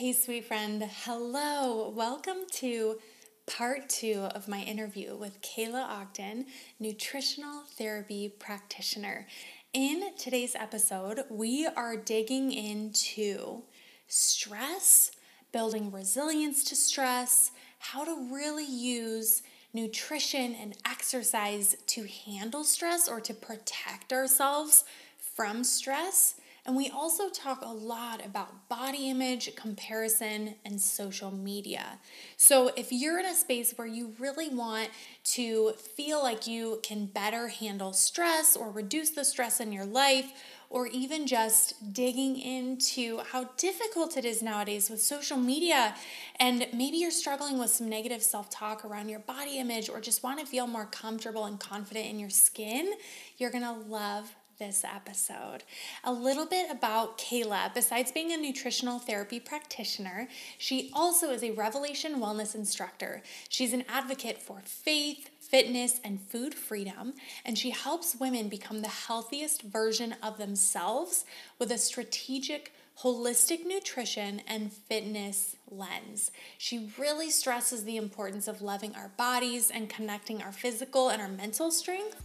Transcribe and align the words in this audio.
Hey, 0.00 0.14
sweet 0.14 0.46
friend. 0.46 0.82
Hello. 1.04 1.90
Welcome 1.90 2.46
to 2.52 2.98
part 3.46 3.90
two 3.90 4.28
of 4.34 4.48
my 4.48 4.62
interview 4.62 5.14
with 5.14 5.42
Kayla 5.42 5.84
Ogden, 5.86 6.46
nutritional 6.78 7.64
therapy 7.76 8.30
practitioner. 8.30 9.26
In 9.74 10.16
today's 10.16 10.54
episode, 10.54 11.24
we 11.28 11.66
are 11.66 11.98
digging 11.98 12.50
into 12.50 13.60
stress, 14.06 15.10
building 15.52 15.92
resilience 15.92 16.64
to 16.64 16.76
stress, 16.76 17.50
how 17.78 18.02
to 18.02 18.32
really 18.32 18.64
use 18.64 19.42
nutrition 19.74 20.54
and 20.54 20.78
exercise 20.86 21.76
to 21.88 22.06
handle 22.06 22.64
stress 22.64 23.06
or 23.06 23.20
to 23.20 23.34
protect 23.34 24.14
ourselves 24.14 24.84
from 25.18 25.62
stress 25.62 26.39
and 26.66 26.76
we 26.76 26.90
also 26.90 27.28
talk 27.28 27.62
a 27.62 27.72
lot 27.72 28.24
about 28.24 28.68
body 28.68 29.08
image, 29.08 29.54
comparison, 29.56 30.54
and 30.64 30.80
social 30.80 31.30
media. 31.30 31.98
So, 32.36 32.70
if 32.76 32.92
you're 32.92 33.18
in 33.18 33.26
a 33.26 33.34
space 33.34 33.72
where 33.76 33.86
you 33.86 34.14
really 34.18 34.48
want 34.48 34.90
to 35.24 35.72
feel 35.72 36.22
like 36.22 36.46
you 36.46 36.80
can 36.82 37.06
better 37.06 37.48
handle 37.48 37.92
stress 37.92 38.56
or 38.56 38.70
reduce 38.70 39.10
the 39.10 39.24
stress 39.24 39.60
in 39.60 39.72
your 39.72 39.86
life, 39.86 40.32
or 40.70 40.86
even 40.86 41.26
just 41.26 41.92
digging 41.92 42.38
into 42.38 43.18
how 43.32 43.44
difficult 43.56 44.16
it 44.16 44.24
is 44.24 44.40
nowadays 44.40 44.88
with 44.88 45.02
social 45.02 45.36
media, 45.36 45.94
and 46.38 46.66
maybe 46.72 46.96
you're 46.96 47.10
struggling 47.10 47.58
with 47.58 47.70
some 47.70 47.88
negative 47.88 48.22
self 48.22 48.48
talk 48.50 48.84
around 48.84 49.08
your 49.08 49.18
body 49.20 49.58
image, 49.58 49.88
or 49.88 50.00
just 50.00 50.22
want 50.22 50.38
to 50.38 50.46
feel 50.46 50.68
more 50.68 50.86
comfortable 50.86 51.46
and 51.46 51.58
confident 51.58 52.06
in 52.06 52.20
your 52.20 52.30
skin, 52.30 52.92
you're 53.36 53.50
gonna 53.50 53.76
love 53.88 54.36
this 54.60 54.84
episode. 54.84 55.64
A 56.04 56.12
little 56.12 56.46
bit 56.46 56.70
about 56.70 57.18
Kayla. 57.18 57.74
Besides 57.74 58.12
being 58.12 58.30
a 58.30 58.36
nutritional 58.36 59.00
therapy 59.00 59.40
practitioner, 59.40 60.28
she 60.58 60.90
also 60.92 61.30
is 61.30 61.42
a 61.42 61.50
Revelation 61.52 62.20
Wellness 62.20 62.54
instructor. 62.54 63.22
She's 63.48 63.72
an 63.72 63.84
advocate 63.88 64.38
for 64.38 64.60
faith, 64.64 65.30
fitness, 65.40 65.98
and 66.04 66.20
food 66.20 66.54
freedom, 66.54 67.14
and 67.44 67.58
she 67.58 67.70
helps 67.70 68.14
women 68.20 68.48
become 68.48 68.82
the 68.82 68.88
healthiest 68.88 69.62
version 69.62 70.14
of 70.22 70.36
themselves 70.36 71.24
with 71.58 71.72
a 71.72 71.78
strategic 71.78 72.72
holistic 73.02 73.64
nutrition 73.64 74.42
and 74.46 74.70
fitness 74.70 75.56
lens. 75.70 76.30
She 76.58 76.90
really 76.98 77.30
stresses 77.30 77.84
the 77.84 77.96
importance 77.96 78.46
of 78.46 78.60
loving 78.60 78.94
our 78.94 79.10
bodies 79.16 79.70
and 79.70 79.88
connecting 79.88 80.42
our 80.42 80.52
physical 80.52 81.08
and 81.08 81.22
our 81.22 81.28
mental 81.28 81.70
strength 81.70 82.22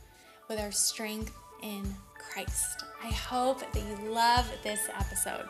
with 0.49 0.59
our 0.59 0.73
strength 0.73 1.31
in 1.63 1.95
Christ. 2.31 2.83
I 3.03 3.07
hope 3.07 3.59
that 3.71 3.81
you 3.81 4.09
love 4.11 4.51
this 4.63 4.89
episode. 4.97 5.47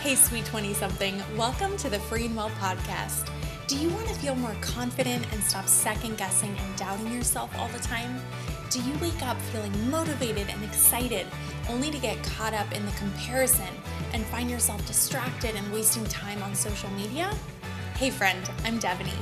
Hey, 0.00 0.14
sweet 0.14 0.44
20 0.46 0.74
something, 0.74 1.22
welcome 1.36 1.76
to 1.78 1.90
the 1.90 1.98
Free 1.98 2.26
and 2.26 2.36
Well 2.36 2.50
podcast. 2.50 3.30
Do 3.66 3.76
you 3.76 3.90
want 3.90 4.08
to 4.08 4.14
feel 4.14 4.34
more 4.34 4.56
confident 4.60 5.24
and 5.32 5.42
stop 5.42 5.66
second 5.68 6.16
guessing 6.16 6.56
and 6.56 6.76
doubting 6.76 7.12
yourself 7.12 7.56
all 7.58 7.68
the 7.68 7.78
time? 7.78 8.20
Do 8.70 8.80
you 8.82 8.92
wake 9.00 9.22
up 9.22 9.36
feeling 9.52 9.90
motivated 9.90 10.48
and 10.48 10.64
excited 10.64 11.26
only 11.68 11.90
to 11.90 11.98
get 11.98 12.22
caught 12.24 12.54
up 12.54 12.72
in 12.72 12.84
the 12.86 12.92
comparison 12.92 13.68
and 14.12 14.24
find 14.26 14.50
yourself 14.50 14.84
distracted 14.86 15.54
and 15.54 15.72
wasting 15.72 16.04
time 16.06 16.42
on 16.42 16.54
social 16.54 16.90
media? 16.90 17.30
Hey, 18.00 18.08
friend, 18.08 18.50
I'm 18.64 18.80
Devoney. 18.80 19.12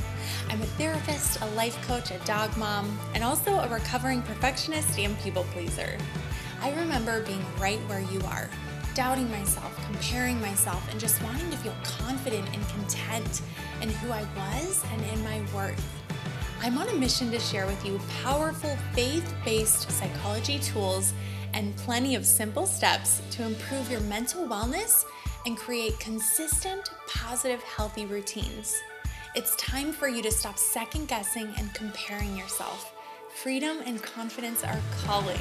I'm 0.49 0.63
a 0.63 0.67
therapist, 0.79 1.41
a 1.41 1.47
life 1.57 1.77
coach, 1.89 2.13
a 2.13 2.19
dog 2.19 2.57
mom, 2.57 2.97
and 3.13 3.25
also 3.25 3.59
a 3.59 3.67
recovering 3.67 4.23
perfectionist 4.23 4.97
and 5.01 5.19
people 5.19 5.43
pleaser. 5.53 5.99
I 6.63 6.73
remember 6.77 7.25
being 7.25 7.45
right 7.59 7.81
where 7.89 8.03
you 8.03 8.21
are, 8.21 8.49
doubting 8.95 9.29
myself, 9.33 9.77
comparing 9.87 10.41
myself, 10.41 10.89
and 10.93 11.01
just 11.01 11.21
wanting 11.25 11.51
to 11.51 11.57
feel 11.57 11.75
confident 11.83 12.47
and 12.55 12.69
content 12.69 13.43
in 13.83 13.89
who 13.89 14.13
I 14.13 14.25
was 14.37 14.85
and 14.93 15.05
in 15.07 15.25
my 15.25 15.43
worth. 15.53 15.85
I'm 16.61 16.79
on 16.79 16.89
a 16.89 16.95
mission 16.95 17.33
to 17.33 17.41
share 17.41 17.67
with 17.67 17.85
you 17.85 17.99
powerful 18.23 18.77
faith 18.93 19.35
based 19.45 19.91
psychology 19.91 20.61
tools 20.61 21.15
and 21.53 21.77
plenty 21.79 22.15
of 22.15 22.25
simple 22.25 22.65
steps 22.65 23.23
to 23.33 23.43
improve 23.43 23.91
your 23.91 24.03
mental 24.03 24.47
wellness 24.47 25.05
and 25.49 25.57
create 25.57 25.99
consistent, 25.99 26.91
positive, 27.09 27.63
healthy 27.63 28.05
routines. 28.05 28.77
It's 29.35 29.57
time 29.57 29.93
for 29.93 30.07
you 30.07 30.21
to 30.21 30.31
stop 30.31 30.59
second 30.59 31.09
guessing 31.09 31.55
and 31.57 31.73
comparing 31.73 32.37
yourself. 32.37 32.93
Freedom 33.43 33.79
and 33.87 34.03
confidence 34.03 34.63
are 34.63 34.79
calling. 35.07 35.41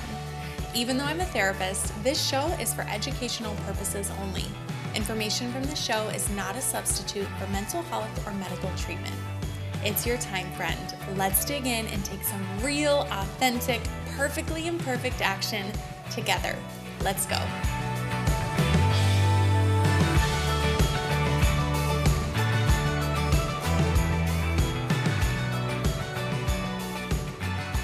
Even 0.73 0.97
though 0.97 1.03
I'm 1.03 1.19
a 1.19 1.25
therapist, 1.25 1.91
this 2.05 2.25
show 2.25 2.45
is 2.57 2.73
for 2.73 2.83
educational 2.83 3.53
purposes 3.65 4.09
only. 4.21 4.45
Information 4.95 5.51
from 5.51 5.63
the 5.63 5.75
show 5.75 6.07
is 6.15 6.29
not 6.29 6.55
a 6.55 6.61
substitute 6.61 7.27
for 7.37 7.47
mental 7.47 7.81
health 7.83 8.25
or 8.25 8.33
medical 8.35 8.71
treatment. 8.77 9.15
It's 9.83 10.05
your 10.05 10.17
time, 10.19 10.49
friend. 10.53 10.95
Let's 11.17 11.43
dig 11.43 11.65
in 11.65 11.85
and 11.87 12.05
take 12.05 12.23
some 12.23 12.45
real, 12.63 13.05
authentic, 13.11 13.81
perfectly 14.15 14.67
imperfect 14.67 15.21
action 15.21 15.69
together. 16.11 16.55
Let's 17.01 17.25
go. 17.25 17.39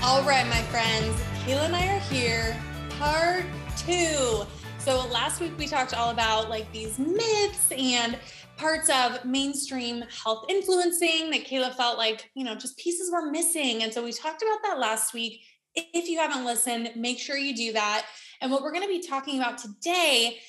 All 0.05 0.21
right, 0.23 0.45
my 0.47 0.61
friends, 0.63 1.17
Kayla 1.45 1.67
and 1.67 1.75
I 1.77 1.95
are 1.95 1.99
here, 2.01 2.57
part 2.99 3.45
two. 3.77 4.43
So 4.77 5.07
last 5.07 5.39
week 5.39 5.53
we 5.57 5.65
talked 5.65 5.93
all 5.93 6.09
about 6.09 6.49
like 6.49 6.69
these 6.73 6.99
myths 6.99 7.71
and 7.71 8.19
parts 8.57 8.89
of 8.89 9.23
mainstream 9.23 10.03
health 10.23 10.43
influencing 10.49 11.31
that 11.31 11.45
Kayla 11.45 11.73
felt 11.75 11.97
like, 11.97 12.29
you 12.35 12.43
know, 12.43 12.53
just 12.53 12.77
pieces 12.77 13.11
were 13.13 13.31
missing. 13.31 13.81
And 13.81 13.93
so 13.93 14.03
we 14.03 14.11
talked 14.11 14.41
about 14.41 14.59
that 14.63 14.77
last 14.77 15.13
week. 15.13 15.39
If 15.73 16.09
you 16.09 16.19
haven't 16.19 16.43
listened, 16.43 16.91
make 16.97 17.17
sure 17.17 17.37
you 17.37 17.55
do 17.55 17.71
that. 17.71 18.05
And 18.41 18.51
what 18.51 18.61
we're 18.61 18.73
going 18.73 18.85
to 18.85 18.89
be 18.89 19.07
talking 19.07 19.39
about 19.39 19.57
today 19.57 20.39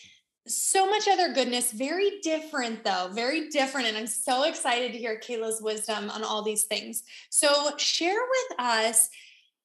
so 0.47 0.87
much 0.87 1.09
other 1.09 1.33
goodness, 1.33 1.73
very 1.73 2.19
different 2.23 2.85
though, 2.85 3.09
very 3.15 3.49
different. 3.49 3.87
And 3.87 3.97
I'm 3.97 4.07
so 4.07 4.45
excited 4.45 4.93
to 4.93 4.99
hear 4.99 5.19
Kayla's 5.19 5.63
wisdom 5.63 6.11
on 6.11 6.23
all 6.23 6.43
these 6.43 6.65
things. 6.65 7.03
So, 7.31 7.75
share 7.79 8.21
with 8.21 8.61
us 8.61 9.09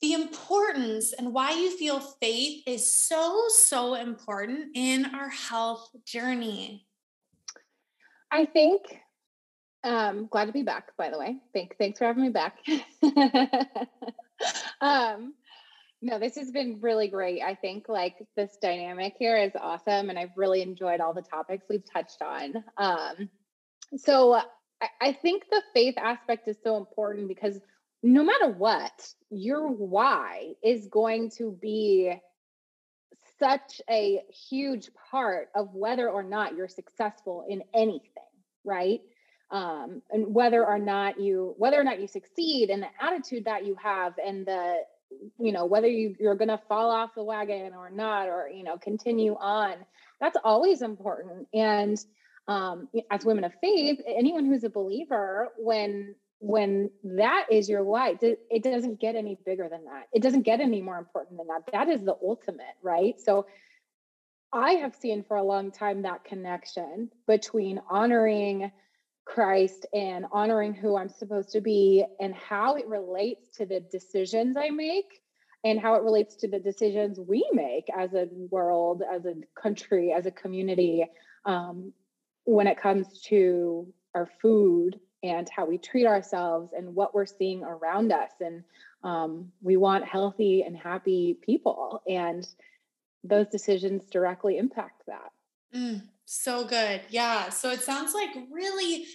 the 0.02 0.14
importance 0.14 1.14
and 1.14 1.34
why 1.34 1.52
you 1.52 1.76
feel 1.78 2.00
faith 2.00 2.64
is 2.66 2.90
so, 2.92 3.46
so 3.50 3.96
important 3.96 4.70
in 4.76 5.06
our 5.14 5.30
health 5.30 5.90
journey. 6.06 6.86
I 8.32 8.46
think, 8.46 8.82
um, 9.84 10.28
glad 10.32 10.46
to 10.46 10.52
be 10.52 10.64
back, 10.64 10.96
by 10.98 11.09
the 11.09 11.18
way. 11.18 11.38
Thank, 11.54 11.78
thanks 11.78 12.00
for 12.00 12.06
having 12.06 12.24
me 12.24 12.30
back. 12.30 12.58
um, 14.82 15.34
no, 16.02 16.18
this 16.18 16.36
has 16.36 16.52
been 16.52 16.80
really 16.80 17.09
great. 17.09 17.42
I 17.42 17.56
think 17.56 17.90
like 17.90 18.16
this 18.38 18.58
dynamic 18.62 19.16
here 19.20 19.38
is 19.38 19.52
awesome. 19.59 20.09
And 20.09 20.18
I've 20.18 20.38
really 20.38 20.62
enjoyed 20.62 21.02
all 21.02 21.14
the 21.14 21.22
topics 21.22 21.66
we've 21.70 21.84
touched 21.92 22.22
on. 22.22 22.64
Um, 22.78 23.30
so 23.98 24.34
I, 24.82 24.88
I 25.02 25.12
think 25.12 25.44
the 25.50 25.62
faith 25.74 25.96
aspect 25.98 26.48
is 26.48 26.58
so 26.64 26.78
important 26.78 27.28
because 27.28 27.59
no 28.02 28.24
matter 28.24 28.50
what, 28.50 29.14
your 29.30 29.68
why 29.68 30.54
is 30.64 30.88
going 30.88 31.32
to 31.32 31.52
be 31.52 32.14
such 33.40 33.82
a 33.90 34.22
huge 34.50 34.90
part 35.10 35.50
of 35.56 35.74
whether 35.74 36.09
or 36.09 36.24
not 36.24 36.56
you're 36.56 36.68
successful 36.68 37.46
in 37.48 37.64
anything, 37.74 38.12
right? 38.64 39.02
Um, 39.52 40.02
and 40.12 40.34
whether 40.34 40.66
or 40.66 40.78
not 40.78 41.20
you 41.20 41.56
whether 41.58 41.80
or 41.80 41.84
not 41.84 42.00
you 42.00 42.08
succeed 42.08 42.70
and 42.70 42.84
the 42.84 42.88
attitude 43.02 43.46
that 43.46 43.66
you 43.66 43.76
have 43.82 44.14
and 44.24 44.46
the 44.46 44.76
you 45.40 45.52
know 45.52 45.66
whether 45.66 45.88
you, 45.88 46.16
you're 46.20 46.36
going 46.36 46.50
to 46.50 46.62
fall 46.70 46.92
off 46.92 47.16
the 47.16 47.24
wagon 47.24 47.74
or 47.74 47.90
not 47.90 48.28
or 48.28 48.48
you 48.48 48.64
know 48.64 48.78
continue 48.78 49.36
on 49.40 49.73
that's 50.22 50.38
always 50.44 50.84
important 50.84 51.47
and 51.52 51.97
um, 52.47 52.90
as 53.09 53.26
women 53.26 53.44
of 53.44 53.52
faith 53.59 54.00
anyone 54.06 54.46
who's 54.46 54.64
a 54.64 54.70
believer 54.70 55.50
when 55.58 56.14
when 56.40 56.90
that 57.03 57.47
is 57.52 57.70
your 57.70 57.84
why 57.84 58.18
it 58.22 58.64
doesn't 58.64 59.00
get 59.00 59.16
any 59.16 59.38
bigger 59.46 59.68
than 59.70 59.86
that. 59.86 60.08
It 60.14 60.22
doesn't 60.22 60.44
get 60.44 60.62
any 60.62 60.82
more 60.82 60.97
important 60.97 61.38
than 61.38 61.47
that. 61.47 61.64
That 61.72 61.90
is 61.90 62.03
the 62.03 62.16
ultimate 62.22 62.76
right? 62.82 63.20
So 63.20 63.46
i 64.52 64.74
have 64.74 64.96
seen 64.96 65.24
for 65.24 65.38
a 65.38 65.44
long 65.44 65.72
time 65.72 66.02
that 66.02 66.24
connection 66.24 67.09
between 67.28 67.80
honoring 67.90 68.72
christ 69.26 69.86
and 69.94 70.26
honoring 70.32 70.74
who 70.74 70.97
i'm 70.97 71.09
supposed 71.09 71.52
to 71.52 71.62
be 71.62 72.03
and 72.20 72.34
how 72.34 72.76
it 72.76 72.88
relates 72.88 73.58
to 73.58 73.66
the 73.66 73.80
decisions 73.80 74.58
i 74.58 74.70
make 74.70 75.22
and 75.64 75.80
how 75.80 75.96
it 75.96 76.03
relates 76.03 76.35
to 76.35 76.47
the 76.47 76.59
decisions 76.59 77.20
we 77.20 77.47
make 77.53 77.85
as 77.96 78.14
a 78.14 78.28
world 78.50 79.03
as 79.14 79.26
a 79.26 79.35
country 79.62 80.12
as 80.12 80.26
a 80.26 80.32
community 80.32 81.06
um, 81.46 81.94
when 82.46 82.68
it 82.68 82.80
comes 82.80 83.22
to 83.22 83.88
our 84.16 84.28
food 84.42 85.00
and 85.24 85.50
how 85.50 85.66
we 85.66 85.78
treat 85.78 86.06
ourselves 86.06 86.72
and 86.76 86.96
what 86.96 87.14
we're 87.14 87.26
seeing 87.26 87.64
around 87.64 88.12
us. 88.12 88.32
And 88.40 88.64
um, 89.04 89.52
we 89.62 89.78
want 89.78 90.06
healthy 90.06 90.62
and 90.62 90.78
happy 90.78 91.38
people. 91.42 92.02
And 92.08 92.48
those 93.24 93.48
decisions 93.48 94.04
directly 94.10 94.58
impact 94.58 95.04
that. 95.08 95.32
Mm, 95.76 96.04
so 96.26 96.66
good. 96.66 97.02
Yeah. 97.10 97.50
So 97.50 97.70
it 97.70 97.82
sounds 97.82 98.14
like 98.14 98.30
really 98.52 99.06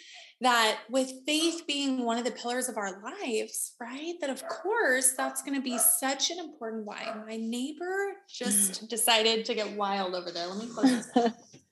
that 0.40 0.80
with 0.90 1.10
faith 1.24 1.62
being 1.66 2.04
one 2.04 2.18
of 2.18 2.24
the 2.24 2.30
pillars 2.30 2.68
of 2.68 2.76
our 2.76 3.02
lives, 3.02 3.72
right? 3.80 4.14
That 4.20 4.30
of 4.30 4.46
course 4.46 5.14
that's 5.16 5.42
going 5.42 5.54
to 5.54 5.62
be 5.62 5.78
such 5.78 6.30
an 6.30 6.38
important 6.38 6.84
why. 6.84 7.14
My 7.26 7.36
neighbor 7.36 8.12
just 8.28 8.88
decided 8.90 9.44
to 9.46 9.54
get 9.54 9.72
wild 9.72 10.14
over 10.14 10.30
there. 10.30 10.46
Let 10.46 10.58
me 10.58 10.66
close 10.72 11.10
this. 11.12 11.32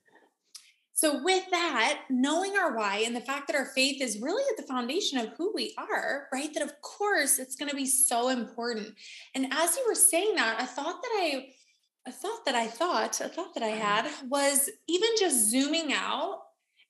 So, 1.03 1.21
with 1.21 1.43
that, 1.51 2.03
knowing 2.09 2.55
our 2.55 2.77
why 2.77 3.03
and 3.05 3.13
the 3.13 3.19
fact 3.19 3.47
that 3.47 3.57
our 3.57 3.65
faith 3.65 4.01
is 4.01 4.21
really 4.21 4.45
at 4.49 4.55
the 4.55 4.71
foundation 4.71 5.17
of 5.17 5.33
who 5.33 5.51
we 5.53 5.75
are, 5.77 6.29
right? 6.31 6.53
That 6.53 6.63
of 6.63 6.79
course 6.79 7.39
it's 7.39 7.57
going 7.57 7.69
to 7.69 7.75
be 7.75 7.85
so 7.85 8.29
important. 8.29 8.95
And 9.35 9.51
as 9.51 9.75
you 9.75 9.83
were 9.85 9.95
saying 9.95 10.35
that, 10.35 10.61
I 10.61 10.65
thought 10.65 11.01
that 11.01 11.11
I, 11.13 11.47
a 12.07 12.11
thought 12.13 12.45
that 12.45 12.55
I 12.55 12.67
thought, 12.67 13.19
a 13.19 13.27
thought 13.27 13.53
that 13.53 13.63
I 13.63 13.71
mm-hmm. 13.71 13.81
had 13.81 14.11
was 14.29 14.69
even 14.87 15.09
just 15.19 15.49
zooming 15.51 15.91
out 15.91 16.43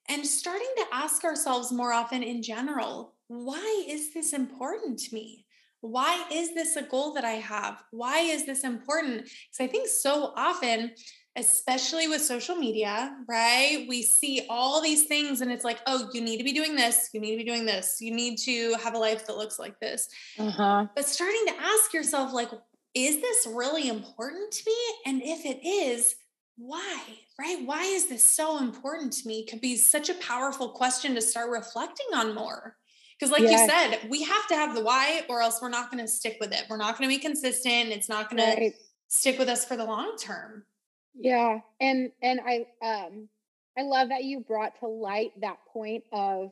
and 0.08 0.24
starting 0.24 0.72
to 0.78 0.86
ask 0.94 1.24
ourselves 1.24 1.72
more 1.72 1.92
often 1.92 2.22
in 2.22 2.44
general, 2.44 3.16
why 3.30 3.84
is 3.90 4.14
this 4.14 4.32
important 4.32 5.00
to 5.00 5.16
me? 5.16 5.44
Why 5.82 6.24
is 6.32 6.54
this 6.54 6.76
a 6.76 6.84
goal 6.84 7.16
that 7.16 7.26
I 7.26 7.38
have? 7.38 7.84
Why 7.90 8.20
is 8.20 8.46
this 8.46 8.64
important? 8.64 9.24
Because 9.24 9.60
I 9.60 9.66
think 9.66 9.88
so 9.88 10.34
often 10.38 10.92
especially 11.36 12.08
with 12.08 12.22
social 12.22 12.56
media, 12.56 13.16
right? 13.28 13.86
We 13.90 14.04
see 14.04 14.46
all 14.50 14.82
these 14.82 15.06
things 15.06 15.42
and 15.42 15.52
it's 15.52 15.64
like, 15.64 15.80
oh, 15.88 16.10
you 16.14 16.22
need 16.22 16.38
to 16.38 16.44
be 16.44 16.54
doing 16.54 16.76
this. 16.76 17.10
You 17.12 17.20
need 17.20 17.32
to 17.32 17.38
be 17.38 17.44
doing 17.44 17.66
this. 17.66 17.98
You 18.00 18.14
need 18.14 18.38
to 18.40 18.76
have 18.84 18.94
a 18.94 19.00
life 19.00 19.26
that 19.26 19.38
looks 19.38 19.58
like 19.58 19.80
this. 19.80 20.08
Uh-huh. 20.38 20.86
But 20.96 21.08
starting 21.08 21.44
to 21.48 21.54
ask 21.60 21.94
yourself, 21.94 22.34
like, 22.34 22.50
is 22.94 23.20
this 23.22 23.48
really 23.48 23.90
important 23.90 24.52
to 24.52 24.64
me? 24.68 24.78
And 25.08 25.22
if 25.24 25.46
it 25.46 25.66
is, 25.66 26.16
why? 26.56 27.02
Right? 27.40 27.58
Why 27.66 27.82
is 27.82 28.10
this 28.10 28.24
so 28.24 28.60
important 28.60 29.14
to 29.14 29.28
me? 29.28 29.48
Could 29.48 29.62
be 29.62 29.76
such 29.76 30.10
a 30.10 30.14
powerful 30.16 30.70
question 30.70 31.16
to 31.16 31.22
start 31.22 31.50
reflecting 31.50 32.06
on 32.14 32.36
more. 32.36 32.78
Because, 33.20 33.32
like 33.32 33.42
yes. 33.42 33.62
you 33.62 33.68
said, 33.70 34.10
we 34.10 34.24
have 34.24 34.48
to 34.50 34.56
have 34.56 34.76
the 34.76 34.84
why, 34.84 35.22
or 35.30 35.42
else 35.42 35.62
we're 35.62 35.70
not 35.70 35.90
going 35.90 36.04
to 36.04 36.08
stick 36.08 36.38
with 36.40 36.52
it. 36.52 36.66
We're 36.70 36.78
not 36.78 36.98
going 36.98 37.10
to 37.10 37.16
be 37.16 37.22
consistent. 37.22 37.90
It's 37.90 38.10
not 38.10 38.30
going 38.30 38.44
right. 38.44 38.74
to 38.74 38.80
stick 39.08 39.40
with 39.40 39.50
us 39.50 39.66
for 39.66 39.78
the 39.78 39.86
long 39.86 40.16
term. 40.20 40.66
Yeah. 41.16 41.60
And 41.80 42.12
and 42.22 42.40
I 42.46 42.66
um 42.82 43.30
I 43.78 43.84
love 43.84 44.10
that 44.10 44.24
you 44.24 44.40
brought 44.42 44.80
to 44.80 44.88
light 44.88 45.32
that 45.42 45.58
point 45.72 46.04
of 46.12 46.52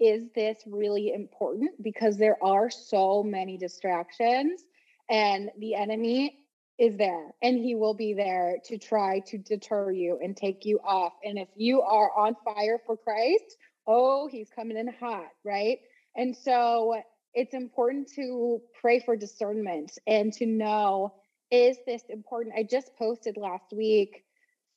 is 0.00 0.24
this 0.34 0.58
really 0.66 1.12
important 1.12 1.70
because 1.82 2.16
there 2.16 2.42
are 2.42 2.70
so 2.70 3.22
many 3.22 3.56
distractions 3.56 4.62
and 5.08 5.50
the 5.58 5.74
enemy 5.74 6.38
is 6.78 6.96
there 6.96 7.30
and 7.42 7.56
he 7.58 7.76
will 7.76 7.94
be 7.94 8.12
there 8.14 8.56
to 8.64 8.76
try 8.76 9.20
to 9.20 9.38
deter 9.38 9.92
you 9.92 10.18
and 10.22 10.36
take 10.36 10.64
you 10.64 10.80
off 10.84 11.12
and 11.24 11.38
if 11.38 11.48
you 11.56 11.80
are 11.82 12.10
on 12.16 12.34
fire 12.44 12.80
for 12.84 12.96
Christ 12.96 13.56
oh 13.86 14.26
he's 14.26 14.50
coming 14.50 14.76
in 14.76 14.88
hot 14.98 15.28
right 15.44 15.78
and 16.16 16.36
so 16.36 17.00
it's 17.34 17.54
important 17.54 18.10
to 18.16 18.60
pray 18.80 18.98
for 18.98 19.16
discernment 19.16 19.92
and 20.06 20.32
to 20.32 20.46
know 20.46 21.14
is 21.54 21.78
this 21.86 22.02
important? 22.08 22.54
I 22.58 22.64
just 22.64 22.96
posted 22.96 23.36
last 23.36 23.72
week 23.72 24.24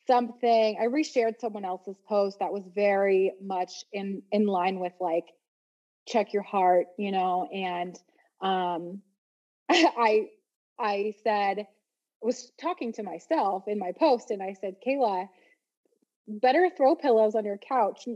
something, 0.05 0.77
I 0.79 0.85
reshared 0.85 1.39
someone 1.39 1.65
else's 1.65 1.97
post 2.07 2.39
that 2.39 2.53
was 2.53 2.63
very 2.73 3.33
much 3.41 3.83
in 3.91 4.21
in 4.31 4.45
line 4.45 4.79
with 4.79 4.93
like 4.99 5.25
check 6.07 6.33
your 6.33 6.43
heart, 6.43 6.87
you 6.97 7.11
know, 7.11 7.47
and 7.51 7.97
um 8.41 9.01
I 9.69 10.27
I 10.79 11.13
said 11.23 11.67
was 12.21 12.51
talking 12.59 12.93
to 12.93 13.03
myself 13.03 13.63
in 13.67 13.79
my 13.79 13.91
post 13.91 14.31
and 14.31 14.41
I 14.41 14.53
said, 14.53 14.75
Kayla, 14.85 15.27
better 16.27 16.69
throw 16.75 16.95
pillows 16.95 17.35
on 17.35 17.45
your 17.45 17.57
couch. 17.57 18.07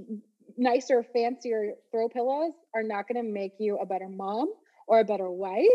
Nicer, 0.57 1.03
fancier 1.13 1.73
throw 1.91 2.09
pillows 2.09 2.53
are 2.75 2.83
not 2.83 3.07
going 3.07 3.23
to 3.23 3.31
make 3.31 3.53
you 3.59 3.77
a 3.77 3.85
better 3.85 4.09
mom 4.09 4.51
or 4.87 4.99
a 4.99 5.05
better 5.05 5.29
wife 5.29 5.67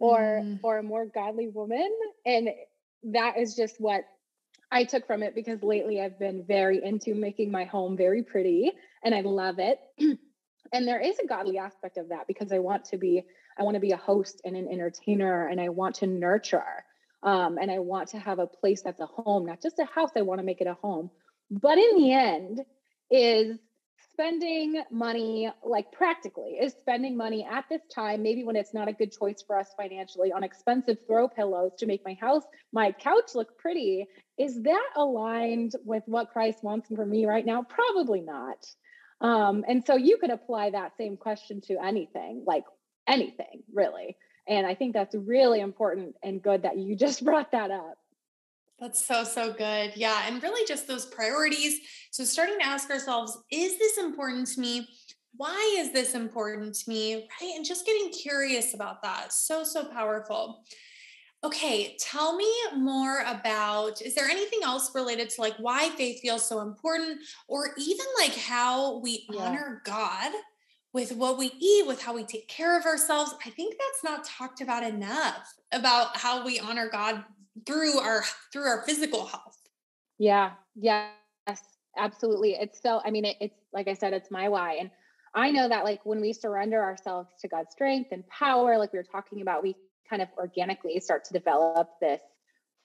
or 0.00 0.40
mm. 0.42 0.58
or 0.62 0.78
a 0.78 0.82
more 0.82 1.06
godly 1.06 1.48
woman 1.48 1.88
and 2.26 2.48
that 3.04 3.38
is 3.38 3.54
just 3.54 3.76
what 3.78 4.04
I 4.72 4.84
took 4.84 5.06
from 5.06 5.22
it 5.22 5.34
because 5.34 5.62
lately 5.62 6.00
I've 6.00 6.18
been 6.18 6.44
very 6.46 6.82
into 6.82 7.14
making 7.14 7.50
my 7.50 7.64
home 7.64 7.96
very 7.96 8.22
pretty 8.22 8.72
and 9.02 9.14
I 9.14 9.20
love 9.22 9.58
it. 9.58 9.78
and 10.72 10.88
there 10.88 11.00
is 11.00 11.18
a 11.18 11.26
godly 11.26 11.58
aspect 11.58 11.96
of 11.96 12.10
that 12.10 12.26
because 12.26 12.52
I 12.52 12.58
want 12.58 12.84
to 12.86 12.98
be 12.98 13.24
I 13.58 13.62
want 13.62 13.74
to 13.74 13.80
be 13.80 13.92
a 13.92 13.96
host 13.96 14.40
and 14.44 14.56
an 14.56 14.68
entertainer 14.70 15.46
and 15.48 15.60
I 15.60 15.68
want 15.68 15.96
to 15.96 16.06
nurture. 16.06 16.84
Um, 17.22 17.58
and 17.58 17.70
I 17.70 17.80
want 17.80 18.08
to 18.10 18.18
have 18.18 18.38
a 18.38 18.46
place 18.46 18.80
that's 18.80 19.00
a 19.00 19.06
home, 19.06 19.44
not 19.44 19.60
just 19.60 19.78
a 19.78 19.84
house. 19.84 20.10
I 20.16 20.22
want 20.22 20.38
to 20.38 20.44
make 20.44 20.62
it 20.62 20.66
a 20.66 20.74
home. 20.74 21.10
But 21.50 21.76
in 21.76 21.98
the 21.98 22.12
end, 22.12 22.60
is 23.10 23.58
spending 24.12 24.82
money, 24.90 25.50
like 25.64 25.90
practically, 25.92 26.58
is 26.60 26.74
spending 26.80 27.16
money 27.16 27.46
at 27.50 27.64
this 27.68 27.82
time, 27.94 28.22
maybe 28.22 28.44
when 28.44 28.56
it's 28.56 28.74
not 28.74 28.88
a 28.88 28.92
good 28.92 29.12
choice 29.12 29.42
for 29.46 29.58
us 29.58 29.68
financially, 29.76 30.32
on 30.32 30.42
expensive 30.44 30.98
throw 31.06 31.28
pillows 31.28 31.72
to 31.78 31.86
make 31.86 32.04
my 32.04 32.14
house, 32.20 32.42
my 32.72 32.92
couch 32.92 33.30
look 33.34 33.56
pretty. 33.58 34.06
Is 34.38 34.62
that 34.62 34.88
aligned 34.96 35.72
with 35.84 36.02
what 36.06 36.30
Christ 36.30 36.62
wants 36.62 36.88
for 36.94 37.04
me 37.04 37.26
right 37.26 37.44
now? 37.44 37.62
Probably 37.62 38.20
not. 38.20 38.66
Um, 39.20 39.64
and 39.68 39.84
so 39.84 39.96
you 39.96 40.18
could 40.18 40.30
apply 40.30 40.70
that 40.70 40.96
same 40.96 41.16
question 41.16 41.60
to 41.62 41.76
anything, 41.84 42.44
like 42.46 42.64
anything, 43.06 43.62
really. 43.72 44.16
And 44.48 44.66
I 44.66 44.74
think 44.74 44.94
that's 44.94 45.14
really 45.14 45.60
important 45.60 46.16
and 46.22 46.42
good 46.42 46.62
that 46.62 46.78
you 46.78 46.96
just 46.96 47.24
brought 47.24 47.52
that 47.52 47.70
up. 47.70 47.98
That's 48.80 49.04
so, 49.04 49.24
so 49.24 49.52
good. 49.52 49.92
Yeah. 49.94 50.22
And 50.26 50.42
really 50.42 50.66
just 50.66 50.88
those 50.88 51.04
priorities. 51.04 51.80
So 52.10 52.24
starting 52.24 52.58
to 52.58 52.66
ask 52.66 52.90
ourselves, 52.90 53.36
is 53.52 53.78
this 53.78 53.98
important 53.98 54.46
to 54.48 54.60
me? 54.60 54.88
Why 55.36 55.76
is 55.78 55.92
this 55.92 56.14
important 56.14 56.74
to 56.76 56.88
me? 56.88 57.28
Right. 57.40 57.52
And 57.56 57.64
just 57.64 57.84
getting 57.84 58.10
curious 58.10 58.72
about 58.72 59.02
that. 59.02 59.32
So, 59.32 59.64
so 59.64 59.84
powerful. 59.84 60.64
Okay, 61.42 61.96
tell 61.98 62.36
me 62.36 62.52
more 62.76 63.20
about 63.26 64.02
is 64.02 64.14
there 64.14 64.28
anything 64.28 64.60
else 64.62 64.94
related 64.94 65.30
to 65.30 65.40
like 65.40 65.54
why 65.58 65.88
faith 65.90 66.20
feels 66.20 66.46
so 66.46 66.60
important 66.60 67.20
or 67.48 67.70
even 67.78 68.04
like 68.18 68.34
how 68.34 68.98
we 68.98 69.26
yeah. 69.30 69.40
honor 69.40 69.82
God 69.86 70.32
with 70.92 71.12
what 71.12 71.38
we 71.38 71.52
eat, 71.58 71.86
with 71.86 72.02
how 72.02 72.14
we 72.14 72.24
take 72.24 72.46
care 72.48 72.78
of 72.78 72.84
ourselves? 72.84 73.34
I 73.44 73.50
think 73.50 73.76
that's 73.78 74.04
not 74.04 74.24
talked 74.24 74.60
about 74.60 74.82
enough 74.82 75.54
about 75.72 76.14
how 76.16 76.44
we 76.44 76.60
honor 76.60 76.90
God 76.90 77.24
through 77.66 77.98
our 77.98 78.22
through 78.52 78.64
our 78.64 78.82
physical 78.82 79.26
health. 79.26 79.58
Yeah 80.18 80.52
yes 80.74 81.10
absolutely. 81.96 82.52
It's 82.52 82.80
so 82.80 83.00
i 83.04 83.10
mean 83.10 83.24
it, 83.24 83.36
it's 83.40 83.60
like 83.72 83.88
i 83.88 83.94
said 83.94 84.12
it's 84.12 84.30
my 84.30 84.48
why 84.48 84.74
and 84.74 84.90
i 85.34 85.50
know 85.50 85.68
that 85.68 85.84
like 85.84 86.04
when 86.04 86.20
we 86.20 86.32
surrender 86.32 86.82
ourselves 86.82 87.30
to 87.40 87.48
god's 87.48 87.72
strength 87.72 88.10
and 88.12 88.26
power 88.28 88.78
like 88.78 88.92
we 88.92 88.98
were 88.98 89.04
talking 89.04 89.42
about 89.42 89.62
we 89.62 89.76
kind 90.08 90.20
of 90.20 90.28
organically 90.36 90.98
start 91.00 91.24
to 91.24 91.32
develop 91.32 91.88
this 92.00 92.20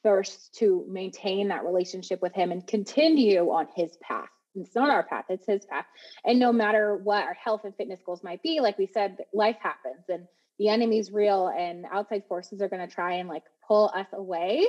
thirst 0.04 0.54
to 0.54 0.86
maintain 0.88 1.48
that 1.48 1.66
relationship 1.66 2.22
with 2.22 2.34
him 2.34 2.52
and 2.52 2.66
continue 2.68 3.50
on 3.50 3.68
his 3.76 3.98
path. 3.98 4.30
It's 4.54 4.76
not 4.76 4.92
our 4.92 5.04
path 5.04 5.26
it's 5.30 5.48
his 5.48 5.66
path. 5.66 5.86
And 6.24 6.40
no 6.40 6.54
matter 6.54 6.96
what 6.96 7.24
our 7.24 7.34
health 7.34 7.62
and 7.66 7.76
fitness 7.76 8.00
goals 8.06 8.24
might 8.24 8.42
be 8.44 8.62
like 8.62 8.78
we 8.78 8.88
said 8.88 9.18
life 9.34 9.58
happens 9.60 10.06
and 10.08 10.28
the 10.60 10.70
enemy's 10.70 11.12
real 11.12 11.48
and 11.48 11.86
outside 11.92 12.24
forces 12.30 12.62
are 12.62 12.70
going 12.70 12.88
to 12.88 12.94
try 12.94 13.16
and 13.16 13.28
like 13.28 13.44
pull 13.68 13.92
us 13.96 14.08
away 14.14 14.66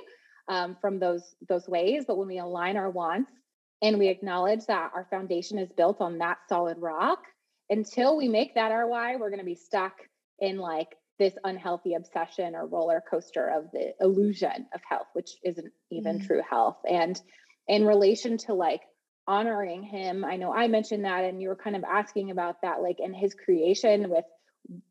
um, 0.49 0.77
from 0.81 0.99
those 0.99 1.23
those 1.49 1.69
ways 1.69 2.05
but 2.07 2.17
when 2.17 2.29
we 2.29 2.39
align 2.39 2.77
our 2.77 2.91
wants 2.91 3.31
and 3.83 3.99
we 3.99 4.09
acknowledge 4.09 4.65
that 4.67 4.91
our 4.95 5.07
foundation 5.11 5.59
is 5.59 5.71
built 5.73 6.01
on 6.01 6.19
that 6.19 6.39
solid 6.49 6.79
rock 6.79 7.25
until 7.69 8.17
we 8.17 8.29
make 8.29 8.55
that 8.55 8.73
our 8.73 8.89
why 8.89 9.17
we're 9.17 9.31
going 9.31 9.41
to 9.41 9.45
be 9.45 9.55
stuck 9.55 9.95
in 10.39 10.59
like 10.59 10.97
this 11.19 11.35
unhealthy 11.45 11.95
obsession 11.95 12.55
or 12.55 12.67
roller 12.67 13.03
coaster 13.11 13.49
of 13.49 13.71
the 13.73 13.93
illusion 14.01 14.67
of 14.75 14.81
health 14.89 15.09
which 15.15 15.31
isn't 15.45 15.73
even 15.91 16.21
mm. 16.21 16.27
true 16.27 16.43
health 16.49 16.79
and 16.89 17.21
in 17.69 17.85
relation 17.85 18.39
to 18.39 18.55
like 18.55 18.83
honoring 19.27 19.83
him 19.83 20.25
i 20.25 20.37
know 20.37 20.53
i 20.53 20.69
mentioned 20.69 21.05
that 21.05 21.25
and 21.25 21.43
you 21.43 21.49
were 21.49 21.57
kind 21.57 21.75
of 21.75 21.83
asking 21.85 22.31
about 22.31 22.63
that 22.63 22.81
like 22.81 23.01
in 23.01 23.13
his 23.13 23.35
creation 23.35 24.09
with 24.09 24.25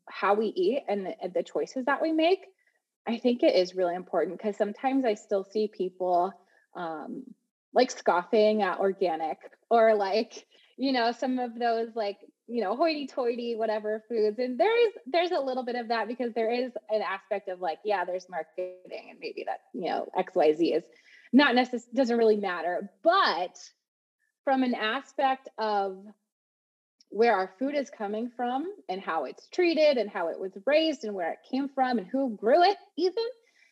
how 0.08 0.34
we 0.34 0.46
eat 0.46 0.82
and 0.88 1.06
the, 1.06 1.28
the 1.34 1.42
choices 1.42 1.84
that 1.86 2.02
we 2.02 2.12
make 2.12 2.40
I 3.06 3.18
think 3.18 3.42
it 3.42 3.54
is 3.54 3.74
really 3.74 3.94
important 3.94 4.38
because 4.38 4.56
sometimes 4.56 5.04
I 5.04 5.14
still 5.14 5.44
see 5.44 5.68
people 5.68 6.32
um, 6.74 7.24
like 7.72 7.90
scoffing 7.90 8.62
at 8.62 8.78
organic 8.78 9.38
or 9.70 9.94
like, 9.94 10.46
you 10.76 10.92
know, 10.92 11.12
some 11.12 11.38
of 11.38 11.58
those 11.58 11.94
like, 11.94 12.18
you 12.48 12.62
know, 12.62 12.76
hoity 12.76 13.06
toity, 13.06 13.54
whatever 13.56 14.02
foods. 14.08 14.38
And 14.38 14.58
there 14.58 14.88
is, 14.88 14.92
there's 15.06 15.30
a 15.30 15.40
little 15.40 15.64
bit 15.64 15.76
of 15.76 15.88
that 15.88 16.08
because 16.08 16.32
there 16.34 16.50
is 16.50 16.72
an 16.90 17.02
aspect 17.02 17.48
of 17.48 17.60
like, 17.60 17.78
yeah, 17.84 18.04
there's 18.04 18.28
marketing 18.28 19.08
and 19.10 19.18
maybe 19.20 19.44
that, 19.46 19.60
you 19.72 19.88
know, 19.88 20.08
XYZ 20.18 20.76
is 20.76 20.84
not 21.32 21.54
necessarily, 21.54 21.94
doesn't 21.94 22.18
really 22.18 22.36
matter. 22.36 22.90
But 23.02 23.56
from 24.44 24.62
an 24.62 24.74
aspect 24.74 25.48
of 25.58 26.04
where 27.16 27.34
our 27.34 27.50
food 27.58 27.74
is 27.74 27.88
coming 27.88 28.30
from 28.36 28.66
and 28.90 29.00
how 29.00 29.24
it's 29.24 29.48
treated 29.48 29.96
and 29.96 30.10
how 30.10 30.28
it 30.28 30.38
was 30.38 30.52
raised 30.66 31.02
and 31.02 31.14
where 31.14 31.32
it 31.32 31.38
came 31.50 31.66
from 31.66 31.96
and 31.96 32.06
who 32.06 32.36
grew 32.36 32.62
it 32.62 32.76
even 32.98 33.24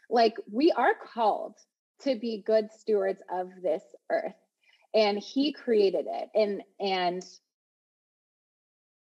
like 0.09 0.35
we 0.51 0.73
are 0.73 0.95
called 1.13 1.53
to 2.01 2.19
be 2.19 2.43
good 2.47 2.69
stewards 2.73 3.21
of 3.31 3.51
this 3.63 3.83
earth. 4.11 4.33
And 4.95 5.19
he 5.19 5.53
created 5.53 6.07
it. 6.09 6.31
And 6.35 6.63
and 6.81 7.23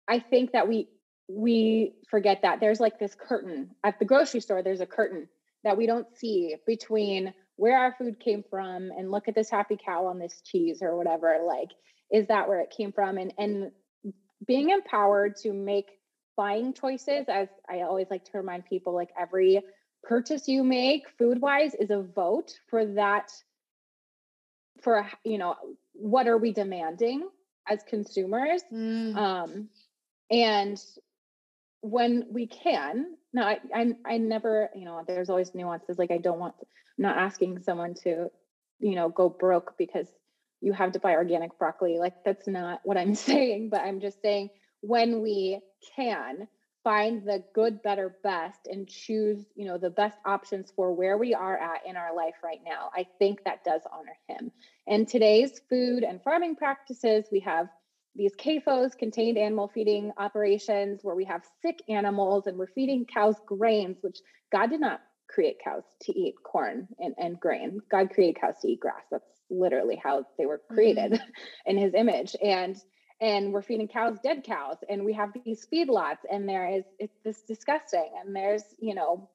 i 0.08 0.20
think 0.20 0.52
that 0.52 0.68
we 0.68 0.90
we 1.28 1.96
forget 2.12 2.44
that 2.44 2.60
there's 2.60 2.80
like 2.80 3.00
this 3.00 3.16
curtain. 3.16 3.72
At 3.84 3.98
the 3.98 4.06
grocery 4.06 4.42
store 4.42 4.62
there's 4.62 4.82
a 4.82 4.86
curtain 4.86 5.28
that 5.64 5.76
we 5.76 5.88
don't 5.88 6.08
see 6.16 6.56
between 6.68 7.34
where 7.56 7.80
our 7.80 7.96
food 7.98 8.20
came 8.20 8.44
from 8.48 8.92
and 8.96 9.10
look 9.10 9.28
at 9.28 9.34
this 9.34 9.50
happy 9.50 9.78
cow 9.84 10.06
on 10.06 10.20
this 10.20 10.40
cheese 10.46 10.84
or 10.84 10.96
whatever 10.96 11.40
like 11.48 11.70
is 12.12 12.28
that 12.28 12.48
where 12.48 12.60
it 12.62 12.74
came 12.76 12.92
from? 12.92 13.18
And 13.18 13.34
and 13.38 13.72
being 14.46 14.70
empowered 14.70 15.36
to 15.36 15.54
make 15.54 15.88
buying 16.38 16.74
choices 16.74 17.26
as 17.28 17.50
i 17.70 17.82
always 17.82 18.08
like 18.10 18.24
to 18.24 18.32
remind 18.38 18.66
people 18.66 18.94
like 18.94 19.10
every 19.20 19.62
purchase 20.04 20.48
you 20.48 20.64
make 20.64 21.04
food 21.18 21.42
wise 21.42 21.76
is 21.76 21.90
a 21.90 22.02
vote 22.02 22.54
for 22.70 22.86
that 22.86 23.30
for 24.82 25.06
you 25.26 25.38
know 25.38 25.56
what 25.94 26.28
are 26.28 26.38
we 26.38 26.54
demanding 26.54 27.28
as 27.68 27.84
consumers 27.88 28.64
mm. 28.74 29.16
um 29.18 29.68
and 30.32 30.82
when 31.82 32.26
we 32.32 32.48
can 32.48 33.06
no 33.34 33.44
I, 33.44 33.60
I 33.74 33.94
i 34.06 34.18
never 34.18 34.70
you 34.76 34.86
know 34.86 35.04
there's 35.06 35.30
always 35.30 35.54
nuances 35.54 35.98
like 35.98 36.12
i 36.12 36.18
don't 36.18 36.40
want 36.40 36.56
I'm 36.60 37.04
not 37.04 37.18
asking 37.18 37.62
someone 37.64 37.94
to 38.04 38.28
you 38.80 38.96
know 38.96 39.10
go 39.10 39.30
broke 39.30 39.76
because 39.78 40.08
you 40.62 40.74
have 40.74 40.92
to 40.92 41.00
buy 41.00 41.14
organic 41.14 41.58
broccoli 41.58 41.98
like 41.98 42.14
that's 42.26 42.48
not 42.48 42.80
what 42.84 42.98
i'm 42.98 43.16
saying 43.30 43.70
but 43.70 43.82
i'm 43.82 44.00
just 44.00 44.22
saying 44.22 44.50
when 44.82 45.22
we 45.22 45.60
can 45.96 46.48
find 46.84 47.28
the 47.28 47.44
good 47.54 47.82
better 47.84 48.16
best 48.24 48.62
and 48.66 48.88
choose 48.88 49.46
you 49.56 49.66
know 49.66 49.78
the 49.78 49.90
best 49.90 50.18
options 50.26 50.72
for 50.76 50.94
where 50.94 51.18
we 51.18 51.34
are 51.34 51.58
at 51.58 51.86
in 51.86 51.98
our 51.98 52.16
life 52.16 52.36
right 52.44 52.62
now 52.66 52.90
i 52.96 53.06
think 53.20 53.44
that 53.44 53.64
does 53.64 53.82
honor 53.92 54.18
him 54.28 54.52
and 54.88 55.08
today's 55.08 55.62
food 55.70 56.04
and 56.04 56.24
farming 56.24 56.56
practices 56.56 57.26
we 57.32 57.40
have 57.40 57.68
these 58.16 58.36
CAFOs, 58.36 58.98
contained 58.98 59.38
animal 59.38 59.70
feeding 59.74 60.12
operations, 60.18 61.00
where 61.04 61.16
we 61.16 61.26
have 61.26 61.44
sick 61.62 61.80
animals 61.88 62.48
and 62.48 62.58
we're 62.58 62.68
feeding 62.68 63.06
cows 63.06 63.36
grains, 63.46 63.98
which 64.02 64.18
God 64.52 64.72
did 64.72 64.82
not 64.82 65.00
create 65.30 65.58
cows 65.64 65.84
to 66.02 66.20
eat 66.20 66.36
corn 66.44 66.88
and, 67.00 67.14
and 67.18 67.40
grain. 67.40 67.80
God 67.90 68.10
created 68.10 68.42
cows 68.42 68.56
to 68.62 68.68
eat 68.68 68.80
grass. 68.80 69.04
That's 69.12 69.39
literally 69.50 70.00
how 70.02 70.26
they 70.38 70.46
were 70.46 70.62
created 70.72 71.14
mm-hmm. 71.14 71.30
in 71.66 71.78
his 71.78 71.94
image. 71.94 72.36
And 72.44 72.78
and 73.22 73.52
we're 73.52 73.62
feeding 73.62 73.88
cows 73.88 74.18
dead 74.24 74.44
cows 74.44 74.78
and 74.90 75.04
we 75.04 75.14
have 75.14 75.32
these 75.46 75.68
feedlots 75.72 76.20
and 76.32 76.48
there 76.48 76.70
is 76.70 76.84
it's 77.00 77.18
this 77.24 77.42
disgusting 77.44 78.10
and 78.24 78.36
there's 78.36 78.64
you 78.80 78.96
know 78.96 79.30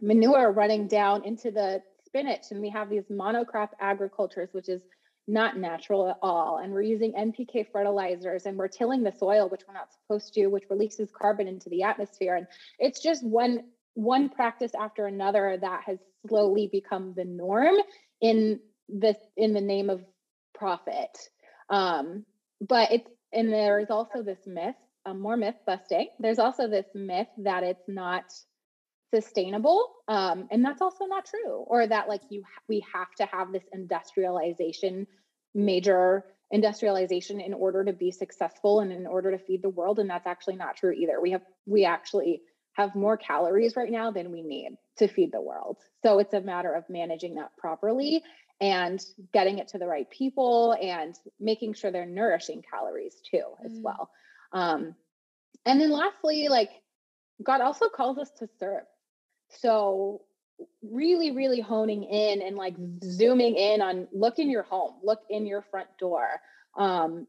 manure 0.00 0.52
running 0.52 0.86
down 0.86 1.24
into 1.24 1.50
the 1.50 1.82
spinach 2.06 2.46
and 2.50 2.60
we 2.60 2.68
have 2.70 2.88
these 2.88 3.04
monocrop 3.10 3.70
agricultures 3.80 4.50
which 4.52 4.68
is 4.68 4.82
not 5.26 5.56
natural 5.56 6.08
at 6.08 6.18
all 6.22 6.58
and 6.62 6.72
we're 6.72 6.82
using 6.82 7.12
npk 7.12 7.66
fertilizers 7.72 8.46
and 8.46 8.56
we're 8.56 8.68
tilling 8.68 9.02
the 9.02 9.12
soil 9.12 9.48
which 9.48 9.62
we're 9.66 9.74
not 9.74 9.88
supposed 9.92 10.34
to 10.34 10.46
which 10.48 10.64
releases 10.68 11.10
carbon 11.10 11.48
into 11.48 11.68
the 11.70 11.82
atmosphere 11.82 12.36
and 12.36 12.46
it's 12.78 13.02
just 13.02 13.24
one 13.24 13.64
one 13.94 14.28
practice 14.28 14.72
after 14.78 15.06
another 15.06 15.56
that 15.60 15.82
has 15.86 15.98
slowly 16.28 16.68
become 16.70 17.14
the 17.16 17.24
norm 17.24 17.74
in 18.20 18.60
this 18.94 19.18
in 19.36 19.52
the 19.52 19.60
name 19.60 19.90
of 19.90 20.02
profit 20.54 21.10
um, 21.68 22.24
but 22.60 22.92
it's 22.92 23.10
and 23.32 23.52
there 23.52 23.80
is 23.80 23.90
also 23.90 24.22
this 24.22 24.38
myth, 24.46 24.76
um, 25.04 25.20
more 25.20 25.36
myth 25.36 25.56
busting. 25.66 26.08
There's 26.20 26.38
also 26.38 26.68
this 26.68 26.86
myth 26.94 27.26
that 27.38 27.64
it's 27.64 27.88
not 27.88 28.24
sustainable, 29.12 29.90
um, 30.06 30.46
and 30.50 30.64
that's 30.64 30.80
also 30.80 31.06
not 31.06 31.26
true. 31.26 31.64
Or 31.66 31.86
that 31.86 32.08
like 32.08 32.22
you 32.30 32.44
we 32.68 32.84
have 32.94 33.10
to 33.18 33.26
have 33.26 33.52
this 33.52 33.64
industrialization, 33.72 35.06
major 35.54 36.24
industrialization, 36.50 37.40
in 37.40 37.54
order 37.54 37.84
to 37.84 37.92
be 37.92 38.12
successful 38.12 38.80
and 38.80 38.92
in 38.92 39.06
order 39.06 39.32
to 39.32 39.38
feed 39.38 39.62
the 39.62 39.68
world, 39.68 39.98
and 39.98 40.08
that's 40.08 40.26
actually 40.26 40.56
not 40.56 40.76
true 40.76 40.92
either. 40.92 41.20
We 41.20 41.32
have 41.32 41.42
we 41.66 41.84
actually 41.84 42.42
have 42.74 42.94
more 42.94 43.16
calories 43.16 43.76
right 43.76 43.90
now 43.90 44.10
than 44.10 44.32
we 44.32 44.42
need 44.42 44.76
to 44.98 45.08
feed 45.08 45.32
the 45.32 45.40
world. 45.40 45.78
So 46.02 46.18
it's 46.18 46.34
a 46.34 46.40
matter 46.40 46.72
of 46.72 46.84
managing 46.88 47.36
that 47.36 47.56
properly 47.56 48.22
and 48.60 49.04
getting 49.32 49.58
it 49.58 49.68
to 49.68 49.78
the 49.78 49.86
right 49.86 50.08
people 50.10 50.76
and 50.80 51.18
making 51.40 51.74
sure 51.74 51.90
they're 51.90 52.06
nourishing 52.06 52.62
calories 52.62 53.16
too 53.30 53.44
as 53.64 53.72
mm. 53.72 53.82
well. 53.82 54.10
Um, 54.52 54.94
and 55.66 55.80
then 55.80 55.90
lastly 55.90 56.48
like 56.48 56.70
god 57.42 57.60
also 57.60 57.88
calls 57.88 58.18
us 58.18 58.30
to 58.38 58.48
serve. 58.58 58.84
So 59.48 60.22
really 60.82 61.32
really 61.32 61.60
honing 61.60 62.04
in 62.04 62.40
and 62.40 62.56
like 62.56 62.74
zooming 63.02 63.56
in 63.56 63.82
on 63.82 64.06
look 64.12 64.38
in 64.38 64.48
your 64.48 64.62
home 64.62 64.94
look 65.02 65.18
in 65.28 65.46
your 65.46 65.62
front 65.62 65.88
door 65.98 66.28
um, 66.76 67.26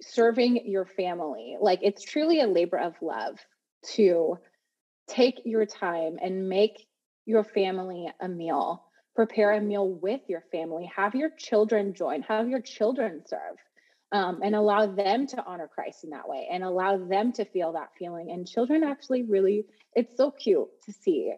serving 0.00 0.66
your 0.66 0.84
family. 0.84 1.56
Like 1.60 1.80
it's 1.82 2.02
truly 2.02 2.40
a 2.40 2.46
labor 2.46 2.78
of 2.78 2.94
love 3.00 3.38
to 3.94 4.38
take 5.08 5.40
your 5.44 5.66
time 5.66 6.18
and 6.20 6.48
make 6.48 6.86
your 7.26 7.44
family 7.44 8.08
a 8.20 8.28
meal 8.28 8.84
prepare 9.18 9.54
a 9.54 9.60
meal 9.60 9.90
with 9.90 10.20
your 10.28 10.44
family, 10.52 10.88
have 10.94 11.12
your 11.16 11.30
children 11.36 11.92
join, 11.92 12.22
have 12.22 12.48
your 12.48 12.60
children 12.60 13.20
serve, 13.26 13.56
um, 14.12 14.38
and 14.44 14.54
allow 14.54 14.86
them 14.86 15.26
to 15.26 15.44
honor 15.44 15.66
Christ 15.66 16.04
in 16.04 16.10
that 16.10 16.28
way 16.28 16.46
and 16.48 16.62
allow 16.62 16.98
them 16.98 17.32
to 17.32 17.44
feel 17.44 17.72
that 17.72 17.88
feeling. 17.98 18.30
And 18.30 18.46
children 18.46 18.84
actually 18.84 19.24
really, 19.24 19.64
it's 19.96 20.16
so 20.16 20.30
cute 20.30 20.68
to 20.86 20.92
see 20.92 21.32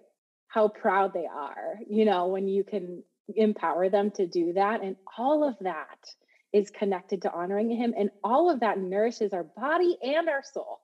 how 0.49 0.69
proud 0.69 1.15
they 1.15 1.25
are, 1.25 1.79
you 1.89 2.05
know, 2.05 2.27
when 2.27 2.49
you 2.49 2.65
can 2.65 3.03
empower 3.35 3.89
them 3.89 4.11
to 4.11 4.27
do 4.27 4.53
that. 4.53 4.83
And 4.83 4.97
all 5.17 5.49
of 5.49 5.57
that 5.63 6.07
is 6.53 6.69
connected 6.69 7.23
to 7.23 7.33
honoring 7.33 7.71
him 7.71 7.95
and 7.97 8.11
all 8.23 8.51
of 8.51 8.61
that 8.61 8.79
nourishes 8.79 9.33
our 9.33 9.45
body 9.45 9.97
and 10.03 10.29
our 10.29 10.43
soul. 10.53 10.81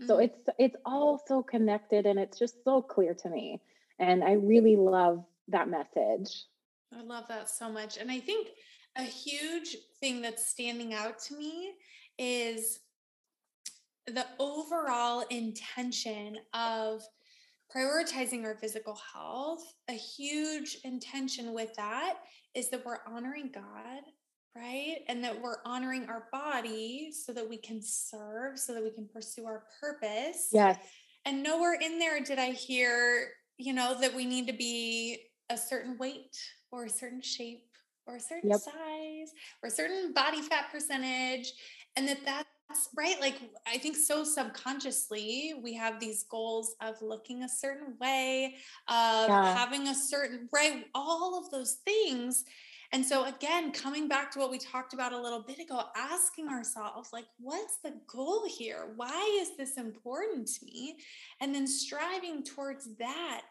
Mm-hmm. 0.00 0.08
So 0.08 0.18
it's 0.18 0.48
it's 0.58 0.76
all 0.84 1.22
so 1.28 1.44
connected 1.44 2.06
and 2.06 2.18
it's 2.18 2.40
just 2.40 2.56
so 2.64 2.82
clear 2.82 3.14
to 3.14 3.30
me. 3.30 3.60
And 4.00 4.24
I 4.24 4.32
really 4.32 4.74
love 4.74 5.24
that 5.50 5.68
message. 5.68 6.44
I 6.92 7.02
love 7.02 7.24
that 7.28 7.48
so 7.48 7.70
much. 7.70 7.98
And 7.98 8.10
I 8.10 8.20
think 8.20 8.48
a 8.96 9.02
huge 9.04 9.76
thing 10.00 10.20
that's 10.20 10.46
standing 10.46 10.94
out 10.94 11.20
to 11.24 11.36
me 11.36 11.72
is 12.18 12.80
the 14.06 14.26
overall 14.38 15.24
intention 15.30 16.38
of 16.52 17.02
prioritizing 17.74 18.44
our 18.44 18.56
physical 18.56 18.98
health. 19.12 19.62
A 19.88 19.92
huge 19.92 20.78
intention 20.84 21.54
with 21.54 21.72
that 21.76 22.14
is 22.54 22.68
that 22.70 22.84
we're 22.84 22.98
honoring 23.06 23.52
God, 23.54 24.02
right? 24.56 24.98
And 25.08 25.22
that 25.22 25.40
we're 25.40 25.58
honoring 25.64 26.08
our 26.08 26.26
body 26.32 27.12
so 27.12 27.32
that 27.32 27.48
we 27.48 27.56
can 27.56 27.80
serve, 27.80 28.58
so 28.58 28.74
that 28.74 28.82
we 28.82 28.90
can 28.90 29.06
pursue 29.06 29.46
our 29.46 29.62
purpose. 29.80 30.48
Yes. 30.52 30.78
And 31.24 31.42
nowhere 31.42 31.78
in 31.80 32.00
there 32.00 32.20
did 32.20 32.40
I 32.40 32.50
hear, 32.50 33.28
you 33.56 33.72
know, 33.72 34.00
that 34.00 34.14
we 34.14 34.24
need 34.24 34.48
to 34.48 34.52
be 34.52 35.29
a 35.50 35.56
certain 35.56 35.98
weight 35.98 36.38
or 36.72 36.84
a 36.84 36.90
certain 36.90 37.20
shape 37.20 37.66
or 38.06 38.16
a 38.16 38.20
certain 38.20 38.50
yep. 38.50 38.60
size 38.60 39.32
or 39.62 39.68
a 39.68 39.70
certain 39.70 40.12
body 40.12 40.40
fat 40.40 40.66
percentage 40.72 41.52
and 41.96 42.08
that 42.08 42.18
that's 42.24 42.88
right 42.96 43.20
like 43.20 43.36
i 43.66 43.76
think 43.76 43.96
so 43.96 44.24
subconsciously 44.24 45.54
we 45.62 45.74
have 45.74 46.00
these 46.00 46.24
goals 46.24 46.74
of 46.80 46.94
looking 47.02 47.42
a 47.42 47.48
certain 47.48 47.94
way 48.00 48.54
of 48.88 49.28
yeah. 49.28 49.54
having 49.54 49.88
a 49.88 49.94
certain 49.94 50.48
right 50.52 50.86
all 50.94 51.38
of 51.38 51.50
those 51.50 51.78
things 51.84 52.44
and 52.92 53.04
so 53.04 53.24
again 53.24 53.72
coming 53.72 54.08
back 54.08 54.30
to 54.30 54.38
what 54.38 54.50
we 54.50 54.58
talked 54.58 54.94
about 54.94 55.12
a 55.12 55.20
little 55.20 55.42
bit 55.42 55.58
ago 55.58 55.82
asking 55.96 56.48
ourselves 56.48 57.10
like 57.12 57.26
what's 57.38 57.78
the 57.82 57.92
goal 58.06 58.44
here 58.48 58.92
why 58.96 59.40
is 59.42 59.56
this 59.56 59.76
important 59.76 60.46
to 60.46 60.64
me 60.64 60.96
and 61.40 61.54
then 61.54 61.66
striving 61.66 62.42
towards 62.42 62.88
that 62.96 63.50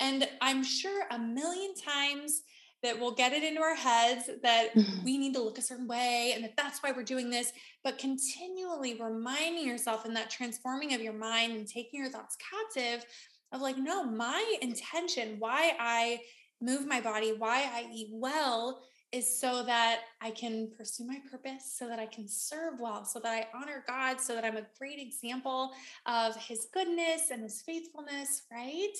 and 0.00 0.28
I'm 0.40 0.64
sure 0.64 1.04
a 1.10 1.18
million 1.18 1.74
times 1.74 2.42
that 2.82 3.00
we'll 3.00 3.14
get 3.14 3.32
it 3.32 3.42
into 3.42 3.62
our 3.62 3.74
heads 3.74 4.28
that 4.42 4.74
mm-hmm. 4.74 5.04
we 5.04 5.16
need 5.16 5.32
to 5.32 5.40
look 5.40 5.56
a 5.56 5.62
certain 5.62 5.86
way 5.86 6.32
and 6.34 6.44
that 6.44 6.54
that's 6.54 6.82
why 6.82 6.92
we're 6.92 7.02
doing 7.02 7.30
this. 7.30 7.50
But 7.82 7.98
continually 7.98 9.00
reminding 9.00 9.66
yourself 9.66 10.04
in 10.04 10.12
that 10.14 10.28
transforming 10.28 10.92
of 10.92 11.00
your 11.00 11.14
mind 11.14 11.52
and 11.52 11.66
taking 11.66 12.00
your 12.00 12.10
thoughts 12.10 12.36
captive 12.36 13.06
of 13.52 13.62
like, 13.62 13.78
no, 13.78 14.04
my 14.04 14.56
intention, 14.60 15.36
why 15.38 15.72
I 15.80 16.20
move 16.60 16.86
my 16.86 17.00
body, 17.00 17.32
why 17.36 17.62
I 17.62 17.88
eat 17.90 18.08
well 18.12 18.82
is 19.12 19.40
so 19.40 19.62
that 19.62 20.00
I 20.20 20.32
can 20.32 20.70
pursue 20.76 21.06
my 21.06 21.20
purpose, 21.30 21.76
so 21.78 21.88
that 21.88 22.00
I 22.00 22.06
can 22.06 22.26
serve 22.26 22.80
well, 22.80 23.04
so 23.04 23.20
that 23.20 23.32
I 23.32 23.46
honor 23.56 23.84
God, 23.86 24.20
so 24.20 24.34
that 24.34 24.44
I'm 24.44 24.56
a 24.56 24.66
great 24.76 24.98
example 24.98 25.70
of 26.04 26.34
his 26.36 26.66
goodness 26.74 27.30
and 27.30 27.42
his 27.42 27.62
faithfulness, 27.62 28.42
right? 28.52 28.92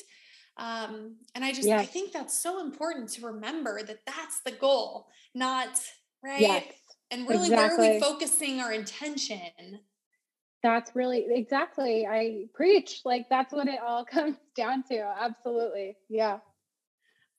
Um, 0.56 1.16
and 1.34 1.44
I 1.44 1.52
just, 1.52 1.66
yes. 1.66 1.80
I 1.80 1.84
think 1.84 2.12
that's 2.12 2.38
so 2.38 2.61
important 2.61 3.08
to 3.11 3.26
remember 3.26 3.82
that 3.82 4.00
that's 4.06 4.40
the 4.44 4.52
goal, 4.52 5.08
not 5.34 5.80
right. 6.23 6.40
Yes, 6.40 6.64
and 7.11 7.28
really, 7.28 7.49
exactly. 7.49 7.78
where 7.78 7.90
are 7.90 7.94
we 7.94 8.00
focusing 8.00 8.61
our 8.61 8.73
intention? 8.73 9.80
That's 10.62 10.94
really 10.94 11.26
exactly. 11.28 12.06
I 12.06 12.46
preach 12.54 13.02
like 13.04 13.28
that's 13.28 13.52
what 13.52 13.68
it 13.68 13.80
all 13.87 14.04
comes 14.11 14.37
down 14.56 14.84
to. 14.84 14.99
Absolutely. 15.20 15.96
Yeah. 16.08 16.38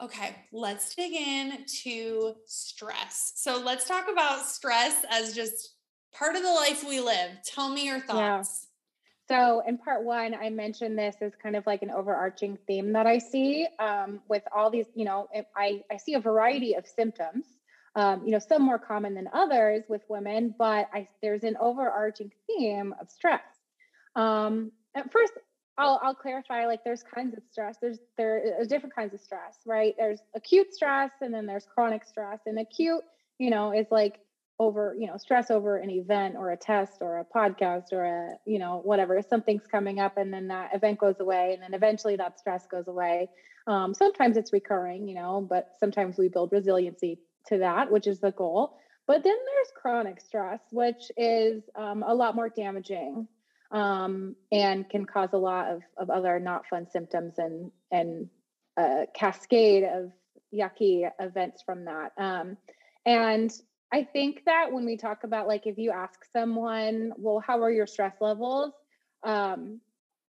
Okay, 0.03 0.35
let's 0.51 0.93
dig 0.93 1.13
in 1.13 1.65
to 1.83 2.33
stress. 2.45 3.31
So 3.37 3.61
let's 3.63 3.87
talk 3.87 4.07
about 4.11 4.45
stress 4.45 5.05
as 5.09 5.33
just 5.33 5.75
part 6.13 6.35
of 6.35 6.43
the 6.43 6.51
life 6.51 6.85
we 6.87 6.99
live. 6.99 7.31
Tell 7.45 7.69
me 7.69 7.85
your 7.85 8.01
thoughts. 8.01 8.67
So 9.27 9.63
in 9.67 9.77
part 9.77 10.03
one, 10.03 10.35
I 10.35 10.49
mentioned 10.49 10.97
this 10.97 11.15
as 11.21 11.33
kind 11.41 11.55
of 11.55 11.65
like 11.65 11.81
an 11.81 11.89
overarching 11.89 12.57
theme 12.67 12.93
that 12.93 13.07
I 13.07 13.17
see 13.17 13.67
um, 13.79 14.21
with 14.27 14.43
all 14.55 14.69
these, 14.69 14.85
you 14.93 15.05
know, 15.05 15.27
I, 15.55 15.81
I 15.91 15.97
see 15.97 16.13
a 16.13 16.19
variety 16.19 16.75
of 16.75 16.85
symptoms, 16.85 17.45
um, 17.95 18.23
you 18.25 18.31
know, 18.31 18.39
some 18.39 18.61
more 18.61 18.77
common 18.77 19.15
than 19.15 19.27
others 19.33 19.83
with 19.89 20.01
women, 20.09 20.53
but 20.57 20.87
I, 20.93 21.07
there's 21.23 21.43
an 21.43 21.57
overarching 21.59 22.31
theme 22.45 22.93
of 23.01 23.09
stress. 23.09 23.41
Um, 24.15 24.71
at 24.95 25.11
first, 25.11 25.33
I'll, 25.77 25.99
I'll 26.03 26.15
clarify 26.15 26.67
like 26.67 26.83
there's 26.83 27.03
kinds 27.03 27.35
of 27.35 27.43
stress 27.51 27.77
there's 27.81 27.99
there 28.17 28.61
are 28.61 28.65
different 28.65 28.95
kinds 28.95 29.13
of 29.13 29.19
stress 29.19 29.57
right 29.65 29.93
there's 29.97 30.21
acute 30.33 30.73
stress 30.73 31.11
and 31.21 31.33
then 31.33 31.45
there's 31.45 31.65
chronic 31.65 32.05
stress 32.05 32.39
and 32.45 32.57
acute 32.59 33.01
you 33.39 33.49
know 33.49 33.73
is 33.73 33.87
like 33.91 34.19
over 34.57 34.95
you 34.97 35.07
know 35.07 35.17
stress 35.17 35.51
over 35.51 35.77
an 35.77 35.89
event 35.89 36.35
or 36.37 36.51
a 36.51 36.57
test 36.57 36.97
or 37.01 37.19
a 37.19 37.25
podcast 37.25 37.91
or 37.91 38.05
a 38.05 38.29
you 38.45 38.57
know 38.57 38.81
whatever 38.83 39.21
something's 39.21 39.67
coming 39.67 39.99
up 39.99 40.17
and 40.17 40.33
then 40.33 40.47
that 40.47 40.73
event 40.73 40.97
goes 40.97 41.19
away 41.19 41.51
and 41.53 41.61
then 41.61 41.73
eventually 41.73 42.15
that 42.15 42.39
stress 42.39 42.65
goes 42.67 42.87
away 42.87 43.29
um, 43.67 43.93
sometimes 43.93 44.37
it's 44.37 44.53
recurring 44.53 45.07
you 45.07 45.15
know 45.15 45.45
but 45.49 45.71
sometimes 45.79 46.17
we 46.17 46.29
build 46.29 46.51
resiliency 46.51 47.19
to 47.47 47.57
that 47.57 47.91
which 47.91 48.07
is 48.07 48.19
the 48.19 48.31
goal 48.31 48.77
but 49.07 49.23
then 49.23 49.35
there's 49.35 49.71
chronic 49.75 50.21
stress 50.21 50.61
which 50.71 51.11
is 51.17 51.63
um, 51.75 52.03
a 52.07 52.13
lot 52.13 52.35
more 52.35 52.49
damaging 52.49 53.27
um, 53.71 54.35
and 54.51 54.89
can 54.89 55.05
cause 55.05 55.29
a 55.33 55.37
lot 55.37 55.69
of, 55.71 55.81
of 55.97 56.09
other 56.09 56.39
not 56.39 56.65
fun 56.67 56.87
symptoms 56.89 57.33
and 57.37 57.71
and 57.91 58.29
a 58.77 59.05
cascade 59.13 59.83
of 59.83 60.11
yucky 60.53 61.09
events 61.19 61.61
from 61.63 61.85
that. 61.85 62.11
Um, 62.17 62.57
and 63.05 63.51
I 63.93 64.03
think 64.03 64.43
that 64.45 64.71
when 64.71 64.85
we 64.85 64.97
talk 64.97 65.23
about 65.23 65.47
like 65.47 65.67
if 65.67 65.77
you 65.77 65.91
ask 65.91 66.19
someone, 66.33 67.13
well, 67.17 67.39
how 67.45 67.61
are 67.61 67.71
your 67.71 67.87
stress 67.87 68.15
levels? 68.19 68.73
Um, 69.23 69.79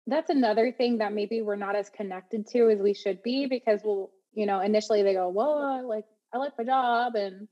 that's 0.06 0.30
another 0.30 0.72
thing 0.72 1.00
that 1.00 1.13
maybe 1.13 1.42
we're 1.42 1.56
not 1.56 1.75
as 1.75 1.89
connected 1.89 2.48
to 2.48 2.70
as 2.70 2.80
we 2.80 2.94
should 2.94 3.22
be 3.24 3.48
because 3.48 3.82
we'll, 3.84 4.12
you 4.34 4.46
know, 4.46 4.62
initially 4.62 5.04
they 5.04 5.13
go, 5.13 5.30
well, 5.30 5.88
like 5.88 6.06
I 6.34 6.38
like 6.38 6.54
my 6.58 6.63
job 6.63 7.16
and 7.16 7.48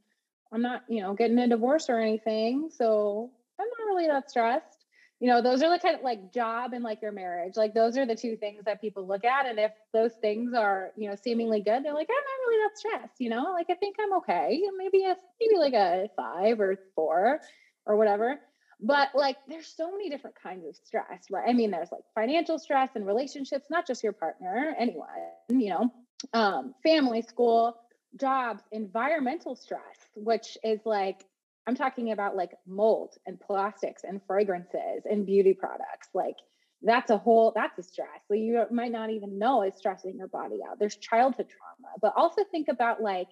I'm 0.51 0.61
not, 0.61 0.83
you 0.87 1.01
know, 1.01 1.13
getting 1.13 1.39
a 1.39 1.47
divorce 1.47 1.89
or 1.89 1.99
anything, 1.99 2.69
so 2.71 3.31
I'm 3.59 3.67
not 3.67 3.85
really 3.87 4.07
that 4.07 4.29
stressed 4.29 4.74
you 5.19 5.27
know 5.27 5.41
those 5.41 5.63
are 5.63 5.69
the 5.69 5.79
kind 5.79 5.95
of 5.95 6.01
like 6.01 6.19
job 6.31 6.73
and 6.73 6.83
like 6.83 7.01
your 7.01 7.11
marriage 7.11 7.53
like 7.55 7.73
those 7.73 7.97
are 7.97 8.05
the 8.05 8.15
two 8.15 8.35
things 8.35 8.63
that 8.65 8.81
people 8.81 9.07
look 9.07 9.23
at 9.23 9.45
and 9.45 9.59
if 9.59 9.71
those 9.93 10.13
things 10.21 10.53
are 10.53 10.91
you 10.95 11.09
know 11.09 11.15
seemingly 11.15 11.61
good 11.61 11.83
they're 11.83 11.93
like 11.93 12.07
i'm 12.09 12.15
not 12.15 12.47
really 12.47 12.63
that 12.63 12.77
stressed 12.77 13.19
you 13.19 13.29
know 13.29 13.53
like 13.53 13.67
i 13.69 13.75
think 13.75 13.95
i'm 14.01 14.13
okay 14.17 14.61
maybe 14.77 15.03
a 15.03 15.15
maybe 15.39 15.57
like 15.57 15.73
a 15.73 16.07
five 16.15 16.59
or 16.59 16.75
four 16.95 17.39
or 17.85 17.95
whatever 17.95 18.37
but 18.81 19.09
like 19.13 19.37
there's 19.47 19.67
so 19.67 19.89
many 19.89 20.09
different 20.09 20.35
kinds 20.41 20.65
of 20.67 20.75
stress 20.75 21.25
right? 21.31 21.47
I 21.47 21.53
mean 21.53 21.71
there's 21.71 21.91
like 21.91 22.03
financial 22.13 22.59
stress 22.59 22.89
and 22.95 23.05
relationships 23.05 23.67
not 23.69 23.87
just 23.87 24.03
your 24.03 24.13
partner 24.13 24.75
anyone 24.77 25.07
you 25.49 25.69
know 25.69 25.89
um 26.33 26.73
family 26.83 27.21
school 27.21 27.77
jobs 28.19 28.63
environmental 28.71 29.55
stress 29.55 30.09
which 30.15 30.57
is 30.63 30.81
like 30.85 31.25
I'm 31.67 31.75
talking 31.75 32.11
about 32.11 32.35
like 32.35 32.51
mold 32.67 33.15
and 33.25 33.39
plastics 33.39 34.03
and 34.03 34.21
fragrances 34.27 35.03
and 35.09 35.25
beauty 35.25 35.53
products. 35.53 36.09
Like 36.13 36.35
that's 36.81 37.09
a 37.09 37.17
whole 37.17 37.53
that's 37.55 37.77
a 37.79 37.83
stress. 37.83 38.07
So 38.27 38.35
you 38.35 38.63
might 38.71 38.91
not 38.91 39.09
even 39.09 39.39
know 39.39 39.63
it's 39.63 39.77
stressing 39.77 40.15
your 40.17 40.27
body 40.27 40.59
out. 40.69 40.79
There's 40.79 40.97
childhood 40.97 41.47
trauma, 41.49 41.93
but 42.01 42.13
also 42.15 42.43
think 42.51 42.67
about 42.69 43.01
like 43.01 43.27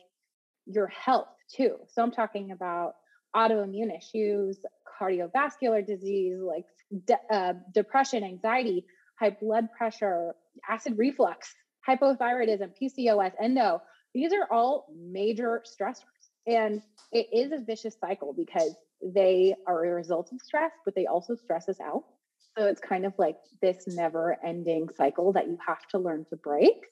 your 0.66 0.88
health 0.88 1.28
too. 1.56 1.78
So 1.90 2.02
I'm 2.02 2.12
talking 2.12 2.52
about 2.52 2.94
autoimmune 3.36 3.96
issues, 3.96 4.60
cardiovascular 5.02 5.86
disease, 5.86 6.40
like 6.40 6.66
de- 7.06 7.36
uh, 7.36 7.54
depression, 7.74 8.24
anxiety, 8.24 8.86
high 9.20 9.36
blood 9.42 9.68
pressure, 9.78 10.34
acid 10.70 10.98
reflux, 10.98 11.54
hypothyroidism, 11.88 12.72
PCOS, 12.82 13.34
endo. 13.42 13.82
These 14.14 14.34
are 14.34 14.48
all 14.52 14.88
major 14.96 15.64
stressors. 15.68 16.04
And 16.48 16.82
it 17.12 17.28
is 17.32 17.52
a 17.52 17.60
vicious 17.60 17.96
cycle 18.00 18.34
because 18.34 18.76
they 19.02 19.56
are 19.68 19.86
a 19.86 19.94
result 19.94 20.32
of 20.32 20.42
stress, 20.42 20.72
but 20.86 20.96
they 20.96 21.06
also 21.06 21.36
stress 21.36 21.70
us 21.70 21.80
out. 21.80 22.04
So 22.58 22.66
it's 22.66 22.82
kind 22.82 23.06
of 23.06 23.14
like 23.18 23.38
this 23.62 23.86
never 23.88 24.38
ending 24.46 24.88
cycle 24.96 25.34
that 25.34 25.48
you 25.48 25.58
have 25.66 25.86
to 25.90 25.98
learn 25.98 26.26
to 26.30 26.36
break. 26.36 26.86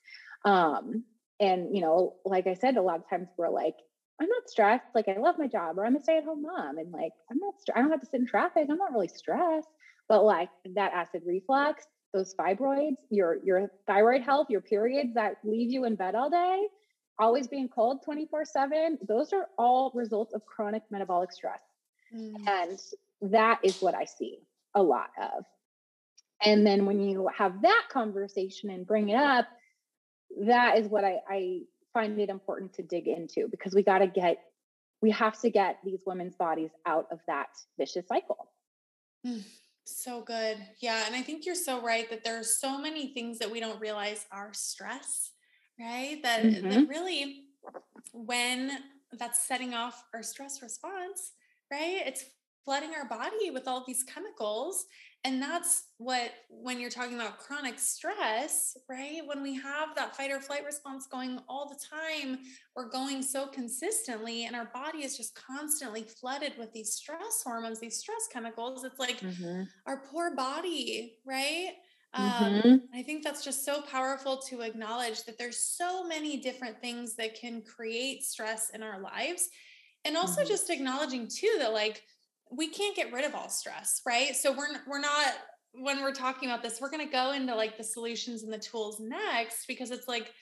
Um, 0.44 1.04
and, 1.40 1.76
you 1.76 1.82
know, 1.82 2.16
like 2.26 2.48
I 2.48 2.54
said, 2.54 2.78
a 2.78 2.82
lot 2.82 3.00
of 3.00 3.10
times 3.10 3.28
we're 3.38 3.50
like, 3.50 3.76
I'm 4.20 4.28
not 4.28 4.50
stressed. 4.50 4.86
Like 4.94 5.08
I 5.08 5.18
love 5.18 5.36
my 5.38 5.48
job 5.48 5.78
or 5.78 5.86
I'm 5.86 5.96
a 5.96 6.02
stay 6.02 6.18
at 6.18 6.24
home 6.24 6.44
mom. 6.44 6.78
And 6.78 6.92
like, 6.92 7.12
I'm 7.30 7.38
not, 7.38 7.56
I 7.76 7.82
don't 7.82 7.92
have 7.92 8.02
to 8.02 8.06
sit 8.06 8.22
in 8.22 8.28
traffic. 8.28 8.68
I'm 8.70 8.78
not 8.78 8.92
really 8.92 9.08
stressed. 9.08 9.68
But 10.08 10.24
like 10.24 10.50
that 10.76 10.94
acid 10.94 11.24
reflux, 11.26 11.86
those 12.14 12.36
fibroids, 12.36 12.98
your, 13.10 13.38
your 13.44 13.72
thyroid 13.88 14.22
health, 14.22 14.48
your 14.50 14.62
periods 14.62 15.14
that 15.16 15.36
leave 15.44 15.72
you 15.72 15.86
in 15.86 15.96
bed 15.96 16.16
all 16.16 16.30
day, 16.30 16.68
always 17.20 17.48
being 17.48 17.70
cold 17.70 18.04
24 18.04 18.46
7, 18.46 19.00
those 19.08 19.34
are 19.34 19.48
all 19.58 19.92
results 19.94 20.34
of 20.34 20.46
chronic 20.46 20.84
metabolic 20.90 21.32
stress. 21.32 21.60
Mm. 22.16 22.48
And 22.48 22.80
that 23.32 23.60
is 23.64 23.82
what 23.82 23.96
I 23.96 24.06
see 24.06 24.40
a 24.76 24.82
lot 24.82 25.10
of. 25.22 25.46
And 26.44 26.66
then 26.66 26.86
when 26.86 27.00
you 27.00 27.30
have 27.36 27.62
that 27.62 27.84
conversation 27.92 28.72
and 28.72 28.86
bring 28.86 29.10
it 29.10 29.16
up, 29.16 29.48
that 30.46 30.78
is 30.78 30.88
what 30.88 31.04
I, 31.04 31.18
I 31.30 31.60
find 31.94 32.20
it 32.20 32.30
important 32.30 32.74
to 32.74 32.84
dig 32.84 33.08
into 33.08 33.48
because 33.50 33.76
we 33.76 33.84
got 33.84 34.00
to 34.00 34.08
get, 34.08 34.38
we 35.02 35.12
have 35.12 35.40
to 35.42 35.50
get 35.50 35.78
these 35.84 36.00
women's 36.06 36.36
bodies 36.36 36.72
out 36.86 37.06
of 37.12 37.20
that 37.28 37.50
vicious 37.78 38.08
cycle. 38.08 38.50
Mm, 39.26 39.44
so 39.84 40.22
good. 40.22 40.58
Yeah. 40.82 41.04
And 41.06 41.16
I 41.16 41.22
think 41.22 41.46
you're 41.46 41.54
so 41.54 41.82
right 41.82 42.10
that 42.10 42.24
there 42.24 42.40
are 42.40 42.44
so 42.44 42.80
many 42.80 43.14
things 43.14 43.38
that 43.40 43.52
we 43.52 43.60
don't 43.60 43.80
realize 43.80 44.26
are 44.32 44.52
stress 44.54 45.32
right? 45.82 46.22
That, 46.24 46.44
mm-hmm. 46.44 46.70
that 46.70 46.88
really, 46.88 47.46
when 48.14 48.72
that's 49.18 49.40
setting 49.40 49.74
off 49.74 50.04
our 50.14 50.24
stress 50.24 50.62
response, 50.62 51.32
right? 51.72 52.02
It's 52.06 52.26
flooding 52.64 52.92
our 52.96 53.08
body 53.08 53.50
with 53.52 53.68
all 53.68 53.84
these 53.86 54.04
chemicals. 54.04 54.86
And 55.24 55.40
that's 55.40 55.84
what, 55.98 56.32
when 56.50 56.80
you're 56.80 56.90
talking 56.90 57.16
about 57.16 57.38
chronic 57.38 57.78
stress, 57.78 58.76
right? 58.90 59.22
When 59.26 59.44
we 59.44 59.54
have 59.56 59.96
that 59.96 60.16
fight 60.16 60.32
or 60.32 60.40
flight 60.40 60.66
response 60.66 61.06
going 61.06 61.40
all 61.48 61.70
the 61.70 61.76
time, 61.76 62.40
we're 62.76 62.90
going 62.90 63.22
so 63.22 63.46
consistently, 63.46 64.46
and 64.46 64.56
our 64.56 64.72
body 64.74 65.00
is 65.00 65.16
just 65.18 65.36
constantly 65.36 66.04
flooded 66.04 66.54
with 66.58 66.74
these 66.74 66.94
stress 66.94 67.44
hormones, 67.44 67.80
these 67.80 68.00
stress 68.00 68.28
chemicals. 68.34 68.84
It's 68.84 68.98
like 68.98 69.20
mm-hmm. 69.20 69.64
our 69.86 69.98
poor 70.12 70.36
body, 70.36 71.18
right? 71.24 71.74
Um, 72.14 72.24
mm-hmm. 72.26 72.76
I 72.94 73.04
think 73.04 73.24
that's 73.24 73.44
just 73.44 73.64
so 73.64 73.82
powerful 73.82 74.38
to 74.50 74.62
acknowledge 74.62 75.24
that 75.24 75.38
there's 75.38 75.58
so 75.58 76.06
many 76.06 76.38
different 76.38 76.82
things 76.82 77.16
that 77.16 77.40
can 77.40 77.62
create 77.62 78.24
stress 78.24 78.72
in 78.72 78.84
our 78.84 79.00
lives. 79.00 79.50
And 80.04 80.18
also 80.18 80.42
mm-hmm. 80.42 80.50
just 80.50 80.70
acknowledging 80.70 81.28
too 81.28 81.56
that 81.60 81.74
like 81.74 82.04
we 82.52 82.68
can't 82.68 82.96
get 82.96 83.14
rid 83.14 83.24
of 83.24 83.34
all 83.34 83.50
stress, 83.50 84.02
right? 84.06 84.36
So 84.36 84.52
we're 84.52 84.68
we're 84.88 85.00
not 85.00 85.34
when 85.74 86.02
we're 86.02 86.14
talking 86.14 86.50
about 86.50 86.62
this, 86.62 86.82
we're 86.82 86.90
going 86.90 87.06
to 87.06 87.12
go 87.12 87.32
into 87.32 87.56
like 87.56 87.78
the 87.78 87.84
solutions 87.84 88.44
and 88.44 88.52
the 88.52 88.60
tools 88.60 89.00
next 89.00 89.66
because 89.68 89.92
it's 89.92 90.08
like 90.08 90.34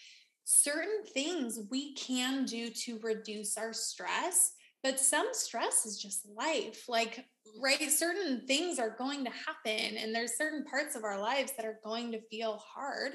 certain 0.43 1.03
things 1.13 1.59
we 1.69 1.93
can 1.93 2.45
do 2.45 2.71
to 2.71 2.97
reduce 3.03 3.55
our 3.57 3.73
stress 3.73 4.53
but 4.83 4.99
some 4.99 5.27
stress 5.31 5.85
is 5.85 6.01
just 6.01 6.27
life 6.35 6.87
like 6.87 7.25
right 7.61 7.89
certain 7.89 8.41
things 8.47 8.79
are 8.79 8.95
going 8.97 9.25
to 9.25 9.31
happen 9.31 9.97
and 9.97 10.13
there's 10.13 10.37
certain 10.37 10.63
parts 10.63 10.95
of 10.95 11.03
our 11.03 11.19
lives 11.19 11.51
that 11.57 11.65
are 11.65 11.79
going 11.83 12.11
to 12.11 12.21
feel 12.29 12.57
hard 12.57 13.13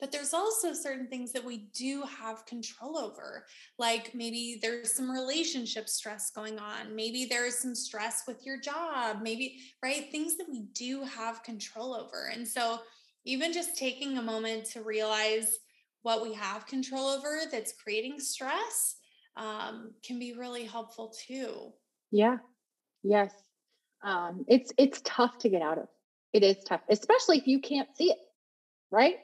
but 0.00 0.10
there's 0.10 0.34
also 0.34 0.72
certain 0.72 1.06
things 1.06 1.32
that 1.32 1.44
we 1.44 1.68
do 1.74 2.02
have 2.02 2.46
control 2.46 2.98
over 2.98 3.44
like 3.78 4.14
maybe 4.14 4.58
there's 4.60 4.92
some 4.92 5.10
relationship 5.10 5.88
stress 5.88 6.30
going 6.30 6.58
on 6.58 6.94
maybe 6.94 7.26
there's 7.26 7.58
some 7.58 7.74
stress 7.74 8.22
with 8.26 8.44
your 8.44 8.58
job 8.58 9.18
maybe 9.22 9.60
right 9.82 10.10
things 10.10 10.36
that 10.36 10.48
we 10.50 10.62
do 10.72 11.02
have 11.02 11.42
control 11.42 11.94
over 11.94 12.30
and 12.32 12.46
so 12.46 12.78
even 13.24 13.52
just 13.52 13.76
taking 13.76 14.18
a 14.18 14.22
moment 14.22 14.64
to 14.64 14.82
realize 14.82 15.58
what 16.02 16.22
we 16.22 16.34
have 16.34 16.66
control 16.66 17.06
over 17.06 17.42
that's 17.50 17.72
creating 17.82 18.18
stress 18.18 18.96
um, 19.36 19.92
can 20.04 20.18
be 20.18 20.32
really 20.32 20.64
helpful 20.64 21.12
too. 21.26 21.72
Yeah. 22.10 22.38
Yes. 23.02 23.32
Um, 24.02 24.44
it's 24.48 24.72
it's 24.78 25.00
tough 25.04 25.38
to 25.38 25.48
get 25.48 25.62
out 25.62 25.78
of. 25.78 25.88
It 26.32 26.42
is 26.42 26.56
tough, 26.64 26.82
especially 26.90 27.38
if 27.38 27.46
you 27.46 27.60
can't 27.60 27.88
see 27.96 28.10
it, 28.10 28.18
right? 28.90 29.16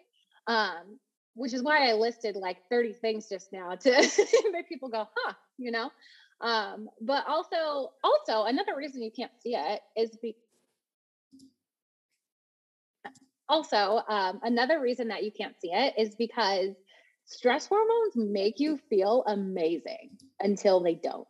Um, 0.46 0.98
which 1.34 1.52
is 1.52 1.62
why 1.62 1.88
I 1.88 1.94
listed 1.94 2.36
like 2.36 2.58
30 2.70 2.94
things 2.94 3.28
just 3.28 3.52
now 3.52 3.74
to 3.74 3.90
make 4.52 4.68
people 4.68 4.88
go, 4.88 5.06
huh, 5.16 5.34
you 5.58 5.70
know. 5.70 5.90
Um, 6.40 6.88
but 7.00 7.26
also, 7.28 7.92
also 8.02 8.44
another 8.44 8.74
reason 8.76 9.02
you 9.02 9.10
can't 9.10 9.32
see 9.42 9.54
it 9.54 9.80
is 9.96 10.16
be 10.16 10.36
also 13.48 14.00
um, 14.08 14.40
another 14.42 14.80
reason 14.80 15.08
that 15.08 15.24
you 15.24 15.32
can't 15.32 15.58
see 15.60 15.72
it 15.72 15.94
is 15.98 16.14
because 16.14 16.70
stress 17.30 17.66
hormones 17.66 18.16
make 18.16 18.58
you 18.58 18.78
feel 18.88 19.22
amazing 19.26 20.10
until 20.40 20.80
they 20.80 20.94
don't. 20.94 21.26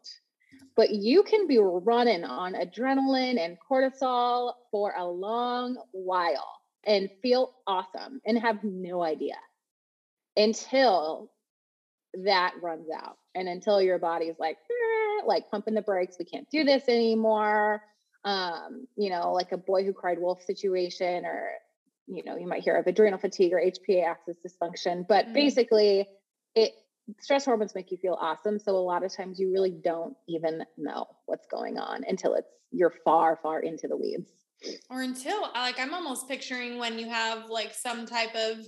But 0.74 0.90
you 0.90 1.22
can 1.22 1.46
be 1.46 1.58
running 1.58 2.24
on 2.24 2.54
adrenaline 2.54 3.38
and 3.38 3.58
cortisol 3.70 4.54
for 4.70 4.94
a 4.96 5.04
long 5.04 5.76
while 5.92 6.48
and 6.84 7.10
feel 7.22 7.52
awesome 7.66 8.20
and 8.24 8.38
have 8.38 8.64
no 8.64 9.02
idea 9.02 9.36
until 10.36 11.30
that 12.24 12.54
runs 12.62 12.88
out 12.90 13.18
and 13.34 13.46
until 13.48 13.82
your 13.82 13.98
body's 13.98 14.36
like 14.38 14.56
like 15.26 15.50
pumping 15.50 15.74
the 15.74 15.82
brakes 15.82 16.16
we 16.18 16.24
can't 16.24 16.48
do 16.50 16.64
this 16.64 16.84
anymore 16.88 17.82
um 18.24 18.86
you 18.96 19.10
know 19.10 19.32
like 19.32 19.52
a 19.52 19.56
boy 19.56 19.84
who 19.84 19.92
cried 19.92 20.18
wolf 20.18 20.42
situation 20.42 21.24
or 21.24 21.50
you 22.10 22.22
know 22.24 22.36
you 22.36 22.46
might 22.46 22.62
hear 22.62 22.76
of 22.76 22.86
adrenal 22.86 23.18
fatigue 23.18 23.52
or 23.52 23.60
hpa 23.60 24.04
axis 24.04 24.36
dysfunction 24.46 25.06
but 25.06 25.24
mm-hmm. 25.26 25.34
basically 25.34 26.06
it 26.54 26.72
stress 27.20 27.44
hormones 27.44 27.74
make 27.74 27.90
you 27.90 27.96
feel 27.96 28.18
awesome 28.20 28.58
so 28.58 28.72
a 28.72 28.78
lot 28.78 29.04
of 29.04 29.14
times 29.14 29.38
you 29.38 29.52
really 29.52 29.70
don't 29.70 30.16
even 30.28 30.62
know 30.76 31.06
what's 31.26 31.46
going 31.46 31.78
on 31.78 32.02
until 32.08 32.34
it's 32.34 32.48
you're 32.72 32.94
far 33.04 33.36
far 33.42 33.60
into 33.60 33.88
the 33.88 33.96
weeds. 33.96 34.30
Or 34.90 35.02
until 35.02 35.40
like 35.54 35.80
i'm 35.80 35.94
almost 35.94 36.28
picturing 36.28 36.78
when 36.78 36.98
you 36.98 37.08
have 37.08 37.48
like 37.48 37.72
some 37.72 38.06
type 38.06 38.34
of 38.34 38.58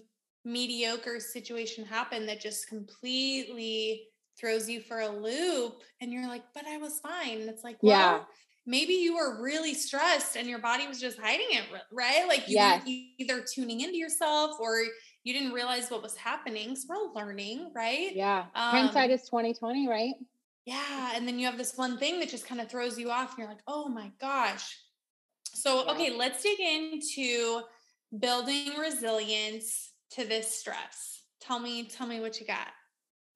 mediocre 0.44 1.20
situation 1.20 1.84
happen 1.84 2.26
that 2.26 2.40
just 2.40 2.66
completely 2.68 4.04
throws 4.40 4.68
you 4.68 4.80
for 4.80 5.00
a 5.00 5.08
loop 5.08 5.82
and 6.00 6.12
you're 6.12 6.26
like 6.26 6.42
but 6.54 6.66
i 6.66 6.78
was 6.78 6.98
fine. 7.00 7.42
And 7.42 7.50
it's 7.50 7.62
like 7.62 7.76
well, 7.82 7.92
yeah 7.92 8.20
maybe 8.66 8.94
you 8.94 9.16
were 9.16 9.42
really 9.42 9.74
stressed 9.74 10.36
and 10.36 10.48
your 10.48 10.58
body 10.58 10.86
was 10.86 11.00
just 11.00 11.18
hiding 11.18 11.46
it 11.50 11.64
right 11.90 12.26
like 12.28 12.46
you 12.48 12.54
yes. 12.54 12.82
were 12.84 12.92
either 13.18 13.44
tuning 13.52 13.80
into 13.80 13.96
yourself 13.96 14.56
or 14.60 14.82
you 15.24 15.32
didn't 15.32 15.52
realize 15.52 15.90
what 15.90 16.02
was 16.02 16.16
happening 16.16 16.76
so 16.76 16.86
we're 16.88 17.12
learning 17.20 17.70
right 17.74 18.14
yeah 18.14 18.44
um, 18.54 18.70
hindsight 18.70 19.10
is 19.10 19.22
2020 19.22 19.88
right 19.88 20.14
yeah 20.64 21.12
and 21.14 21.26
then 21.26 21.38
you 21.38 21.46
have 21.46 21.58
this 21.58 21.76
one 21.76 21.98
thing 21.98 22.20
that 22.20 22.28
just 22.28 22.46
kind 22.46 22.60
of 22.60 22.68
throws 22.68 22.98
you 22.98 23.10
off 23.10 23.30
and 23.30 23.38
you're 23.38 23.48
like 23.48 23.62
oh 23.66 23.88
my 23.88 24.10
gosh 24.20 24.78
so 25.54 25.88
okay 25.88 26.16
let's 26.16 26.42
dig 26.42 26.60
into 26.60 27.62
building 28.18 28.74
resilience 28.78 29.92
to 30.10 30.24
this 30.24 30.54
stress. 30.54 31.22
Tell 31.40 31.58
me, 31.58 31.84
tell 31.84 32.06
me 32.06 32.20
what 32.20 32.40
you 32.40 32.46
got. 32.46 32.68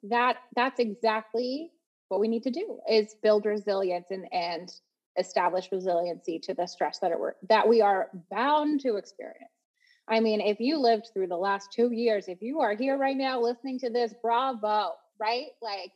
That 0.05 0.37
that's 0.55 0.79
exactly 0.79 1.71
what 2.09 2.21
we 2.21 2.29
need 2.29 2.45
to 2.45 2.51
do 2.51 2.79
is 2.89 3.17
build 3.23 3.47
resilience 3.47 4.07
and 4.11 4.27
and 4.33 4.73
establish 5.19 5.69
resiliency 5.73 6.39
to 6.41 6.55
the 6.55 6.67
stress 6.67 6.99
that 7.01 7.13
are 7.13 7.37
that 7.49 7.69
we 7.69 7.81
are 7.83 8.11
bound 8.31 8.81
to 8.81 8.97
experience. 8.97 9.53
I 10.09 10.21
mean, 10.21 10.41
if 10.41 10.61
you 10.61 10.79
lived 10.79 11.09
through 11.13 11.27
the 11.29 11.37
last 11.37 11.73
two 11.73 11.93
years, 11.93 12.29
if 12.29 12.41
you 12.41 12.61
are 12.61 12.75
here 12.75 12.97
right 12.97 13.17
now 13.17 13.41
listening 13.41 13.79
to 13.81 13.91
this, 13.91 14.15
bravo, 14.23 14.93
right? 15.19 15.47
Like, 15.61 15.91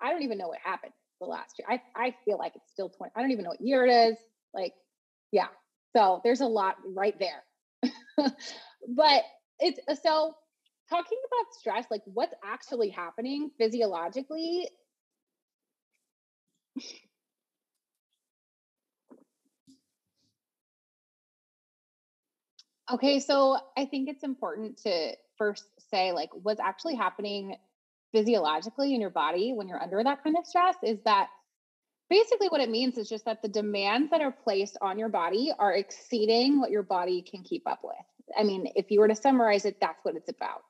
I 0.00 0.10
don't 0.12 0.22
even 0.22 0.38
know 0.38 0.48
what 0.48 0.58
happened 0.62 0.92
the 1.20 1.26
last 1.26 1.58
year. 1.58 1.66
I, 1.68 1.82
I 1.96 2.14
feel 2.24 2.38
like 2.38 2.52
it's 2.54 2.70
still 2.70 2.88
20. 2.88 3.12
I 3.16 3.20
don't 3.20 3.32
even 3.32 3.44
know 3.44 3.50
what 3.50 3.60
year 3.60 3.84
it 3.84 3.90
is. 3.90 4.16
Like, 4.54 4.74
yeah. 5.32 5.48
So 5.96 6.20
there's 6.22 6.40
a 6.40 6.46
lot 6.46 6.76
right 6.94 7.18
there. 7.18 7.42
but 8.88 9.24
it's 9.58 9.80
so 10.02 10.34
talking 10.88 11.18
about 11.26 11.54
stress, 11.58 11.86
like 11.90 12.02
what's 12.04 12.34
actually 12.44 12.90
happening 12.90 13.50
physiologically. 13.58 14.68
Okay, 22.90 23.20
so 23.20 23.58
I 23.76 23.84
think 23.84 24.08
it's 24.08 24.24
important 24.24 24.78
to 24.84 25.12
first 25.36 25.64
say, 25.90 26.12
like, 26.12 26.30
what's 26.32 26.60
actually 26.60 26.94
happening 26.94 27.56
physiologically 28.12 28.94
in 28.94 29.00
your 29.00 29.10
body 29.10 29.52
when 29.52 29.68
you're 29.68 29.82
under 29.82 30.02
that 30.02 30.24
kind 30.24 30.36
of 30.38 30.46
stress 30.46 30.76
is 30.82 30.98
that 31.04 31.28
basically 32.08 32.48
what 32.48 32.62
it 32.62 32.70
means 32.70 32.96
is 32.96 33.08
just 33.08 33.26
that 33.26 33.42
the 33.42 33.48
demands 33.48 34.10
that 34.10 34.22
are 34.22 34.32
placed 34.32 34.78
on 34.80 34.98
your 34.98 35.10
body 35.10 35.52
are 35.58 35.74
exceeding 35.74 36.58
what 36.60 36.70
your 36.70 36.82
body 36.82 37.20
can 37.20 37.42
keep 37.42 37.66
up 37.66 37.80
with. 37.84 37.96
I 38.38 38.44
mean, 38.44 38.68
if 38.74 38.90
you 38.90 39.00
were 39.00 39.08
to 39.08 39.14
summarize 39.14 39.66
it, 39.66 39.76
that's 39.80 40.02
what 40.02 40.16
it's 40.16 40.30
about. 40.30 40.62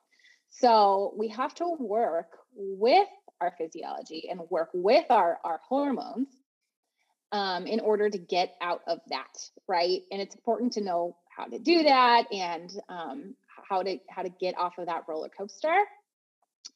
So 0.49 1.13
we 1.17 1.29
have 1.29 1.55
to 1.55 1.75
work 1.79 2.37
with 2.55 3.07
our 3.39 3.53
physiology 3.57 4.27
and 4.29 4.41
work 4.49 4.69
with 4.73 5.05
our, 5.09 5.39
our 5.45 5.61
hormones 5.67 6.27
um, 7.31 7.67
in 7.67 7.79
order 7.79 8.09
to 8.09 8.17
get 8.17 8.55
out 8.61 8.81
of 8.87 8.99
that, 9.09 9.37
right? 9.67 10.01
And 10.11 10.21
it's 10.21 10.35
important 10.35 10.73
to 10.73 10.81
know 10.81 11.15
how 11.39 11.45
to 11.45 11.59
do 11.59 11.83
that 11.83 12.25
and 12.31 12.71
um, 12.89 13.35
how 13.67 13.81
to 13.81 13.97
how 14.09 14.23
to 14.23 14.29
get 14.29 14.57
off 14.57 14.77
of 14.77 14.87
that 14.87 15.03
roller 15.07 15.29
coaster 15.29 15.73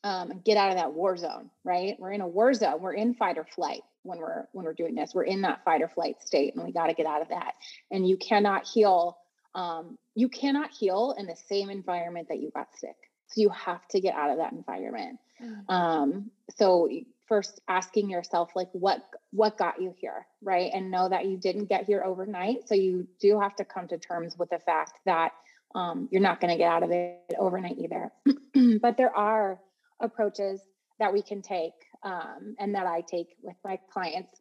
um, 0.03 0.31
and 0.31 0.43
get 0.43 0.57
out 0.57 0.69
of 0.69 0.77
that 0.77 0.93
war 0.93 1.17
zone, 1.17 1.49
right? 1.63 1.95
We're 1.99 2.13
in 2.13 2.21
a 2.21 2.27
war 2.27 2.53
zone. 2.53 2.81
We're 2.81 2.93
in 2.93 3.13
fight 3.13 3.37
or 3.37 3.45
flight 3.55 3.81
when 4.03 4.19
we're 4.19 4.47
when 4.53 4.65
we're 4.65 4.73
doing 4.73 4.95
this. 4.95 5.11
We're 5.13 5.23
in 5.23 5.41
that 5.41 5.63
fight 5.65 5.81
or 5.81 5.89
flight 5.89 6.21
state, 6.21 6.55
and 6.55 6.63
we 6.63 6.71
got 6.71 6.87
to 6.87 6.93
get 6.93 7.05
out 7.05 7.21
of 7.21 7.29
that. 7.29 7.53
And 7.91 8.07
you 8.07 8.17
cannot 8.17 8.65
heal 8.65 9.17
um, 9.55 9.97
you 10.15 10.29
cannot 10.29 10.71
heal 10.71 11.15
in 11.17 11.27
the 11.27 11.35
same 11.47 11.69
environment 11.69 12.27
that 12.29 12.39
you 12.39 12.51
got 12.51 12.67
sick. 12.77 12.95
So 13.27 13.41
you 13.41 13.49
have 13.49 13.87
to 13.89 13.99
get 13.99 14.15
out 14.15 14.31
of 14.31 14.37
that 14.37 14.51
environment. 14.51 15.19
Mm-hmm. 15.41 15.73
Um, 15.73 16.31
so 16.57 16.89
first 17.27 17.61
asking 17.67 18.09
yourself 18.09 18.51
like 18.55 18.69
what 18.73 19.03
what 19.31 19.57
got 19.57 19.81
you 19.81 19.93
here, 19.97 20.27
right? 20.41 20.71
And 20.73 20.91
know 20.91 21.09
that 21.09 21.25
you 21.25 21.37
didn't 21.37 21.65
get 21.65 21.85
here 21.85 22.03
overnight. 22.03 22.67
So 22.67 22.75
you 22.75 23.07
do 23.19 23.39
have 23.39 23.55
to 23.57 23.65
come 23.65 23.87
to 23.87 23.97
terms 23.97 24.37
with 24.37 24.49
the 24.49 24.59
fact 24.59 24.99
that 25.05 25.31
um, 25.75 26.07
you're 26.11 26.21
not 26.21 26.39
going 26.39 26.51
to 26.51 26.57
get 26.57 26.71
out 26.71 26.83
of 26.83 26.91
it 26.91 27.19
overnight 27.37 27.77
either. 27.77 28.11
but 28.81 28.97
there 28.97 29.15
are 29.15 29.59
approaches 29.99 30.61
that 30.99 31.11
we 31.11 31.21
can 31.21 31.41
take 31.41 31.73
um, 32.03 32.55
and 32.59 32.75
that 32.75 32.85
I 32.85 33.01
take 33.01 33.35
with 33.41 33.55
my 33.63 33.79
clients. 33.91 34.39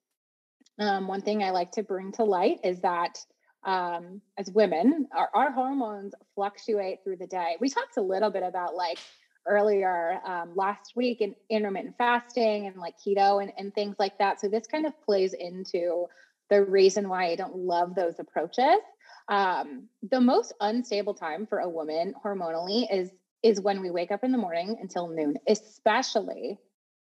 Um, 0.78 1.06
one 1.06 1.22
thing 1.22 1.42
I 1.42 1.50
like 1.50 1.72
to 1.72 1.82
bring 1.82 2.12
to 2.12 2.24
light 2.24 2.60
is 2.64 2.80
that 2.80 3.18
um, 3.64 4.20
as 4.36 4.50
women, 4.50 5.06
our, 5.16 5.28
our, 5.34 5.52
hormones 5.52 6.14
fluctuate 6.34 6.98
through 7.04 7.18
the 7.18 7.28
day. 7.28 7.56
We 7.60 7.68
talked 7.68 7.96
a 7.96 8.02
little 8.02 8.30
bit 8.30 8.42
about 8.42 8.74
like 8.74 8.98
earlier 9.46 10.20
um, 10.24 10.52
last 10.54 10.92
week 10.94 11.20
in 11.20 11.34
intermittent 11.50 11.96
fasting 11.98 12.66
and 12.66 12.76
like 12.76 12.94
keto 12.98 13.42
and, 13.42 13.52
and 13.58 13.74
things 13.74 13.96
like 13.98 14.18
that. 14.18 14.40
So 14.40 14.48
this 14.48 14.66
kind 14.66 14.86
of 14.86 15.00
plays 15.02 15.34
into 15.34 16.06
the 16.50 16.62
reason 16.64 17.08
why 17.08 17.26
I 17.26 17.36
don't 17.36 17.56
love 17.56 17.94
those 17.94 18.18
approaches. 18.18 18.80
Um, 19.28 19.88
the 20.10 20.20
most 20.20 20.52
unstable 20.60 21.14
time 21.14 21.46
for 21.46 21.58
a 21.60 21.68
woman 21.68 22.14
hormonally 22.24 22.86
is 22.92 23.10
is 23.42 23.60
when 23.60 23.80
we 23.80 23.90
wake 23.90 24.12
up 24.12 24.22
in 24.22 24.30
the 24.30 24.38
morning 24.38 24.76
until 24.80 25.08
noon, 25.08 25.34
especially 25.48 26.58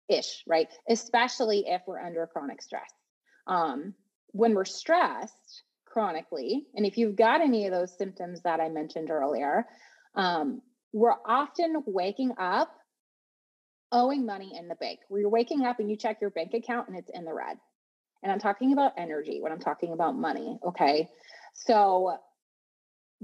ish, 0.07 0.43
right? 0.47 0.69
Especially 0.87 1.65
if 1.67 1.81
we're 1.85 1.99
under 1.99 2.25
chronic 2.27 2.61
stress. 2.61 2.89
Um, 3.45 3.93
when 4.27 4.53
we're 4.53 4.63
stressed, 4.63 5.63
chronically, 5.85 6.67
and 6.75 6.85
if 6.85 6.97
you've 6.97 7.15
got 7.15 7.41
any 7.41 7.65
of 7.65 7.73
those 7.73 7.97
symptoms 7.97 8.41
that 8.43 8.59
I 8.59 8.69
mentioned 8.69 9.09
earlier, 9.09 9.65
um, 10.15 10.61
we're 10.93 11.15
often 11.25 11.83
waking 11.85 12.33
up 12.37 12.71
owing 13.91 14.25
money 14.25 14.53
in 14.57 14.67
the 14.67 14.75
bank. 14.75 14.99
Where 15.07 15.21
you're 15.21 15.29
waking 15.29 15.65
up 15.65 15.79
and 15.79 15.89
you 15.89 15.95
check 15.95 16.21
your 16.21 16.29
bank 16.29 16.53
account 16.53 16.87
and 16.87 16.97
it's 16.97 17.09
in 17.13 17.25
the 17.25 17.33
red. 17.33 17.57
And 18.21 18.31
I'm 18.31 18.39
talking 18.39 18.73
about 18.73 18.93
energy 18.97 19.39
when 19.41 19.51
I'm 19.51 19.59
talking 19.59 19.93
about 19.93 20.15
money. 20.15 20.59
Okay. 20.63 21.09
So 21.53 22.17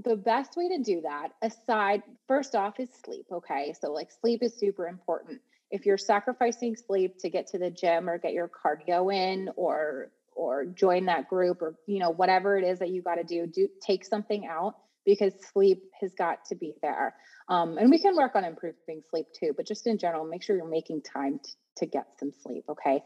the 0.02 0.16
best 0.16 0.56
way 0.56 0.68
to 0.76 0.82
do 0.82 1.02
that, 1.02 1.28
aside, 1.42 2.02
first 2.28 2.54
off, 2.54 2.78
is 2.80 2.90
sleep. 3.04 3.26
Okay. 3.30 3.74
So, 3.80 3.92
like, 3.92 4.10
sleep 4.20 4.42
is 4.42 4.54
super 4.54 4.86
important. 4.86 5.40
If 5.70 5.86
you're 5.86 5.98
sacrificing 5.98 6.76
sleep 6.76 7.18
to 7.20 7.30
get 7.30 7.48
to 7.48 7.58
the 7.58 7.70
gym 7.70 8.08
or 8.08 8.18
get 8.18 8.32
your 8.32 8.48
cardio 8.48 9.12
in 9.14 9.50
or 9.56 10.10
or 10.34 10.66
join 10.66 11.06
that 11.06 11.28
group 11.28 11.62
or 11.62 11.74
you 11.86 11.98
know 11.98 12.10
whatever 12.10 12.58
it 12.58 12.64
is 12.64 12.78
that 12.78 12.90
you 12.90 13.02
got 13.02 13.14
to 13.14 13.24
do 13.24 13.46
do 13.46 13.68
take 13.80 14.04
something 14.04 14.46
out 14.46 14.76
because 15.06 15.32
sleep 15.52 15.82
has 16.00 16.12
got 16.14 16.44
to 16.44 16.54
be 16.54 16.74
there 16.82 17.14
um, 17.48 17.78
and 17.78 17.90
we 17.90 17.98
can 17.98 18.16
work 18.16 18.34
on 18.34 18.44
improving 18.44 19.02
sleep 19.10 19.26
too 19.38 19.52
but 19.56 19.66
just 19.66 19.86
in 19.86 19.98
general 19.98 20.24
make 20.24 20.42
sure 20.42 20.56
you're 20.56 20.68
making 20.68 21.00
time 21.02 21.38
t- 21.42 21.52
to 21.76 21.86
get 21.86 22.06
some 22.18 22.32
sleep 22.42 22.64
okay 22.68 23.02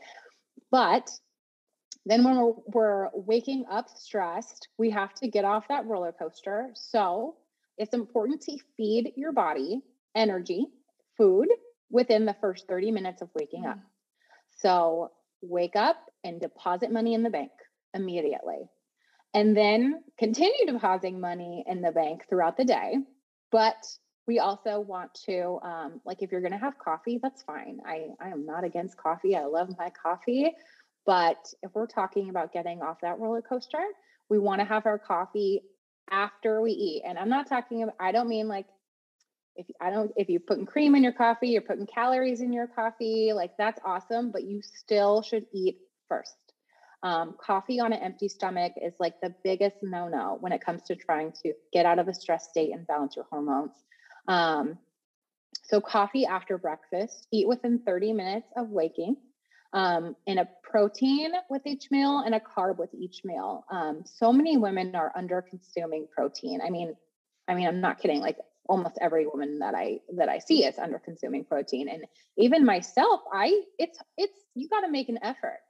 but 0.70 1.10
then 2.06 2.24
when 2.24 2.36
we're, 2.36 2.52
we're 2.66 3.08
waking 3.12 3.64
up 3.70 3.88
stressed 3.90 4.68
we 4.78 4.90
have 4.90 5.14
to 5.14 5.28
get 5.28 5.44
off 5.44 5.68
that 5.68 5.86
roller 5.86 6.12
coaster 6.12 6.70
so 6.74 7.36
it's 7.78 7.94
important 7.94 8.40
to 8.40 8.56
feed 8.76 9.12
your 9.16 9.32
body 9.32 9.80
energy 10.14 10.66
food 11.16 11.48
within 11.90 12.24
the 12.24 12.36
first 12.40 12.66
30 12.68 12.90
minutes 12.90 13.22
of 13.22 13.28
waking 13.34 13.66
up 13.66 13.76
mm. 13.76 13.82
so 14.56 15.10
wake 15.42 15.76
up 15.76 15.96
and 16.24 16.40
deposit 16.40 16.90
money 16.90 17.14
in 17.14 17.22
the 17.22 17.30
bank 17.30 17.50
immediately. 17.94 18.68
And 19.32 19.56
then 19.56 20.02
continue 20.18 20.66
depositing 20.66 21.20
money 21.20 21.64
in 21.66 21.82
the 21.82 21.92
bank 21.92 22.24
throughout 22.28 22.56
the 22.56 22.64
day. 22.64 22.96
But 23.52 23.86
we 24.26 24.38
also 24.38 24.80
want 24.80 25.14
to, 25.26 25.58
um, 25.62 26.00
like, 26.04 26.22
if 26.22 26.30
you're 26.30 26.40
going 26.40 26.52
to 26.52 26.58
have 26.58 26.78
coffee, 26.78 27.18
that's 27.22 27.42
fine. 27.42 27.78
I, 27.86 28.08
I 28.20 28.28
am 28.28 28.46
not 28.46 28.64
against 28.64 28.96
coffee. 28.96 29.36
I 29.36 29.44
love 29.44 29.70
my 29.78 29.90
coffee. 29.90 30.52
But 31.06 31.38
if 31.62 31.70
we're 31.74 31.86
talking 31.86 32.28
about 32.28 32.52
getting 32.52 32.82
off 32.82 33.00
that 33.02 33.18
roller 33.18 33.42
coaster, 33.42 33.82
we 34.28 34.38
want 34.38 34.60
to 34.60 34.64
have 34.64 34.86
our 34.86 34.98
coffee 34.98 35.62
after 36.10 36.60
we 36.60 36.72
eat. 36.72 37.02
And 37.06 37.18
I'm 37.18 37.28
not 37.28 37.48
talking 37.48 37.82
about, 37.82 37.96
I 37.98 38.12
don't 38.12 38.28
mean 38.28 38.48
like 38.48 38.66
if 39.56 39.66
I 39.80 39.90
don't, 39.90 40.12
if 40.16 40.28
you're 40.28 40.40
putting 40.40 40.66
cream 40.66 40.94
in 40.94 41.02
your 41.02 41.12
coffee, 41.12 41.48
you're 41.48 41.62
putting 41.62 41.86
calories 41.86 42.40
in 42.40 42.52
your 42.52 42.66
coffee, 42.66 43.32
like 43.32 43.52
that's 43.58 43.80
awesome, 43.84 44.30
but 44.30 44.44
you 44.44 44.60
still 44.62 45.22
should 45.22 45.46
eat 45.52 45.78
first. 46.08 46.36
Um, 47.02 47.34
coffee 47.40 47.80
on 47.80 47.92
an 47.92 48.00
empty 48.00 48.28
stomach 48.28 48.72
is 48.80 48.92
like 49.00 49.14
the 49.22 49.34
biggest 49.42 49.76
no 49.82 50.08
no 50.08 50.36
when 50.40 50.52
it 50.52 50.60
comes 50.60 50.82
to 50.82 50.94
trying 50.94 51.32
to 51.42 51.54
get 51.72 51.86
out 51.86 51.98
of 51.98 52.08
a 52.08 52.14
stress 52.14 52.48
state 52.50 52.72
and 52.72 52.86
balance 52.86 53.16
your 53.16 53.24
hormones. 53.30 53.72
Um, 54.28 54.78
so, 55.62 55.80
coffee 55.80 56.26
after 56.26 56.58
breakfast, 56.58 57.26
eat 57.32 57.48
within 57.48 57.78
30 57.86 58.12
minutes 58.12 58.48
of 58.56 58.68
waking, 58.68 59.16
um, 59.72 60.14
and 60.26 60.40
a 60.40 60.48
protein 60.62 61.32
with 61.48 61.62
each 61.66 61.90
meal 61.90 62.22
and 62.24 62.34
a 62.34 62.40
carb 62.40 62.76
with 62.78 62.92
each 62.92 63.22
meal. 63.24 63.64
Um, 63.70 64.02
so 64.04 64.32
many 64.32 64.56
women 64.56 64.94
are 64.94 65.12
under 65.14 65.42
consuming 65.42 66.06
protein. 66.14 66.60
I 66.60 66.70
mean, 66.70 66.94
I 67.48 67.54
mean, 67.54 67.66
I'm 67.66 67.80
not 67.80 67.98
kidding. 67.98 68.20
Like 68.20 68.36
almost 68.68 68.98
every 69.00 69.26
woman 69.26 69.60
that 69.60 69.74
I 69.74 70.00
that 70.16 70.28
I 70.28 70.38
see 70.38 70.64
is 70.64 70.78
under 70.78 70.98
consuming 70.98 71.44
protein, 71.44 71.88
and 71.88 72.04
even 72.36 72.64
myself, 72.64 73.22
I 73.32 73.62
it's 73.78 73.98
it's 74.18 74.38
you 74.54 74.68
got 74.68 74.80
to 74.80 74.90
make 74.90 75.08
an 75.08 75.18
effort 75.22 75.60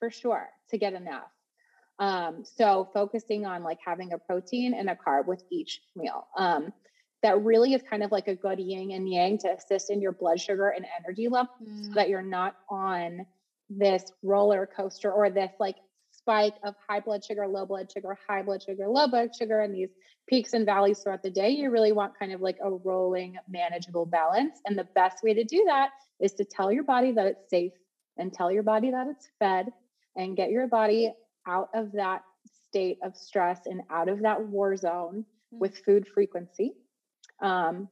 for 0.00 0.10
sure 0.10 0.48
to 0.70 0.78
get 0.78 0.94
enough. 0.94 1.30
Um, 2.00 2.44
so 2.44 2.88
focusing 2.92 3.46
on 3.46 3.62
like 3.62 3.78
having 3.84 4.12
a 4.12 4.18
protein 4.18 4.74
and 4.74 4.90
a 4.90 4.96
carb 4.96 5.26
with 5.26 5.44
each 5.50 5.80
meal. 5.94 6.26
Um, 6.36 6.72
that 7.22 7.42
really 7.42 7.74
is 7.74 7.82
kind 7.88 8.02
of 8.02 8.10
like 8.10 8.26
a 8.28 8.34
good 8.34 8.58
yin 8.58 8.92
and 8.92 9.06
yang 9.06 9.36
to 9.38 9.52
assist 9.52 9.90
in 9.90 10.00
your 10.00 10.12
blood 10.12 10.40
sugar 10.40 10.70
and 10.70 10.86
energy 10.98 11.28
levels 11.28 11.58
mm. 11.62 11.84
so 11.84 11.92
that 11.94 12.08
you're 12.08 12.22
not 12.22 12.56
on 12.70 13.26
this 13.68 14.10
roller 14.22 14.66
coaster 14.74 15.12
or 15.12 15.28
this 15.28 15.52
like 15.60 15.76
spike 16.10 16.54
of 16.64 16.74
high 16.88 17.00
blood 17.00 17.24
sugar, 17.24 17.46
low 17.46 17.66
blood 17.66 17.90
sugar, 17.92 18.16
high 18.28 18.42
blood 18.42 18.62
sugar, 18.62 18.88
low 18.88 19.06
blood 19.06 19.30
sugar, 19.38 19.60
and 19.60 19.74
these 19.74 19.90
peaks 20.28 20.54
and 20.54 20.64
valleys 20.64 21.00
throughout 21.00 21.22
the 21.22 21.30
day. 21.30 21.50
You 21.50 21.70
really 21.70 21.92
want 21.92 22.18
kind 22.18 22.32
of 22.32 22.40
like 22.40 22.58
a 22.62 22.70
rolling, 22.70 23.36
manageable 23.48 24.06
balance. 24.06 24.58
And 24.64 24.78
the 24.78 24.88
best 24.94 25.22
way 25.22 25.34
to 25.34 25.44
do 25.44 25.64
that 25.66 25.90
is 26.20 26.32
to 26.34 26.44
tell 26.44 26.72
your 26.72 26.84
body 26.84 27.12
that 27.12 27.26
it's 27.26 27.50
safe 27.50 27.72
and 28.16 28.32
tell 28.32 28.50
your 28.50 28.62
body 28.62 28.90
that 28.90 29.06
it's 29.08 29.28
fed 29.38 29.66
and 30.16 30.36
get 30.36 30.50
your 30.50 30.66
body 30.66 31.12
out 31.46 31.68
of 31.74 31.92
that 31.92 32.22
state 32.68 32.98
of 33.02 33.16
stress 33.16 33.60
and 33.66 33.82
out 33.90 34.08
of 34.08 34.22
that 34.22 34.42
war 34.42 34.76
zone 34.76 35.24
mm-hmm. 35.52 35.58
with 35.58 35.78
food 35.84 36.06
frequency. 36.12 36.72
Um, 37.40 37.88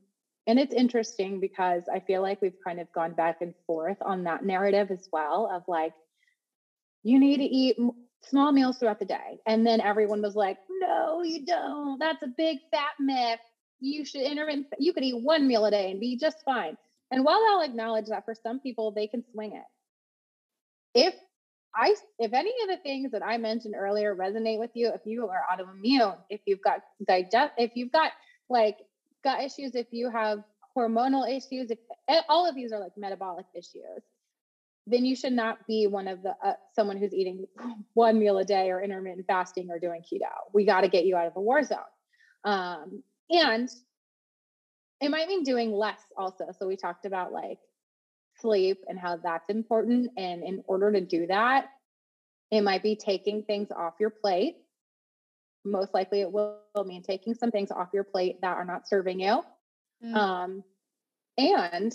and 0.46 0.58
it's 0.58 0.74
interesting 0.74 1.40
because 1.40 1.82
I 1.92 2.00
feel 2.00 2.22
like 2.22 2.40
we've 2.40 2.56
kind 2.64 2.80
of 2.80 2.90
gone 2.92 3.12
back 3.12 3.42
and 3.42 3.54
forth 3.66 3.98
on 4.00 4.24
that 4.24 4.44
narrative 4.44 4.90
as 4.90 5.08
well 5.12 5.50
of 5.52 5.62
like, 5.68 5.92
you 7.02 7.20
need 7.20 7.36
to 7.38 7.44
eat 7.44 7.76
small 8.22 8.50
meals 8.52 8.78
throughout 8.78 8.98
the 8.98 9.04
day. 9.04 9.38
And 9.46 9.66
then 9.66 9.80
everyone 9.80 10.22
was 10.22 10.34
like, 10.34 10.56
no, 10.80 11.22
you 11.22 11.44
don't. 11.44 11.98
That's 11.98 12.22
a 12.22 12.28
big 12.28 12.58
fat 12.70 12.92
myth. 12.98 13.40
You 13.80 14.04
should 14.04 14.22
intermittent, 14.22 14.66
you 14.78 14.92
could 14.92 15.04
eat 15.04 15.22
one 15.22 15.46
meal 15.46 15.66
a 15.66 15.70
day 15.70 15.90
and 15.90 16.00
be 16.00 16.16
just 16.16 16.42
fine. 16.44 16.76
And 17.10 17.24
while 17.24 17.40
I'll 17.50 17.62
acknowledge 17.62 18.06
that 18.06 18.24
for 18.24 18.34
some 18.34 18.58
people, 18.60 18.90
they 18.90 19.06
can 19.06 19.24
swing 19.32 19.52
it. 19.52 19.62
If 20.94 21.14
I 21.74 21.94
if 22.18 22.32
any 22.32 22.52
of 22.62 22.68
the 22.68 22.78
things 22.82 23.12
that 23.12 23.22
I 23.22 23.36
mentioned 23.38 23.74
earlier 23.76 24.14
resonate 24.14 24.58
with 24.58 24.70
you, 24.74 24.88
if 24.94 25.02
you 25.04 25.28
are 25.28 25.42
autoimmune, 25.52 26.16
if 26.30 26.40
you've 26.46 26.62
got 26.62 26.80
digest, 27.06 27.52
if 27.56 27.72
you've 27.74 27.92
got 27.92 28.12
like 28.48 28.78
gut 29.22 29.42
issues, 29.42 29.74
if 29.74 29.86
you 29.90 30.10
have 30.10 30.42
hormonal 30.76 31.28
issues, 31.28 31.70
if 31.70 31.78
eh, 32.08 32.20
all 32.28 32.48
of 32.48 32.54
these 32.54 32.72
are 32.72 32.80
like 32.80 32.96
metabolic 32.96 33.46
issues, 33.54 34.02
then 34.86 35.04
you 35.04 35.14
should 35.14 35.32
not 35.32 35.66
be 35.66 35.86
one 35.86 36.08
of 36.08 36.22
the 36.22 36.34
uh, 36.42 36.54
someone 36.74 36.96
who's 36.96 37.12
eating 37.12 37.44
one 37.94 38.18
meal 38.18 38.38
a 38.38 38.44
day 38.44 38.70
or 38.70 38.82
intermittent 38.82 39.26
fasting 39.26 39.68
or 39.70 39.78
doing 39.78 40.00
keto. 40.00 40.30
We 40.52 40.64
got 40.64 40.82
to 40.82 40.88
get 40.88 41.04
you 41.04 41.16
out 41.16 41.26
of 41.26 41.34
the 41.34 41.40
war 41.40 41.62
zone. 41.62 41.78
Um, 42.44 43.02
and 43.30 43.68
it 45.00 45.10
might 45.10 45.28
mean 45.28 45.44
doing 45.44 45.72
less 45.72 46.00
also. 46.16 46.46
So 46.58 46.66
we 46.66 46.76
talked 46.76 47.04
about 47.04 47.32
like 47.32 47.58
sleep 48.40 48.84
and 48.88 48.98
how 48.98 49.16
that's 49.16 49.48
important. 49.48 50.10
And 50.16 50.42
in 50.42 50.62
order 50.66 50.92
to 50.92 51.00
do 51.00 51.26
that, 51.26 51.66
it 52.50 52.62
might 52.62 52.82
be 52.82 52.96
taking 52.96 53.42
things 53.42 53.68
off 53.70 53.94
your 54.00 54.10
plate. 54.10 54.56
Most 55.64 55.92
likely, 55.92 56.20
it 56.20 56.32
will 56.32 56.60
mean 56.84 57.02
taking 57.02 57.34
some 57.34 57.50
things 57.50 57.70
off 57.70 57.88
your 57.92 58.04
plate 58.04 58.40
that 58.40 58.56
are 58.56 58.64
not 58.64 58.88
serving 58.88 59.20
you. 59.20 59.42
Mm. 60.04 60.14
Um, 60.14 60.64
and 61.36 61.92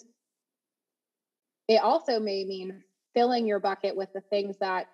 it 1.67 1.81
also 1.81 2.19
may 2.19 2.43
mean 2.43 2.83
filling 3.13 3.47
your 3.47 3.59
bucket 3.59 3.95
with 3.95 4.11
the 4.13 4.21
things 4.21 4.57
that 4.59 4.87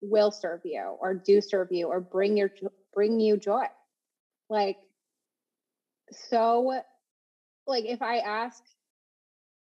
will 0.00 0.30
serve 0.30 0.60
you 0.64 0.96
or 1.00 1.14
do 1.14 1.40
serve 1.40 1.68
you 1.70 1.86
or 1.88 2.00
bring 2.00 2.36
your 2.36 2.50
bring 2.92 3.20
you 3.20 3.36
joy. 3.36 3.64
Like 4.48 4.76
so 6.28 6.80
like 7.66 7.84
if 7.84 8.02
I 8.02 8.18
ask 8.18 8.62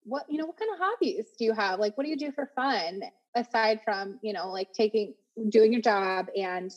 what 0.06 0.24
you 0.28 0.38
know 0.38 0.46
what 0.46 0.56
kind 0.56 0.70
of 0.72 0.78
hobbies 0.78 1.26
do 1.38 1.44
you 1.44 1.52
have? 1.52 1.80
Like 1.80 1.98
what 1.98 2.04
do 2.04 2.10
you 2.10 2.16
do 2.16 2.32
for 2.32 2.50
fun 2.54 3.00
aside 3.34 3.80
from 3.84 4.18
you 4.22 4.32
know 4.32 4.50
like 4.50 4.72
taking 4.72 5.14
doing 5.48 5.72
your 5.72 5.82
job 5.82 6.26
and 6.36 6.72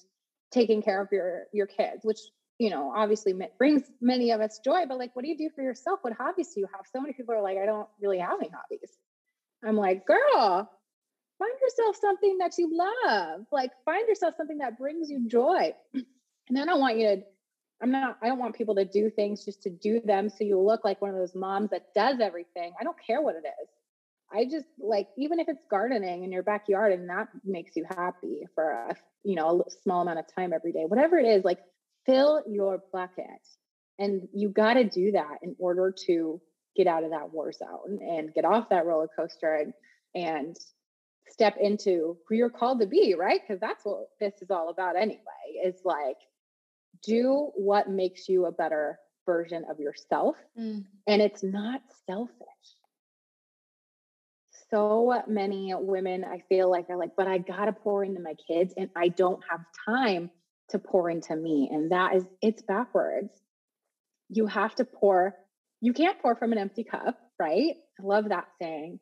taking 0.51 0.81
care 0.81 1.01
of 1.01 1.07
your 1.11 1.43
your 1.53 1.67
kids 1.67 2.03
which 2.03 2.19
you 2.57 2.69
know 2.69 2.91
obviously 2.93 3.33
brings 3.57 3.83
many 4.01 4.31
of 4.31 4.41
us 4.41 4.59
joy 4.65 4.83
but 4.87 4.97
like 4.97 5.15
what 5.15 5.23
do 5.23 5.29
you 5.29 5.37
do 5.37 5.49
for 5.55 5.61
yourself? 5.61 5.99
What 6.01 6.13
hobbies 6.13 6.53
do 6.53 6.61
you 6.61 6.67
have? 6.73 6.85
So 6.91 6.99
many 6.99 7.13
people 7.13 7.35
are 7.35 7.41
like 7.41 7.57
i 7.57 7.65
don't 7.65 7.87
really 8.01 8.19
have 8.19 8.39
any 8.39 8.49
hobbies. 8.49 8.91
I'm 9.63 9.77
like 9.77 10.05
girl 10.05 10.69
find 11.37 11.53
yourself 11.61 11.95
something 12.01 12.37
that 12.39 12.51
you 12.57 12.69
love. 12.75 13.45
Like 13.51 13.71
find 13.85 14.07
yourself 14.09 14.33
something 14.35 14.57
that 14.57 14.77
brings 14.77 15.09
you 15.09 15.27
joy. 15.27 15.73
And 15.93 16.57
then 16.57 16.63
i 16.63 16.65
don't 16.65 16.81
want 16.81 16.97
you 16.97 17.07
to 17.15 17.21
I'm 17.81 17.91
not, 17.91 18.17
I 18.21 18.27
don't 18.27 18.39
want 18.39 18.55
people 18.55 18.75
to 18.75 18.85
do 18.85 19.09
things 19.09 19.45
just 19.45 19.61
to 19.63 19.69
do 19.69 20.01
them. 20.03 20.29
So 20.29 20.43
you 20.43 20.59
look 20.59 20.83
like 20.83 21.01
one 21.01 21.11
of 21.11 21.17
those 21.17 21.35
moms 21.35 21.69
that 21.69 21.83
does 21.95 22.19
everything. 22.19 22.73
I 22.79 22.83
don't 22.83 22.97
care 23.05 23.21
what 23.21 23.35
it 23.35 23.47
is. 23.47 23.69
I 24.31 24.45
just 24.45 24.67
like, 24.79 25.07
even 25.17 25.39
if 25.39 25.47
it's 25.49 25.63
gardening 25.71 26.23
in 26.23 26.31
your 26.31 26.43
backyard 26.43 26.91
and 26.91 27.09
that 27.09 27.27
makes 27.43 27.71
you 27.75 27.85
happy 27.89 28.41
for 28.53 28.71
a, 28.71 28.95
you 29.23 29.35
know, 29.35 29.63
a 29.65 29.71
small 29.83 30.01
amount 30.01 30.19
of 30.19 30.25
time 30.35 30.53
every 30.53 30.71
day, 30.71 30.83
whatever 30.87 31.17
it 31.17 31.25
is, 31.25 31.43
like 31.43 31.59
fill 32.05 32.43
your 32.47 32.81
bucket. 32.93 33.25
And 33.97 34.27
you 34.33 34.49
got 34.49 34.75
to 34.75 34.83
do 34.83 35.11
that 35.13 35.39
in 35.41 35.55
order 35.57 35.93
to 36.05 36.41
get 36.75 36.87
out 36.87 37.03
of 37.03 37.11
that 37.11 37.33
war 37.33 37.51
zone 37.51 37.99
and 38.01 38.33
get 38.33 38.45
off 38.45 38.69
that 38.69 38.85
roller 38.85 39.09
coaster 39.17 39.55
and, 39.55 39.73
and 40.15 40.55
step 41.27 41.55
into 41.59 42.17
who 42.27 42.35
you're 42.35 42.49
called 42.49 42.81
to 42.81 42.87
be, 42.87 43.15
right? 43.17 43.41
Because 43.45 43.59
that's 43.59 43.83
what 43.83 44.05
this 44.19 44.33
is 44.41 44.51
all 44.51 44.69
about 44.69 44.95
anyway. 44.95 45.19
Is 45.65 45.81
like 45.83 46.17
do 47.03 47.51
what 47.55 47.89
makes 47.89 48.27
you 48.27 48.45
a 48.45 48.51
better 48.51 48.99
version 49.25 49.65
of 49.69 49.79
yourself. 49.79 50.35
Mm. 50.59 50.85
And 51.07 51.21
it's 51.21 51.43
not 51.43 51.81
selfish. 52.07 52.33
So 54.71 55.23
many 55.27 55.73
women, 55.75 56.23
I 56.23 56.43
feel 56.47 56.69
like, 56.69 56.89
are 56.89 56.97
like, 56.97 57.15
but 57.17 57.27
I 57.27 57.39
got 57.39 57.65
to 57.65 57.73
pour 57.73 58.03
into 58.03 58.21
my 58.21 58.35
kids 58.47 58.73
and 58.77 58.89
I 58.95 59.07
don't 59.07 59.41
have 59.49 59.61
time 59.85 60.29
to 60.69 60.79
pour 60.79 61.09
into 61.09 61.35
me. 61.35 61.69
And 61.71 61.91
that 61.91 62.15
is, 62.15 62.25
it's 62.41 62.61
backwards. 62.61 63.33
You 64.29 64.45
have 64.45 64.75
to 64.75 64.85
pour, 64.85 65.35
you 65.81 65.93
can't 65.93 66.19
pour 66.21 66.35
from 66.35 66.51
an 66.51 66.59
empty 66.59 66.83
cup, 66.83 67.19
right? 67.39 67.73
I 67.99 68.03
love 68.03 68.29
that 68.29 68.47
saying. 68.61 68.99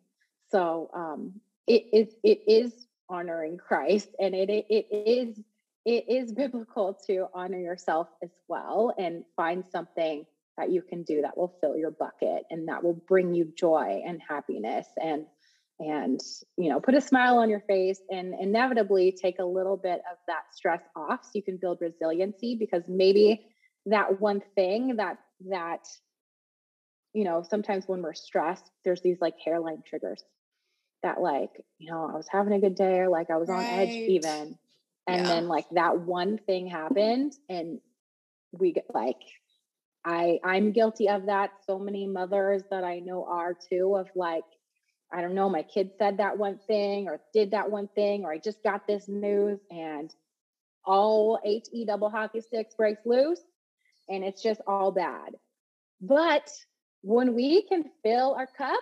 So 0.52 0.90
um, 0.94 1.42
it 1.68 1.84
is, 1.92 2.16
it 2.24 2.40
is 2.48 2.74
honoring 3.10 3.58
Christ 3.58 4.08
and 4.20 4.34
it, 4.34 4.50
it, 4.50 4.66
it 4.70 4.88
is 4.90 5.40
it 5.88 6.06
is 6.08 6.32
biblical 6.44 7.00
to 7.08 7.28
honor 7.34 7.60
yourself 7.60 8.10
as 8.22 8.30
well 8.48 8.94
and 9.00 9.24
find 9.36 9.64
something 9.72 10.26
that 10.58 10.72
you 10.72 10.82
can 10.82 11.04
do 11.04 11.22
that 11.22 11.38
will 11.38 11.56
fill 11.62 11.78
your 11.78 11.92
bucket 11.92 12.44
and 12.52 12.68
that 12.68 12.84
will 12.84 13.00
bring 13.08 13.34
you 13.34 13.52
joy 13.58 14.02
and 14.06 14.22
happiness 14.28 14.88
and 15.02 15.26
and 15.80 16.20
you 16.58 16.70
know 16.70 16.80
put 16.80 16.96
a 16.96 17.02
smile 17.02 17.38
on 17.38 17.50
your 17.50 17.60
face 17.62 18.02
and 18.10 18.34
inevitably 18.40 19.12
take 19.12 19.38
a 19.38 19.46
little 19.46 19.78
bit 19.78 20.02
of 20.12 20.18
that 20.28 20.42
stress 20.52 20.82
off 20.96 21.24
so 21.24 21.30
you 21.36 21.44
can 21.44 21.58
build 21.58 21.78
resiliency 21.80 22.56
because 22.56 22.82
maybe 22.88 23.46
that 23.86 24.20
one 24.20 24.42
thing 24.56 24.96
that 24.96 25.20
that 25.48 25.88
you 27.14 27.24
know 27.24 27.46
sometimes 27.48 27.88
when 27.88 28.02
we're 28.02 28.16
stressed 28.16 28.72
there's 28.84 29.02
these 29.02 29.18
like 29.22 29.36
hairline 29.46 29.84
triggers 29.88 30.24
that 31.04 31.22
like 31.22 31.52
you 31.78 31.92
know 31.92 32.10
i 32.12 32.16
was 32.16 32.28
having 32.28 32.54
a 32.54 32.60
good 32.60 32.76
day 32.76 32.98
or 32.98 33.10
like 33.10 33.30
i 33.30 33.38
was 33.38 33.48
right. 33.48 33.58
on 33.58 33.80
edge 33.80 33.94
even 33.94 34.58
and 35.08 35.26
yeah. 35.26 35.28
then 35.28 35.48
like 35.48 35.66
that 35.72 36.00
one 36.00 36.38
thing 36.38 36.68
happened 36.68 37.34
and 37.50 37.80
we 38.52 38.72
get 38.72 38.86
like 38.94 39.22
i 40.06 40.40
i'm 40.44 40.72
guilty 40.72 41.10
of 41.10 41.26
that 41.26 41.52
so 41.66 41.80
many 41.80 42.06
mothers 42.06 42.64
that 42.70 42.84
i 42.84 43.00
know 43.00 43.26
are 43.26 43.56
too 43.70 43.96
of 43.96 44.08
like 44.16 44.44
i 45.12 45.22
don't 45.22 45.34
know 45.36 45.50
my 45.50 45.64
kid 45.64 45.92
said 45.98 46.18
that 46.18 46.38
one 46.38 46.60
thing 46.68 47.08
or 47.08 47.20
did 47.34 47.52
that 47.52 47.70
one 47.70 47.88
thing 47.96 48.24
or 48.24 48.32
i 48.32 48.38
just 48.38 48.62
got 48.64 48.86
this 48.86 49.08
news 49.08 49.60
and 49.72 50.14
all 50.86 51.40
he 51.44 51.86
double 51.86 52.10
hockey 52.10 52.42
sticks 52.42 52.76
breaks 52.76 53.06
loose 53.06 53.42
and 54.10 54.24
it's 54.24 54.42
just 54.42 54.62
all 54.68 54.92
bad 54.92 55.36
but 56.02 56.50
when 57.02 57.34
we 57.34 57.62
can 57.64 57.84
fill 58.04 58.34
our 58.36 58.48
cup 58.48 58.80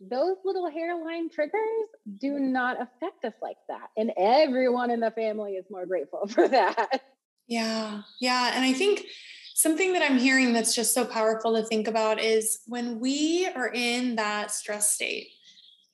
those 0.00 0.36
little 0.44 0.70
hairline 0.70 1.30
triggers 1.30 1.88
do 2.18 2.38
not 2.38 2.76
affect 2.80 3.24
us 3.24 3.34
like 3.40 3.56
that. 3.68 3.88
And 3.96 4.12
everyone 4.16 4.90
in 4.90 5.00
the 5.00 5.10
family 5.10 5.52
is 5.52 5.64
more 5.70 5.86
grateful 5.86 6.26
for 6.28 6.48
that. 6.48 7.02
Yeah. 7.46 8.02
Yeah. 8.20 8.52
And 8.54 8.64
I 8.64 8.72
think 8.72 9.04
something 9.54 9.92
that 9.92 10.02
I'm 10.02 10.18
hearing 10.18 10.52
that's 10.52 10.74
just 10.74 10.94
so 10.94 11.04
powerful 11.04 11.54
to 11.54 11.66
think 11.66 11.88
about 11.88 12.20
is 12.20 12.60
when 12.66 12.98
we 13.00 13.48
are 13.54 13.70
in 13.72 14.16
that 14.16 14.50
stress 14.50 14.92
state, 14.92 15.28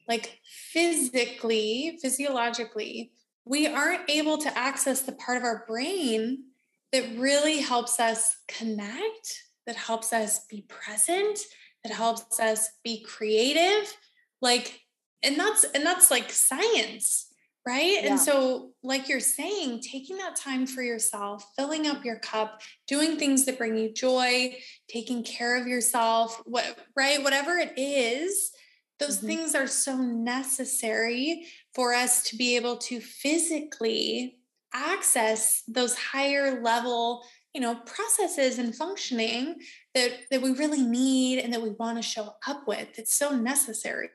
like 0.08 0.40
physically, 0.44 1.98
physiologically, 2.00 3.12
we 3.44 3.66
aren't 3.66 4.08
able 4.08 4.38
to 4.38 4.58
access 4.58 5.02
the 5.02 5.12
part 5.12 5.36
of 5.36 5.44
our 5.44 5.64
brain 5.66 6.44
that 6.92 7.04
really 7.16 7.58
helps 7.58 8.00
us 8.00 8.36
connect, 8.48 9.44
that 9.66 9.76
helps 9.76 10.12
us 10.12 10.46
be 10.46 10.62
present, 10.62 11.38
that 11.84 11.92
helps 11.92 12.38
us 12.40 12.68
be 12.84 13.02
creative. 13.02 13.94
Like, 14.40 14.80
and 15.22 15.38
that's 15.38 15.64
and 15.64 15.84
that's 15.84 16.10
like 16.10 16.30
science 16.30 17.26
right 17.66 18.02
yeah. 18.02 18.10
and 18.10 18.20
so 18.20 18.70
like 18.82 19.08
you're 19.08 19.20
saying 19.20 19.80
taking 19.80 20.16
that 20.16 20.36
time 20.36 20.66
for 20.66 20.82
yourself 20.82 21.44
filling 21.56 21.86
up 21.86 22.04
your 22.04 22.18
cup 22.18 22.60
doing 22.86 23.16
things 23.16 23.44
that 23.44 23.58
bring 23.58 23.76
you 23.76 23.92
joy 23.92 24.54
taking 24.88 25.22
care 25.22 25.60
of 25.60 25.66
yourself 25.66 26.40
what 26.46 26.78
right 26.96 27.22
whatever 27.22 27.58
it 27.58 27.72
is 27.76 28.50
those 28.98 29.18
mm-hmm. 29.18 29.26
things 29.26 29.54
are 29.54 29.66
so 29.66 29.96
necessary 29.96 31.46
for 31.74 31.92
us 31.92 32.22
to 32.22 32.36
be 32.36 32.56
able 32.56 32.76
to 32.76 33.00
physically 33.00 34.36
access 34.72 35.62
those 35.68 35.96
higher 35.96 36.62
level 36.62 37.22
you 37.52 37.60
know 37.60 37.74
processes 37.74 38.58
and 38.58 38.74
functioning 38.74 39.56
that 39.94 40.12
that 40.31 40.42
we 40.42 40.53
really 40.53 40.83
need 40.83 41.38
and 41.38 41.53
that 41.53 41.62
we 41.62 41.70
want 41.70 41.96
to 41.96 42.03
show 42.03 42.35
up 42.46 42.66
with 42.66 42.88
it's 42.98 43.14
so 43.14 43.37
necessary 43.37 44.11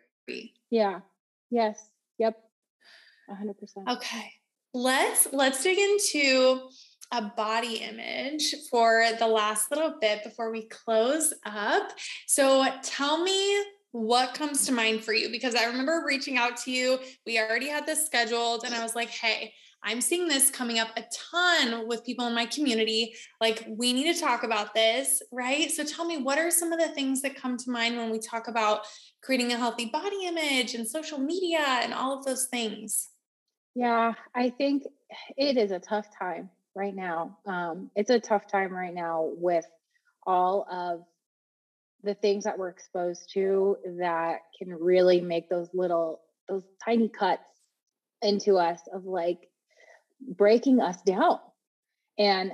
yeah 0.69 0.99
yes 1.49 1.89
yep 2.17 2.37
100%. 3.29 3.87
Okay. 3.87 4.31
Let's 4.73 5.27
let's 5.31 5.63
dig 5.63 5.77
into 5.77 6.67
a 7.11 7.21
body 7.21 7.77
image 7.77 8.53
for 8.69 9.05
the 9.19 9.27
last 9.27 9.71
little 9.71 9.95
bit 10.01 10.23
before 10.23 10.51
we 10.51 10.67
close 10.67 11.33
up. 11.45 11.91
So 12.27 12.65
tell 12.83 13.23
me 13.23 13.63
what 13.91 14.33
comes 14.33 14.65
to 14.65 14.73
mind 14.73 15.01
for 15.03 15.13
you 15.13 15.29
because 15.29 15.55
I 15.55 15.65
remember 15.65 16.03
reaching 16.05 16.37
out 16.37 16.57
to 16.57 16.71
you. 16.71 16.99
We 17.25 17.39
already 17.39 17.69
had 17.69 17.85
this 17.85 18.05
scheduled 18.05 18.65
and 18.65 18.75
I 18.75 18.83
was 18.83 18.95
like, 18.95 19.09
"Hey, 19.09 19.53
I'm 19.85 20.01
seeing 20.01 20.27
this 20.27 20.49
coming 20.49 20.79
up 20.79 20.89
a 20.97 21.03
ton 21.31 21.87
with 21.87 22.03
people 22.03 22.25
in 22.25 22.33
my 22.33 22.47
community. 22.47 23.13
Like, 23.39 23.67
we 23.69 23.93
need 23.93 24.11
to 24.11 24.19
talk 24.19 24.41
about 24.41 24.73
this, 24.73 25.21
right? 25.31 25.69
So, 25.69 25.83
tell 25.85 26.05
me, 26.05 26.17
what 26.17 26.39
are 26.39 26.49
some 26.49 26.73
of 26.73 26.79
the 26.79 26.87
things 26.89 27.21
that 27.21 27.35
come 27.35 27.55
to 27.57 27.69
mind 27.69 27.95
when 27.95 28.09
we 28.09 28.17
talk 28.17 28.47
about 28.47 28.81
creating 29.21 29.53
a 29.53 29.57
healthy 29.57 29.85
body 29.85 30.25
image 30.25 30.73
and 30.73 30.87
social 30.87 31.19
media 31.19 31.63
and 31.83 31.93
all 31.93 32.17
of 32.17 32.25
those 32.25 32.47
things? 32.47 33.09
Yeah, 33.75 34.13
I 34.33 34.49
think 34.49 34.83
it 35.37 35.55
is 35.55 35.69
a 35.69 35.79
tough 35.79 36.07
time 36.17 36.49
right 36.75 36.95
now. 36.95 37.37
Um, 37.45 37.91
it's 37.95 38.09
a 38.09 38.19
tough 38.19 38.47
time 38.47 38.73
right 38.73 38.93
now 38.93 39.29
with 39.35 39.65
all 40.25 40.65
of 40.71 41.03
the 42.03 42.15
things 42.15 42.43
that 42.45 42.57
we're 42.57 42.69
exposed 42.69 43.29
to 43.33 43.77
that 43.99 44.39
can 44.57 44.73
really 44.73 45.21
make 45.21 45.47
those 45.47 45.69
little, 45.73 46.21
those 46.49 46.63
tiny 46.83 47.09
cuts 47.09 47.43
into 48.21 48.57
us 48.57 48.79
of 48.91 49.05
like 49.05 49.49
breaking 50.21 50.81
us 50.81 51.01
down. 51.01 51.39
And 52.17 52.53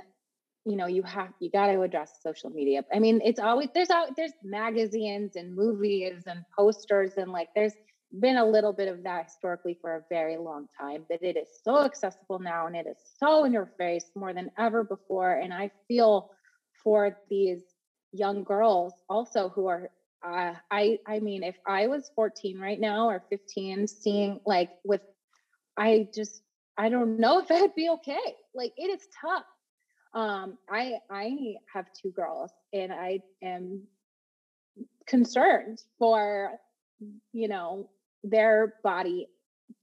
you 0.64 0.76
know, 0.76 0.86
you 0.86 1.02
have 1.02 1.28
you 1.40 1.50
got 1.50 1.66
to 1.66 1.80
address 1.82 2.20
social 2.22 2.50
media. 2.50 2.84
I 2.94 3.00
mean, 3.00 3.20
it's 3.24 3.40
always 3.40 3.68
there's 3.74 3.90
out 3.90 4.16
there's 4.16 4.32
magazines 4.44 5.36
and 5.36 5.54
movies 5.54 6.22
and 6.26 6.44
posters 6.56 7.14
and 7.16 7.32
like 7.32 7.48
there's 7.54 7.74
been 8.20 8.36
a 8.36 8.44
little 8.44 8.72
bit 8.72 8.88
of 8.88 9.02
that 9.02 9.24
historically 9.24 9.76
for 9.80 9.96
a 9.96 10.02
very 10.10 10.36
long 10.36 10.68
time, 10.78 11.04
but 11.08 11.22
it 11.22 11.36
is 11.36 11.48
so 11.64 11.84
accessible 11.84 12.38
now 12.38 12.66
and 12.66 12.76
it 12.76 12.86
is 12.86 12.98
so 13.18 13.44
in 13.44 13.52
your 13.52 13.72
face 13.78 14.10
more 14.14 14.32
than 14.34 14.50
ever 14.58 14.84
before. 14.84 15.32
And 15.32 15.52
I 15.52 15.70
feel 15.88 16.30
for 16.84 17.16
these 17.30 17.62
young 18.12 18.44
girls 18.44 18.92
also 19.08 19.48
who 19.48 19.66
are 19.66 19.90
uh, 20.24 20.54
I 20.70 20.98
I 21.06 21.18
mean 21.18 21.42
if 21.42 21.56
I 21.66 21.88
was 21.88 22.10
14 22.14 22.60
right 22.60 22.78
now 22.78 23.08
or 23.08 23.24
15 23.30 23.88
seeing 23.88 24.40
like 24.46 24.70
with 24.84 25.00
I 25.76 26.08
just 26.14 26.42
I 26.76 26.88
don't 26.88 27.18
know 27.18 27.40
if 27.40 27.46
I'd 27.50 27.74
be 27.74 27.90
okay. 27.90 28.36
Like 28.54 28.72
it 28.76 28.90
is 28.90 29.06
tough. 29.20 29.44
Um 30.14 30.58
I 30.68 30.94
I 31.10 31.54
have 31.72 31.86
two 32.00 32.10
girls 32.10 32.50
and 32.72 32.92
I 32.92 33.20
am 33.42 33.82
concerned 35.06 35.82
for 35.98 36.52
you 37.32 37.48
know 37.48 37.88
their 38.24 38.74
body, 38.84 39.28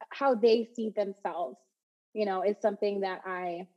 how 0.10 0.36
they 0.36 0.70
see 0.76 0.90
themselves, 0.90 1.58
you 2.14 2.26
know, 2.26 2.42
is 2.44 2.56
something 2.62 3.02
that 3.02 3.22
I 3.26 3.68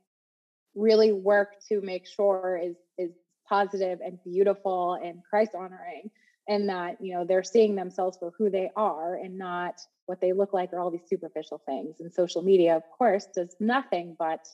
really 0.75 1.11
work 1.11 1.55
to 1.69 1.81
make 1.81 2.07
sure 2.07 2.59
is 2.61 2.75
is 2.97 3.11
positive 3.47 3.99
and 4.03 4.17
beautiful 4.23 4.93
and 4.93 5.21
Christ 5.29 5.51
honoring 5.55 6.09
and 6.47 6.69
that 6.69 6.97
you 6.99 7.13
know 7.13 7.25
they're 7.25 7.43
seeing 7.43 7.75
themselves 7.75 8.17
for 8.17 8.33
who 8.37 8.49
they 8.49 8.69
are 8.75 9.15
and 9.15 9.37
not 9.37 9.75
what 10.05 10.19
they 10.19 10.33
look 10.33 10.53
like 10.53 10.73
or 10.73 10.79
all 10.79 10.91
these 10.91 11.07
superficial 11.07 11.61
things. 11.65 11.97
And 11.99 12.11
social 12.11 12.41
media 12.41 12.75
of 12.75 12.83
course 12.97 13.27
does 13.35 13.55
nothing 13.59 14.15
but 14.19 14.45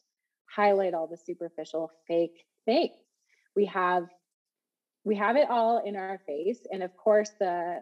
highlight 0.55 0.93
all 0.93 1.07
the 1.07 1.17
superficial 1.17 1.91
fake 2.07 2.45
things. 2.65 2.93
We 3.55 3.65
have 3.65 4.07
we 5.03 5.15
have 5.15 5.35
it 5.37 5.49
all 5.49 5.81
in 5.83 5.95
our 5.95 6.19
face. 6.27 6.59
And 6.71 6.83
of 6.83 6.95
course 6.95 7.31
the 7.39 7.81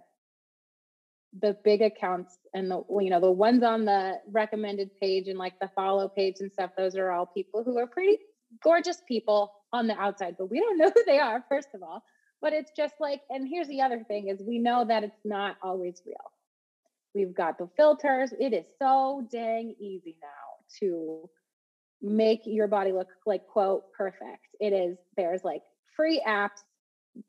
the 1.39 1.57
big 1.63 1.81
accounts 1.81 2.37
and 2.53 2.71
the 2.71 2.83
you 3.01 3.09
know 3.09 3.19
the 3.19 3.31
ones 3.31 3.63
on 3.63 3.85
the 3.85 4.19
recommended 4.31 4.89
page 4.99 5.27
and 5.27 5.37
like 5.37 5.59
the 5.59 5.69
follow 5.75 6.07
page 6.07 6.35
and 6.39 6.51
stuff 6.51 6.71
those 6.77 6.95
are 6.95 7.11
all 7.11 7.25
people 7.25 7.63
who 7.63 7.77
are 7.77 7.85
pretty 7.85 8.17
gorgeous 8.63 9.01
people 9.07 9.51
on 9.73 9.87
the 9.87 9.97
outside 9.99 10.35
but 10.37 10.49
we 10.49 10.59
don't 10.59 10.77
know 10.79 10.89
who 10.89 11.03
they 11.05 11.19
are 11.19 11.43
first 11.49 11.67
of 11.73 11.83
all 11.83 12.01
but 12.41 12.53
it's 12.53 12.71
just 12.75 12.95
like 12.99 13.21
and 13.29 13.47
here's 13.47 13.67
the 13.67 13.81
other 13.81 14.03
thing 14.07 14.27
is 14.29 14.41
we 14.41 14.59
know 14.59 14.85
that 14.85 15.03
it's 15.03 15.25
not 15.25 15.57
always 15.61 16.01
real. 16.05 16.15
We've 17.13 17.33
got 17.33 17.57
the 17.57 17.69
filters. 17.75 18.33
It 18.39 18.53
is 18.53 18.65
so 18.79 19.27
dang 19.31 19.75
easy 19.79 20.17
now 20.21 20.65
to 20.79 21.29
make 22.01 22.41
your 22.45 22.67
body 22.67 22.91
look 22.91 23.07
like 23.25 23.47
quote 23.47 23.91
perfect. 23.93 24.47
It 24.59 24.73
is 24.73 24.97
there's 25.15 25.43
like 25.43 25.61
free 25.95 26.21
apps 26.27 26.63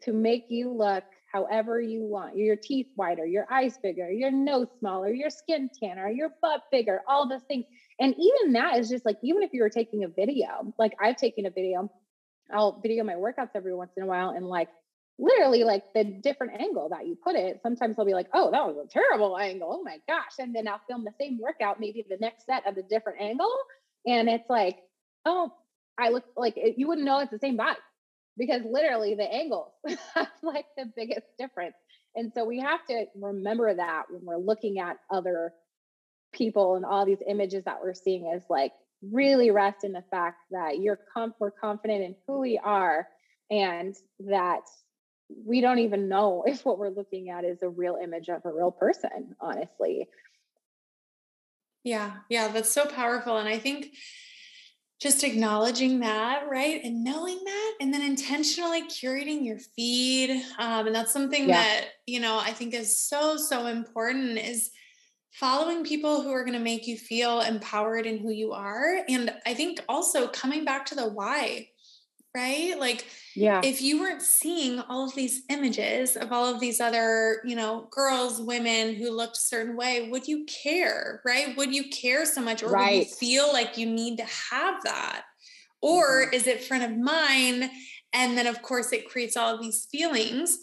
to 0.02 0.12
make 0.12 0.46
you 0.48 0.70
look 0.70 1.04
however 1.32 1.80
you 1.80 2.02
want. 2.02 2.36
Your 2.36 2.56
teeth 2.56 2.86
whiter, 2.96 3.26
your 3.26 3.46
eyes 3.50 3.78
bigger, 3.82 4.10
your 4.10 4.30
nose 4.30 4.68
smaller, 4.78 5.12
your 5.12 5.30
skin 5.30 5.70
tanner, 5.82 6.08
your 6.10 6.30
butt 6.40 6.62
bigger, 6.70 7.02
all 7.06 7.28
those 7.28 7.42
things. 7.42 7.64
And 8.00 8.14
even 8.18 8.52
that 8.54 8.78
is 8.78 8.88
just 8.88 9.04
like, 9.04 9.16
even 9.22 9.42
if 9.42 9.50
you 9.52 9.62
were 9.62 9.70
taking 9.70 10.04
a 10.04 10.08
video, 10.08 10.72
like 10.78 10.92
I've 11.00 11.16
taken 11.16 11.46
a 11.46 11.50
video, 11.50 11.90
I'll 12.52 12.80
video 12.80 13.04
my 13.04 13.14
workouts 13.14 13.50
every 13.54 13.74
once 13.74 13.92
in 13.96 14.02
a 14.02 14.06
while 14.06 14.30
and 14.30 14.46
like 14.46 14.68
literally 15.18 15.64
like 15.64 15.82
the 15.94 16.04
different 16.04 16.60
angle 16.60 16.88
that 16.90 17.06
you 17.06 17.16
put 17.22 17.34
it. 17.34 17.60
Sometimes 17.62 17.96
I'll 17.98 18.06
be 18.06 18.14
like, 18.14 18.28
oh, 18.32 18.50
that 18.50 18.66
was 18.66 18.76
a 18.84 18.88
terrible 18.88 19.36
angle. 19.38 19.68
Oh 19.72 19.82
my 19.82 19.98
gosh. 20.08 20.32
And 20.38 20.54
then 20.54 20.68
I'll 20.68 20.80
film 20.88 21.04
the 21.04 21.12
same 21.20 21.38
workout, 21.40 21.80
maybe 21.80 22.04
the 22.08 22.18
next 22.20 22.46
set 22.46 22.66
of 22.66 22.76
a 22.76 22.82
different 22.82 23.20
angle. 23.20 23.52
And 24.06 24.28
it's 24.28 24.48
like, 24.48 24.78
oh, 25.24 25.52
I 25.98 26.10
look 26.10 26.24
like 26.36 26.56
you 26.76 26.86
wouldn't 26.86 27.06
know 27.06 27.18
it's 27.18 27.32
the 27.32 27.38
same 27.38 27.56
body 27.56 27.78
because 28.36 28.62
literally 28.64 29.16
the 29.16 29.24
angles 29.24 29.72
have 30.14 30.28
like 30.42 30.66
the 30.76 30.90
biggest 30.94 31.26
difference. 31.38 31.74
And 32.14 32.32
so 32.34 32.44
we 32.44 32.60
have 32.60 32.84
to 32.86 33.06
remember 33.20 33.74
that 33.74 34.04
when 34.10 34.24
we're 34.24 34.36
looking 34.36 34.78
at 34.78 34.98
other 35.10 35.52
people 36.32 36.76
and 36.76 36.84
all 36.84 37.04
these 37.04 37.22
images 37.26 37.64
that 37.64 37.80
we're 37.82 37.94
seeing 37.94 38.32
is 38.34 38.44
like 38.48 38.72
really 39.02 39.50
rest 39.50 39.84
in 39.84 39.92
the 39.92 40.04
fact 40.10 40.38
that 40.50 40.78
you're 40.78 40.98
com- 41.12 41.34
we're 41.40 41.50
confident 41.50 42.02
in 42.02 42.14
who 42.26 42.40
we 42.40 42.58
are 42.62 43.06
and 43.50 43.96
that 44.20 44.62
we 45.44 45.60
don't 45.60 45.78
even 45.78 46.08
know 46.08 46.42
if 46.46 46.64
what 46.64 46.78
we're 46.78 46.88
looking 46.88 47.30
at 47.30 47.44
is 47.44 47.62
a 47.62 47.68
real 47.68 47.98
image 48.02 48.28
of 48.28 48.44
a 48.44 48.52
real 48.52 48.70
person 48.70 49.34
honestly 49.40 50.08
yeah 51.84 52.12
yeah 52.28 52.48
that's 52.48 52.72
so 52.72 52.86
powerful 52.86 53.36
and 53.38 53.48
i 53.48 53.58
think 53.58 53.92
just 55.00 55.22
acknowledging 55.22 56.00
that, 56.00 56.48
right? 56.50 56.82
And 56.82 57.04
knowing 57.04 57.38
that, 57.44 57.74
and 57.80 57.94
then 57.94 58.02
intentionally 58.02 58.82
curating 58.82 59.44
your 59.44 59.58
feed. 59.76 60.30
Um, 60.58 60.88
and 60.88 60.94
that's 60.94 61.12
something 61.12 61.48
yeah. 61.48 61.62
that, 61.62 61.84
you 62.06 62.18
know, 62.18 62.38
I 62.38 62.50
think 62.50 62.74
is 62.74 63.00
so, 63.00 63.36
so 63.36 63.66
important 63.66 64.38
is 64.38 64.70
following 65.32 65.84
people 65.84 66.22
who 66.22 66.32
are 66.32 66.44
going 66.44 66.58
to 66.58 66.64
make 66.64 66.88
you 66.88 66.96
feel 66.96 67.40
empowered 67.40 68.06
in 68.06 68.18
who 68.18 68.30
you 68.30 68.52
are. 68.52 68.98
And 69.08 69.32
I 69.46 69.54
think 69.54 69.78
also 69.88 70.26
coming 70.26 70.64
back 70.64 70.86
to 70.86 70.96
the 70.96 71.08
why, 71.08 71.68
right? 72.34 72.78
Like, 72.78 73.06
yeah, 73.34 73.60
if 73.64 73.80
you 73.80 74.00
weren't 74.00 74.22
seeing 74.22 74.80
all 74.80 75.06
of 75.06 75.14
these 75.14 75.42
images 75.48 76.16
of 76.16 76.32
all 76.32 76.52
of 76.52 76.60
these 76.60 76.80
other, 76.80 77.42
you 77.44 77.56
know, 77.56 77.88
girls, 77.90 78.40
women 78.40 78.94
who 78.94 79.10
looked 79.10 79.36
a 79.36 79.40
certain 79.40 79.76
way, 79.76 80.08
would 80.10 80.26
you 80.28 80.44
care, 80.46 81.20
right? 81.24 81.56
Would 81.56 81.74
you 81.74 81.88
care 81.90 82.24
so 82.26 82.40
much, 82.40 82.62
or 82.62 82.70
right. 82.70 82.98
would 82.98 82.98
you 82.98 83.14
feel 83.14 83.52
like 83.52 83.78
you 83.78 83.86
need 83.86 84.18
to 84.18 84.26
have 84.50 84.82
that? 84.84 85.22
Or 85.80 86.24
mm-hmm. 86.24 86.34
is 86.34 86.46
it 86.46 86.64
front 86.64 86.84
of 86.84 86.96
mind? 86.96 87.70
And 88.12 88.38
then, 88.38 88.46
of 88.46 88.62
course, 88.62 88.92
it 88.92 89.08
creates 89.08 89.36
all 89.36 89.54
of 89.54 89.60
these 89.60 89.86
feelings. 89.90 90.58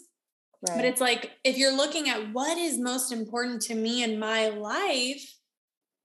Right. 0.68 0.76
But 0.76 0.84
it's 0.86 1.00
like 1.00 1.32
if 1.44 1.58
you're 1.58 1.76
looking 1.76 2.08
at 2.08 2.32
what 2.32 2.58
is 2.58 2.78
most 2.78 3.12
important 3.12 3.62
to 3.62 3.74
me 3.74 4.02
in 4.02 4.18
my 4.18 4.48
life, 4.48 5.35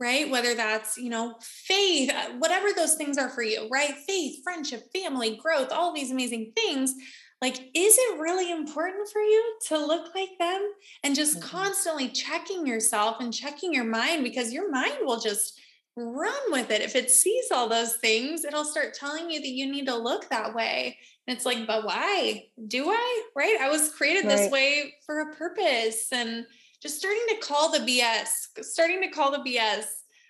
right? 0.02 0.30
Whether 0.30 0.56
that's, 0.56 0.98
you 0.98 1.12
know, 1.12 1.36
faith, 1.42 2.10
uh, 2.10 2.32
whatever 2.40 2.70
those 2.76 2.96
things 2.96 3.20
are 3.20 3.30
for 3.30 3.44
you, 3.44 3.70
right? 3.72 3.96
Faith, 4.08 4.44
friendship, 4.44 4.92
family, 4.92 5.38
growth, 5.38 5.72
all 5.72 5.94
these 5.94 6.12
amazing 6.12 6.54
things. 6.56 6.96
Like, 7.40 7.58
is 7.74 7.98
it 7.98 8.20
really 8.20 8.52
important 8.52 9.10
for 9.10 9.22
you 9.22 9.58
to 9.68 9.78
look 9.78 10.14
like 10.16 10.32
them? 10.40 10.72
And 11.04 11.16
just 11.16 11.40
mm-hmm. 11.40 11.50
constantly 11.50 12.10
checking 12.10 12.66
yourself 12.66 13.18
and 13.20 13.34
checking 13.34 13.74
your 13.74 13.86
mind 13.86 14.24
because 14.24 14.52
your 14.52 14.72
mind 14.72 14.98
will 15.04 15.20
just 15.20 15.60
run 15.96 16.34
with 16.50 16.72
it. 16.72 16.82
If 16.82 16.96
it 16.96 17.12
sees 17.12 17.52
all 17.52 17.70
those 17.70 17.96
things, 17.96 18.44
it'll 18.44 18.66
start 18.66 18.94
telling 18.94 19.30
you 19.30 19.40
that 19.40 19.50
you 19.50 19.72
need 19.72 19.86
to 19.86 19.96
look 19.96 20.30
that 20.30 20.56
way. 20.56 20.98
And 21.28 21.36
it's 21.36 21.46
like, 21.46 21.68
but 21.68 21.86
why? 21.86 22.46
Do 22.68 22.90
I? 22.90 23.24
Right? 23.36 23.58
I 23.62 23.70
was 23.70 23.94
created 23.94 24.26
right. 24.26 24.38
this 24.38 24.52
way 24.52 24.96
for 25.06 25.20
a 25.20 25.36
purpose. 25.36 26.08
And 26.12 26.46
just 26.82 26.98
starting 26.98 27.24
to 27.30 27.36
call 27.38 27.72
the 27.72 27.80
BS, 27.80 28.64
starting 28.64 29.02
to 29.02 29.10
call 29.10 29.32
the 29.32 29.40
BS 29.40 29.86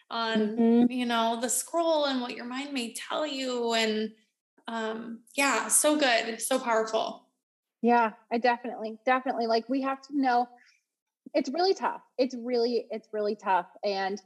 on, 0.09 0.57
mm-hmm. 0.57 0.91
you 0.91 1.05
know, 1.05 1.39
the 1.41 1.49
scroll 1.49 2.05
and 2.05 2.21
what 2.21 2.35
your 2.35 2.45
mind 2.45 2.73
may 2.73 2.93
tell 2.93 3.25
you. 3.25 3.73
And 3.73 4.11
um, 4.67 5.19
yeah, 5.35 5.69
so 5.69 5.97
good, 5.97 6.41
so 6.41 6.59
powerful. 6.59 7.25
Yeah, 7.81 8.11
I 8.31 8.37
definitely, 8.37 8.99
definitely 9.05 9.47
like 9.47 9.67
we 9.69 9.81
have 9.81 10.01
to 10.03 10.09
know 10.11 10.47
it's 11.33 11.49
really 11.49 11.73
tough. 11.73 12.01
It's 12.17 12.35
really, 12.35 12.85
it's 12.91 13.07
really 13.13 13.35
tough. 13.35 13.67
And 13.83 14.21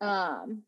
um, 0.00 0.62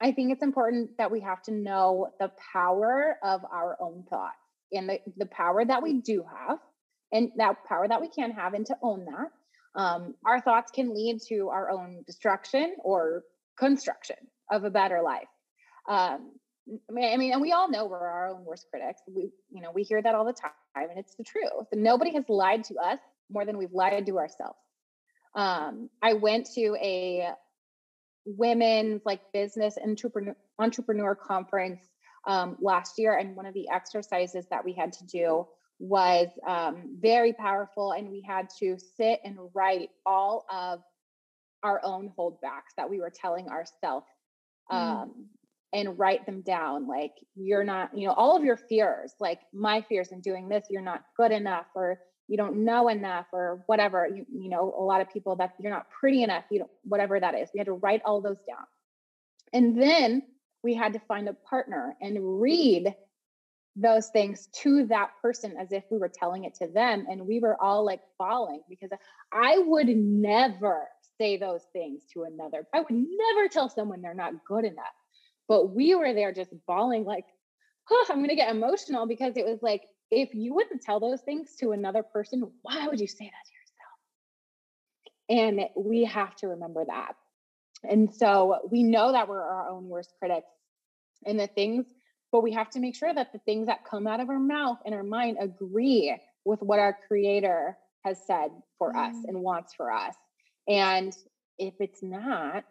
I 0.00 0.12
think 0.12 0.32
it's 0.32 0.42
important 0.42 0.96
that 0.98 1.10
we 1.10 1.20
have 1.20 1.42
to 1.44 1.52
know 1.52 2.12
the 2.18 2.32
power 2.52 3.16
of 3.22 3.44
our 3.44 3.76
own 3.80 4.04
thoughts 4.10 4.34
and 4.72 4.88
the, 4.88 5.00
the 5.16 5.26
power 5.26 5.64
that 5.64 5.82
we 5.82 5.94
do 5.94 6.24
have 6.28 6.58
and 7.12 7.30
that 7.36 7.64
power 7.64 7.86
that 7.86 8.00
we 8.00 8.08
can 8.08 8.32
have 8.32 8.54
and 8.54 8.66
to 8.66 8.76
own 8.82 9.04
that. 9.06 9.30
Um, 9.78 10.14
our 10.26 10.40
thoughts 10.40 10.72
can 10.72 10.92
lead 10.92 11.20
to 11.28 11.50
our 11.50 11.70
own 11.70 12.02
destruction 12.04 12.74
or 12.82 13.22
construction 13.56 14.16
of 14.50 14.64
a 14.64 14.70
better 14.70 15.02
life. 15.02 15.28
Um, 15.88 16.32
I 16.90 17.16
mean, 17.16 17.32
and 17.32 17.40
we 17.40 17.52
all 17.52 17.70
know 17.70 17.86
we're 17.86 17.96
our 17.96 18.28
own 18.28 18.44
worst 18.44 18.66
critics. 18.70 19.00
We, 19.06 19.30
you 19.50 19.62
know, 19.62 19.70
we 19.72 19.84
hear 19.84 20.02
that 20.02 20.14
all 20.16 20.24
the 20.24 20.32
time, 20.32 20.50
and 20.74 20.98
it's 20.98 21.14
the 21.14 21.22
truth. 21.22 21.68
Nobody 21.72 22.12
has 22.14 22.24
lied 22.28 22.64
to 22.64 22.74
us 22.74 22.98
more 23.30 23.46
than 23.46 23.56
we've 23.56 23.72
lied 23.72 24.04
to 24.04 24.18
ourselves. 24.18 24.58
Um, 25.34 25.88
I 26.02 26.14
went 26.14 26.48
to 26.56 26.76
a 26.82 27.28
women's 28.26 29.02
like 29.06 29.20
business 29.32 29.78
entrepreneur 29.82 30.36
entrepreneur 30.58 31.14
conference 31.14 31.80
um, 32.26 32.56
last 32.60 32.98
year, 32.98 33.16
and 33.16 33.36
one 33.36 33.46
of 33.46 33.54
the 33.54 33.68
exercises 33.72 34.44
that 34.50 34.64
we 34.64 34.72
had 34.72 34.92
to 34.94 35.06
do 35.06 35.46
was 35.78 36.28
um, 36.46 36.96
very 37.00 37.32
powerful, 37.32 37.92
and 37.92 38.10
we 38.10 38.20
had 38.20 38.48
to 38.58 38.76
sit 38.96 39.20
and 39.24 39.36
write 39.54 39.90
all 40.04 40.44
of 40.52 40.80
our 41.62 41.80
own 41.84 42.12
holdbacks 42.18 42.74
that 42.76 42.88
we 42.88 43.00
were 43.00 43.10
telling 43.10 43.48
ourselves 43.48 44.06
mm. 44.70 44.76
um, 44.76 45.08
mm. 45.08 45.24
and 45.72 45.98
write 45.98 46.26
them 46.26 46.42
down. 46.42 46.86
Like, 46.86 47.12
you're 47.34 47.64
not, 47.64 47.96
you 47.96 48.06
know, 48.06 48.14
all 48.14 48.36
of 48.36 48.44
your 48.44 48.56
fears, 48.56 49.12
like 49.20 49.40
my 49.52 49.82
fears 49.82 50.12
in 50.12 50.20
doing 50.20 50.48
this, 50.48 50.66
you're 50.70 50.82
not 50.82 51.02
good 51.16 51.32
enough, 51.32 51.66
or 51.74 52.00
you 52.28 52.36
don't 52.36 52.64
know 52.64 52.88
enough 52.88 53.26
or 53.32 53.62
whatever 53.66 54.06
you, 54.06 54.26
you 54.30 54.50
know 54.50 54.74
a 54.78 54.82
lot 54.82 55.00
of 55.00 55.10
people 55.10 55.34
that 55.36 55.54
you're 55.58 55.72
not 55.72 55.86
pretty 55.90 56.22
enough 56.22 56.44
you 56.50 56.58
don't 56.58 56.70
whatever 56.84 57.18
that 57.18 57.34
is 57.34 57.48
we 57.52 57.58
had 57.58 57.66
to 57.66 57.72
write 57.72 58.02
all 58.04 58.20
those 58.20 58.36
down 58.46 58.64
and 59.52 59.80
then 59.80 60.22
we 60.62 60.74
had 60.74 60.92
to 60.92 61.00
find 61.00 61.28
a 61.28 61.32
partner 61.32 61.96
and 62.00 62.40
read 62.40 62.94
those 63.80 64.08
things 64.08 64.48
to 64.52 64.86
that 64.86 65.10
person 65.22 65.56
as 65.58 65.72
if 65.72 65.84
we 65.90 65.98
were 65.98 66.10
telling 66.12 66.44
it 66.44 66.54
to 66.54 66.66
them 66.68 67.06
and 67.08 67.26
we 67.26 67.40
were 67.40 67.60
all 67.62 67.84
like 67.84 68.00
falling 68.16 68.60
because 68.68 68.90
i 69.32 69.58
would 69.58 69.88
never 69.88 70.88
say 71.18 71.36
those 71.36 71.62
things 71.72 72.02
to 72.12 72.24
another 72.24 72.66
i 72.74 72.80
would 72.80 72.90
never 72.90 73.48
tell 73.48 73.68
someone 73.68 74.02
they're 74.02 74.14
not 74.14 74.32
good 74.46 74.64
enough 74.64 74.84
but 75.48 75.74
we 75.74 75.94
were 75.94 76.14
there 76.14 76.32
just 76.32 76.52
bawling 76.66 77.04
like 77.04 77.24
i'm 78.10 78.18
going 78.18 78.28
to 78.28 78.34
get 78.34 78.50
emotional 78.50 79.06
because 79.06 79.36
it 79.36 79.44
was 79.44 79.62
like 79.62 79.82
if 80.10 80.34
you 80.34 80.54
wouldn't 80.54 80.82
tell 80.82 81.00
those 81.00 81.20
things 81.20 81.54
to 81.56 81.72
another 81.72 82.02
person, 82.02 82.50
why 82.62 82.86
would 82.86 83.00
you 83.00 83.06
say 83.06 83.24
that 83.24 83.46
to 85.30 85.30
yourself? 85.30 85.68
And 85.76 85.84
we 85.84 86.04
have 86.04 86.34
to 86.36 86.48
remember 86.48 86.84
that. 86.86 87.14
And 87.88 88.12
so 88.12 88.68
we 88.70 88.82
know 88.82 89.12
that 89.12 89.28
we're 89.28 89.42
our 89.42 89.68
own 89.68 89.88
worst 89.88 90.12
critics 90.18 90.48
and 91.26 91.38
the 91.38 91.46
things, 91.46 91.86
but 92.32 92.42
we 92.42 92.52
have 92.52 92.70
to 92.70 92.80
make 92.80 92.94
sure 92.94 93.12
that 93.12 93.32
the 93.32 93.38
things 93.40 93.66
that 93.66 93.84
come 93.84 94.06
out 94.06 94.20
of 94.20 94.28
our 94.28 94.38
mouth 94.38 94.78
and 94.84 94.94
our 94.94 95.02
mind 95.02 95.38
agree 95.40 96.16
with 96.44 96.60
what 96.62 96.78
our 96.78 96.96
creator 97.06 97.76
has 98.04 98.18
said 98.26 98.50
for 98.78 98.92
mm. 98.92 99.08
us 99.08 99.16
and 99.26 99.40
wants 99.40 99.74
for 99.74 99.90
us. 99.90 100.14
And 100.68 101.12
if 101.58 101.74
it's 101.80 102.02
not, 102.02 102.64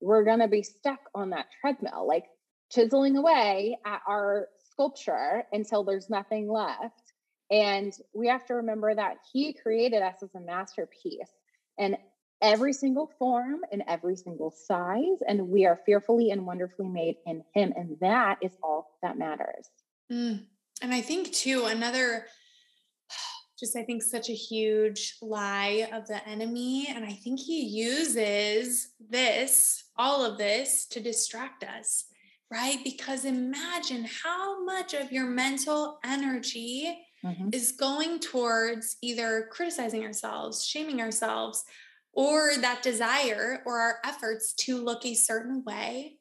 we're 0.00 0.24
going 0.24 0.40
to 0.40 0.48
be 0.48 0.62
stuck 0.62 1.00
on 1.14 1.30
that 1.30 1.46
treadmill, 1.60 2.06
like 2.06 2.24
chiseling 2.70 3.16
away 3.16 3.78
at 3.84 4.00
our 4.08 4.48
sculpture 4.72 5.44
until 5.52 5.84
there's 5.84 6.10
nothing 6.10 6.50
left. 6.50 7.12
And 7.50 7.92
we 8.14 8.28
have 8.28 8.46
to 8.46 8.54
remember 8.54 8.94
that 8.94 9.16
he 9.32 9.52
created 9.52 10.02
us 10.02 10.22
as 10.22 10.34
a 10.34 10.40
masterpiece 10.40 11.30
and 11.78 11.96
every 12.42 12.72
single 12.72 13.10
form 13.18 13.60
and 13.72 13.82
every 13.86 14.16
single 14.16 14.50
size. 14.50 15.18
And 15.26 15.48
we 15.48 15.66
are 15.66 15.80
fearfully 15.84 16.30
and 16.30 16.46
wonderfully 16.46 16.88
made 16.88 17.16
in 17.26 17.42
him. 17.54 17.72
And 17.76 17.96
that 18.00 18.38
is 18.42 18.52
all 18.62 18.98
that 19.02 19.18
matters. 19.18 19.68
Mm. 20.10 20.44
And 20.82 20.94
I 20.94 21.00
think, 21.00 21.32
too, 21.32 21.64
another 21.66 22.26
just 23.58 23.76
I 23.76 23.82
think 23.82 24.02
such 24.02 24.30
a 24.30 24.34
huge 24.34 25.16
lie 25.20 25.88
of 25.92 26.06
the 26.06 26.26
enemy. 26.26 26.88
And 26.88 27.04
I 27.04 27.12
think 27.12 27.40
he 27.40 27.62
uses 27.62 28.88
this, 28.98 29.84
all 29.96 30.24
of 30.24 30.38
this, 30.38 30.86
to 30.86 31.00
distract 31.00 31.64
us 31.64 32.06
right? 32.50 32.78
Because 32.82 33.24
imagine 33.24 34.06
how 34.22 34.64
much 34.64 34.92
of 34.92 35.12
your 35.12 35.26
mental 35.26 35.98
energy 36.04 36.98
mm-hmm. 37.24 37.48
is 37.52 37.72
going 37.72 38.18
towards 38.18 38.96
either 39.02 39.48
criticizing 39.50 40.04
ourselves, 40.04 40.64
shaming 40.64 41.00
ourselves, 41.00 41.64
or 42.12 42.52
that 42.60 42.82
desire 42.82 43.62
or 43.64 43.78
our 43.78 43.98
efforts 44.04 44.52
to 44.54 44.76
look 44.76 45.04
a 45.04 45.14
certain 45.14 45.62
way, 45.64 46.16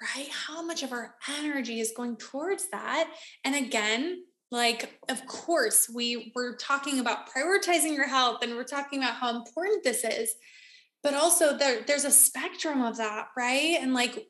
right? 0.00 0.28
How 0.30 0.62
much 0.62 0.82
of 0.82 0.92
our 0.92 1.14
energy 1.38 1.80
is 1.80 1.92
going 1.96 2.16
towards 2.16 2.68
that? 2.70 3.10
And 3.44 3.54
again, 3.54 4.24
like 4.52 5.00
of 5.08 5.26
course 5.26 5.90
we 5.92 6.30
we're 6.36 6.54
talking 6.56 7.00
about 7.00 7.28
prioritizing 7.28 7.96
your 7.96 8.06
health 8.06 8.42
and 8.42 8.54
we're 8.54 8.62
talking 8.62 9.02
about 9.02 9.14
how 9.14 9.34
important 9.34 9.82
this 9.82 10.04
is 10.04 10.34
but 11.02 11.14
also 11.14 11.56
there, 11.56 11.82
there's 11.84 12.04
a 12.04 12.10
spectrum 12.10 12.82
of 12.82 12.98
that 12.98 13.28
right 13.36 13.78
and 13.80 13.94
like 13.94 14.28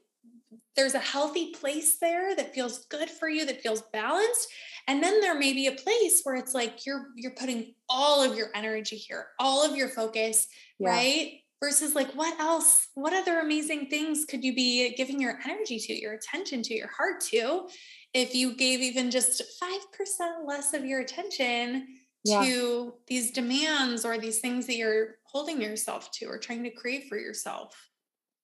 there's 0.76 0.95
a 0.95 1.01
healthy 1.01 1.51
place 1.53 1.99
there 1.99 2.34
that 2.34 2.55
feels 2.55 2.86
good 2.86 3.11
for 3.11 3.28
you 3.28 3.45
that 3.45 3.61
feels 3.61 3.82
balanced 3.93 4.49
and 4.89 5.03
then 5.03 5.20
there 5.20 5.39
may 5.39 5.53
be 5.53 5.66
a 5.66 5.72
place 5.72 6.20
where 6.22 6.37
it's 6.37 6.55
like 6.55 6.85
you're 6.87 7.09
you're 7.16 7.35
putting 7.35 7.74
all 7.89 8.22
of 8.22 8.37
your 8.37 8.49
energy 8.55 8.97
here 8.97 9.26
all 9.39 9.64
of 9.64 9.76
your 9.76 9.89
focus 9.89 10.47
yeah. 10.78 10.91
right 10.91 11.41
versus 11.62 11.95
like 11.95 12.12
what 12.14 12.39
else 12.41 12.89
what 12.95 13.12
other 13.12 13.41
amazing 13.41 13.87
things 13.87 14.24
could 14.24 14.43
you 14.43 14.55
be 14.55 14.95
giving 14.95 15.20
your 15.20 15.39
energy 15.45 15.78
to 15.78 15.93
your 15.99 16.14
attention 16.14 16.62
to 16.62 16.74
your 16.74 16.89
heart 16.89 17.20
to 17.20 17.68
if 18.14 18.35
you 18.35 18.55
gave 18.55 18.80
even 18.80 19.11
just 19.11 19.43
5% 19.62 20.47
less 20.47 20.74
of 20.74 20.85
your 20.85 21.01
attention 21.01 21.87
yeah. 22.24 22.43
to 22.43 22.95
these 23.07 23.30
demands 23.30 24.05
or 24.05 24.18
these 24.18 24.41
things 24.41 24.66
that 24.66 24.76
you're 24.76 25.16
holding 25.24 25.62
yourself 25.62 26.11
to 26.12 26.26
or 26.26 26.39
trying 26.39 26.62
to 26.64 26.70
create 26.70 27.09
for 27.09 27.16
yourself 27.16 27.74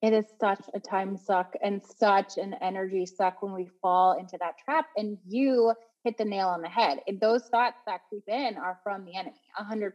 it 0.00 0.12
is 0.12 0.26
such 0.40 0.64
a 0.74 0.80
time 0.80 1.16
suck 1.16 1.54
and 1.62 1.82
such 1.82 2.38
an 2.38 2.54
energy 2.60 3.04
suck 3.04 3.42
when 3.42 3.52
we 3.52 3.68
fall 3.82 4.16
into 4.18 4.38
that 4.38 4.54
trap. 4.64 4.86
And 4.96 5.18
you 5.26 5.74
hit 6.04 6.16
the 6.16 6.24
nail 6.24 6.48
on 6.48 6.62
the 6.62 6.68
head. 6.68 7.00
And 7.06 7.20
those 7.20 7.44
thoughts 7.44 7.78
that 7.86 8.00
creep 8.08 8.28
in 8.28 8.56
are 8.56 8.78
from 8.82 9.04
the 9.04 9.16
enemy, 9.16 9.40
100%, 9.60 9.92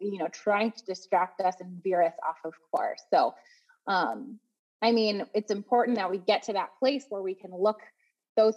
you 0.00 0.18
know, 0.18 0.28
trying 0.28 0.72
to 0.72 0.84
distract 0.84 1.40
us 1.40 1.56
and 1.60 1.82
veer 1.82 2.02
us 2.02 2.14
off 2.26 2.36
of 2.44 2.54
course. 2.70 3.02
So, 3.12 3.34
um, 3.86 4.38
I 4.82 4.92
mean, 4.92 5.26
it's 5.34 5.50
important 5.50 5.96
that 5.96 6.10
we 6.10 6.18
get 6.18 6.44
to 6.44 6.54
that 6.54 6.70
place 6.78 7.06
where 7.08 7.22
we 7.22 7.34
can 7.34 7.50
look 7.56 7.80
those 8.36 8.56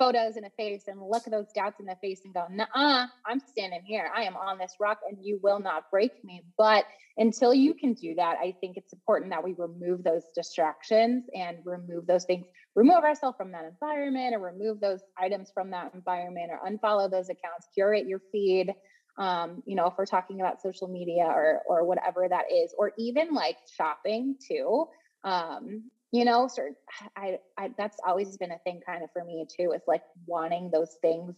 photos 0.00 0.36
in 0.36 0.42
the 0.42 0.50
face 0.56 0.84
and 0.88 1.00
look 1.00 1.24
those 1.26 1.52
doubts 1.54 1.78
in 1.78 1.86
the 1.86 1.96
face 2.00 2.22
and 2.24 2.32
go, 2.32 2.46
nah, 2.50 3.06
I'm 3.26 3.38
standing 3.38 3.82
here. 3.84 4.10
I 4.16 4.22
am 4.22 4.34
on 4.34 4.58
this 4.58 4.74
rock 4.80 4.98
and 5.08 5.18
you 5.22 5.38
will 5.42 5.60
not 5.60 5.90
break 5.90 6.24
me. 6.24 6.42
But 6.56 6.86
until 7.18 7.52
you 7.52 7.74
can 7.74 7.92
do 7.92 8.14
that, 8.14 8.38
I 8.42 8.56
think 8.60 8.78
it's 8.78 8.94
important 8.94 9.30
that 9.30 9.44
we 9.44 9.54
remove 9.58 10.02
those 10.02 10.22
distractions 10.34 11.24
and 11.34 11.58
remove 11.64 12.06
those 12.06 12.24
things, 12.24 12.46
remove 12.74 13.04
ourselves 13.04 13.36
from 13.36 13.52
that 13.52 13.64
environment 13.64 14.34
or 14.34 14.38
remove 14.38 14.80
those 14.80 15.00
items 15.18 15.50
from 15.52 15.70
that 15.70 15.92
environment 15.94 16.50
or 16.50 16.70
unfollow 16.70 17.10
those 17.10 17.28
accounts, 17.28 17.68
curate 17.74 18.06
your 18.06 18.20
feed. 18.32 18.72
Um, 19.18 19.62
you 19.66 19.76
know, 19.76 19.86
if 19.86 19.94
we're 19.98 20.06
talking 20.06 20.40
about 20.40 20.62
social 20.62 20.88
media 20.88 21.24
or 21.24 21.60
or 21.66 21.84
whatever 21.84 22.26
that 22.28 22.44
is, 22.52 22.74
or 22.78 22.92
even 22.98 23.34
like 23.34 23.56
shopping 23.76 24.36
too. 24.46 24.86
Um, 25.24 25.90
you 26.12 26.24
know 26.24 26.48
certain 26.48 26.76
I, 27.16 27.38
I 27.56 27.70
that's 27.76 27.96
always 28.06 28.36
been 28.36 28.50
a 28.50 28.58
thing 28.58 28.80
kind 28.84 29.02
of 29.02 29.10
for 29.12 29.24
me 29.24 29.46
too 29.48 29.72
it's 29.74 29.86
like 29.86 30.02
wanting 30.26 30.70
those 30.72 30.96
things 31.00 31.34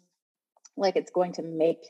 like 0.76 0.96
it's 0.96 1.10
going 1.10 1.32
to 1.34 1.42
make 1.42 1.84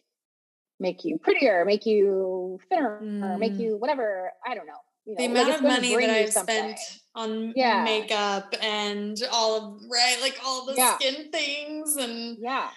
make 0.80 1.04
you 1.04 1.18
prettier 1.18 1.64
make 1.64 1.86
you 1.86 2.58
thinner 2.68 3.00
mm. 3.02 3.38
make 3.38 3.54
you 3.54 3.76
whatever 3.76 4.32
i 4.46 4.54
don't 4.54 4.66
know 4.66 4.72
you 5.04 5.14
know, 5.14 5.18
the 5.18 5.24
amount 5.24 5.48
like 5.48 5.56
of 5.58 5.62
money 5.62 5.96
that 5.96 6.10
I've 6.10 6.32
spent 6.32 6.78
on 7.14 7.52
yeah. 7.56 7.84
makeup 7.84 8.54
and 8.62 9.20
all 9.32 9.56
of 9.56 9.82
right, 9.90 10.18
like 10.20 10.38
all 10.44 10.66
the 10.66 10.74
yeah. 10.76 10.96
skin 10.96 11.30
things 11.30 11.96
and 11.96 12.38
yeah. 12.40 12.70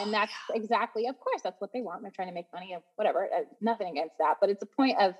and 0.00 0.12
that's 0.12 0.32
exactly, 0.54 1.06
of 1.06 1.18
course, 1.20 1.40
that's 1.42 1.60
what 1.60 1.70
they 1.72 1.80
want. 1.80 2.02
They're 2.02 2.12
trying 2.14 2.28
to 2.28 2.34
make 2.34 2.46
money 2.52 2.72
and 2.72 2.82
whatever. 2.96 3.24
Uh, 3.24 3.42
nothing 3.60 3.88
against 3.88 4.18
that, 4.18 4.34
but 4.40 4.50
it's 4.50 4.62
a 4.62 4.66
point 4.66 4.98
of 5.00 5.14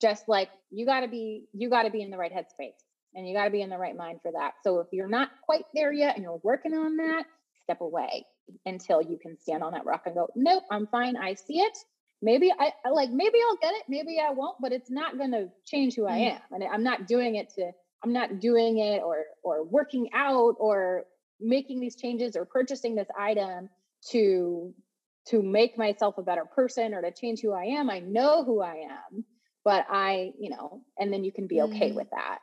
just 0.00 0.28
like 0.28 0.50
you 0.70 0.86
got 0.86 1.00
to 1.00 1.08
be, 1.08 1.44
you 1.52 1.70
got 1.70 1.84
to 1.84 1.90
be 1.90 2.02
in 2.02 2.10
the 2.10 2.18
right 2.18 2.32
headspace 2.32 2.78
and 3.14 3.26
you 3.26 3.34
got 3.34 3.44
to 3.44 3.50
be 3.50 3.62
in 3.62 3.70
the 3.70 3.78
right 3.78 3.96
mind 3.96 4.20
for 4.22 4.30
that. 4.32 4.54
So 4.62 4.80
if 4.80 4.88
you're 4.92 5.08
not 5.08 5.30
quite 5.42 5.64
there 5.74 5.92
yet 5.92 6.16
and 6.16 6.22
you're 6.22 6.40
working 6.42 6.74
on 6.74 6.96
that, 6.98 7.24
step 7.64 7.80
away 7.80 8.24
until 8.64 9.02
you 9.02 9.18
can 9.18 9.38
stand 9.38 9.62
on 9.62 9.72
that 9.72 9.84
rock 9.84 10.02
and 10.06 10.14
go, 10.14 10.28
nope, 10.34 10.64
I'm 10.70 10.86
fine. 10.86 11.16
I 11.16 11.34
see 11.34 11.60
it. 11.60 11.76
Maybe 12.20 12.52
I 12.52 12.72
like, 12.90 13.10
maybe 13.10 13.38
I'll 13.48 13.56
get 13.56 13.74
it. 13.74 13.84
Maybe 13.88 14.18
I 14.18 14.32
won't, 14.32 14.56
but 14.60 14.72
it's 14.72 14.90
not 14.90 15.18
going 15.18 15.30
to 15.32 15.48
change 15.64 15.94
who 15.94 16.06
I 16.06 16.18
mm. 16.18 16.32
am. 16.32 16.40
And 16.50 16.64
I'm 16.64 16.82
not 16.82 17.06
doing 17.06 17.36
it 17.36 17.50
to, 17.54 17.70
I'm 18.02 18.12
not 18.12 18.40
doing 18.40 18.78
it 18.78 19.02
or, 19.02 19.24
or 19.42 19.64
working 19.64 20.10
out 20.12 20.56
or 20.58 21.04
making 21.40 21.80
these 21.80 21.94
changes 21.94 22.34
or 22.34 22.44
purchasing 22.44 22.96
this 22.96 23.06
item 23.16 23.68
to, 24.10 24.74
to 25.28 25.42
make 25.42 25.78
myself 25.78 26.18
a 26.18 26.22
better 26.22 26.44
person 26.44 26.92
or 26.92 27.02
to 27.02 27.12
change 27.12 27.40
who 27.40 27.52
I 27.52 27.64
am. 27.64 27.88
I 27.88 28.00
know 28.00 28.44
who 28.44 28.62
I 28.62 28.86
am, 28.90 29.24
but 29.64 29.86
I, 29.88 30.32
you 30.40 30.50
know, 30.50 30.80
and 30.98 31.12
then 31.12 31.22
you 31.22 31.32
can 31.32 31.46
be 31.46 31.60
okay 31.62 31.90
mm. 31.90 31.94
with 31.94 32.10
that 32.10 32.38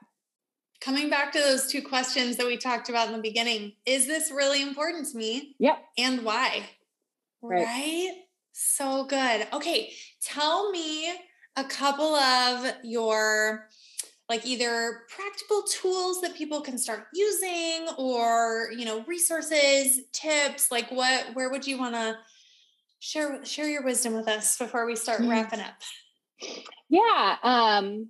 coming 0.82 1.10
back 1.10 1.32
to 1.32 1.40
those 1.40 1.68
two 1.68 1.82
questions 1.82 2.38
that 2.38 2.46
we 2.46 2.58
talked 2.58 2.90
about 2.90 3.08
in 3.08 3.14
the 3.14 3.22
beginning 3.22 3.74
is 3.86 4.06
this 4.06 4.30
really 4.30 4.62
important 4.62 5.08
to 5.08 5.18
me 5.18 5.56
yep 5.58 5.78
and 5.98 6.24
why 6.24 6.64
right. 7.42 7.66
right, 7.66 8.12
so 8.58 9.03
good 9.03 9.45
okay 9.51 9.91
tell 10.22 10.72
me 10.72 11.12
a 11.58 11.64
couple 11.66 12.16
of 12.16 12.66
your 12.86 13.68
like 14.30 14.45
either 14.45 15.01
practical 15.14 15.64
tools 15.64 16.22
that 16.22 16.34
people 16.36 16.62
can 16.62 16.78
start 16.78 17.08
using 17.14 17.89
or 17.97 18.70
you 18.72 18.86
know 18.86 19.03
resources 19.08 19.99
tips 20.14 20.72
like 20.72 20.89
what 20.89 21.26
where 21.34 21.49
would 21.49 21.68
you 21.68 21.78
want 21.78 21.95
to 21.95 22.18
share 22.99 23.43
share 23.43 23.68
your 23.68 23.84
wisdom 23.84 24.14
with 24.14 24.30
us 24.30 24.58
before 24.58 24.86
we 24.86 24.95
start 24.95 25.20
mm. 25.20 25.30
wrapping 25.30 25.60
up 25.60 25.74
yeah 26.88 27.36
um 27.43 28.10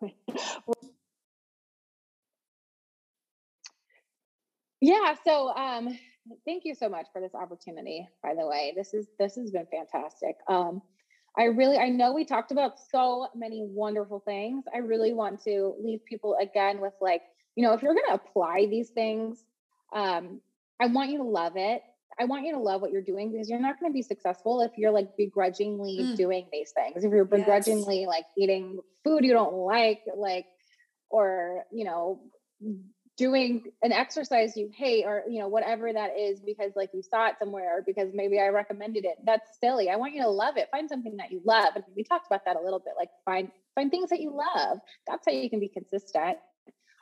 yeah 4.80 5.16
so 5.24 5.48
um 5.48 5.98
thank 6.46 6.64
you 6.64 6.74
so 6.74 6.88
much 6.88 7.06
for 7.12 7.20
this 7.20 7.34
opportunity 7.34 8.06
by 8.22 8.34
the 8.34 8.46
way 8.46 8.72
this 8.76 8.94
is 8.94 9.06
this 9.18 9.36
has 9.36 9.50
been 9.50 9.66
fantastic 9.70 10.36
um 10.48 10.82
i 11.38 11.44
really 11.44 11.78
i 11.78 11.88
know 11.88 12.12
we 12.12 12.24
talked 12.24 12.52
about 12.52 12.74
so 12.90 13.28
many 13.34 13.62
wonderful 13.62 14.20
things 14.20 14.64
i 14.74 14.78
really 14.78 15.12
want 15.12 15.42
to 15.42 15.74
leave 15.82 16.04
people 16.04 16.36
again 16.40 16.80
with 16.80 16.94
like 17.00 17.22
you 17.54 17.62
know 17.62 17.72
if 17.72 17.82
you're 17.82 17.94
going 17.94 18.06
to 18.08 18.14
apply 18.14 18.66
these 18.70 18.90
things 18.90 19.44
um 19.94 20.40
i 20.80 20.86
want 20.86 21.10
you 21.10 21.18
to 21.18 21.24
love 21.24 21.52
it 21.56 21.82
I 22.18 22.24
want 22.24 22.46
you 22.46 22.52
to 22.52 22.58
love 22.58 22.80
what 22.80 22.92
you're 22.92 23.02
doing 23.02 23.30
because 23.30 23.50
you're 23.50 23.60
not 23.60 23.78
going 23.78 23.92
to 23.92 23.94
be 23.94 24.02
successful 24.02 24.62
if 24.62 24.72
you're 24.78 24.90
like 24.90 25.16
begrudgingly 25.16 25.98
mm. 26.00 26.16
doing 26.16 26.46
these 26.50 26.72
things. 26.72 27.04
If 27.04 27.12
you're 27.12 27.26
begrudgingly 27.26 28.00
yes. 28.00 28.08
like 28.08 28.24
eating 28.38 28.78
food 29.04 29.24
you 29.24 29.32
don't 29.32 29.54
like, 29.54 30.00
like 30.16 30.46
or 31.10 31.64
you 31.70 31.84
know 31.84 32.20
doing 33.16 33.64
an 33.82 33.92
exercise 33.92 34.56
you 34.56 34.70
hate 34.74 35.04
or 35.04 35.22
you 35.28 35.40
know 35.40 35.48
whatever 35.48 35.92
that 35.92 36.18
is 36.18 36.40
because 36.40 36.72
like 36.76 36.90
you 36.92 37.02
saw 37.02 37.28
it 37.28 37.34
somewhere 37.38 37.78
or 37.78 37.82
because 37.82 38.10
maybe 38.12 38.38
i 38.38 38.48
recommended 38.48 39.04
it. 39.04 39.16
That's 39.24 39.58
silly. 39.60 39.88
I 39.88 39.96
want 39.96 40.14
you 40.14 40.22
to 40.22 40.28
love 40.28 40.56
it. 40.56 40.68
Find 40.70 40.88
something 40.88 41.16
that 41.16 41.32
you 41.32 41.40
love. 41.44 41.72
And 41.74 41.84
we 41.96 42.04
talked 42.04 42.26
about 42.26 42.44
that 42.44 42.56
a 42.56 42.60
little 42.60 42.78
bit 42.78 42.94
like 42.98 43.08
find 43.24 43.50
find 43.74 43.90
things 43.90 44.10
that 44.10 44.20
you 44.20 44.36
love. 44.36 44.78
That's 45.06 45.24
how 45.26 45.32
you 45.32 45.48
can 45.48 45.60
be 45.60 45.68
consistent. 45.68 46.38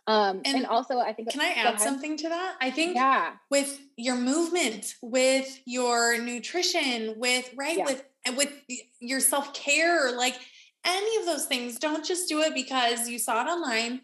Um 0.07 0.43
and, 0.45 0.59
and 0.59 0.67
also 0.67 0.99
i 0.99 1.13
think 1.13 1.31
can 1.31 1.41
i 1.41 1.53
add 1.57 1.81
something 1.81 2.17
to 2.19 2.29
that? 2.29 2.57
I 2.61 2.71
think 2.71 2.95
yeah. 2.95 3.33
with 3.51 3.81
your 3.97 4.17
movement 4.17 4.95
with 5.03 5.61
your 5.67 6.21
nutrition 6.21 7.15
with 7.19 7.51
right 7.57 7.79
yeah. 7.79 7.85
with 7.87 8.05
with 8.37 8.53
your 9.01 9.21
self-care 9.21 10.13
like 10.17 10.37
any 10.85 11.17
of 11.17 11.27
those 11.27 11.47
things 11.47 11.79
don't 11.79 12.05
just 12.05 12.29
do 12.29 12.41
it 12.41 12.55
because 12.55 13.09
you 13.09 13.19
saw 13.19 13.43
it 13.43 13.49
online 13.49 14.03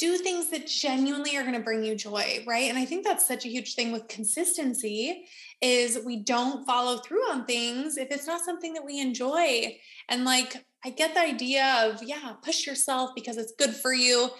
do 0.00 0.16
things 0.16 0.48
that 0.50 0.66
genuinely 0.66 1.36
are 1.36 1.42
going 1.42 1.54
to 1.54 1.60
bring 1.60 1.84
you 1.84 1.94
joy 1.94 2.42
right? 2.46 2.68
And 2.70 2.78
i 2.78 2.84
think 2.84 3.04
that's 3.04 3.28
such 3.28 3.44
a 3.44 3.48
huge 3.48 3.74
thing 3.74 3.92
with 3.92 4.08
consistency 4.08 5.26
is 5.60 6.00
we 6.04 6.16
don't 6.24 6.66
follow 6.66 6.98
through 6.98 7.30
on 7.30 7.44
things 7.44 7.98
if 7.98 8.10
it's 8.10 8.26
not 8.26 8.40
something 8.40 8.72
that 8.72 8.84
we 8.84 8.98
enjoy. 8.98 9.76
And 10.08 10.24
like 10.24 10.64
i 10.84 10.90
get 10.90 11.14
the 11.14 11.20
idea 11.20 11.64
of 11.84 12.02
yeah 12.02 12.32
push 12.42 12.66
yourself 12.66 13.10
because 13.14 13.36
it's 13.36 13.52
good 13.58 13.74
for 13.74 13.92
you. 13.92 14.30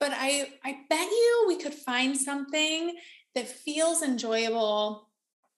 But 0.00 0.10
i 0.14 0.50
i 0.64 0.78
bet 0.90 1.08
you 1.08 1.44
we 1.46 1.56
could 1.56 1.74
find 1.74 2.16
something 2.16 2.96
that 3.34 3.48
feels 3.48 4.02
enjoyable 4.02 5.08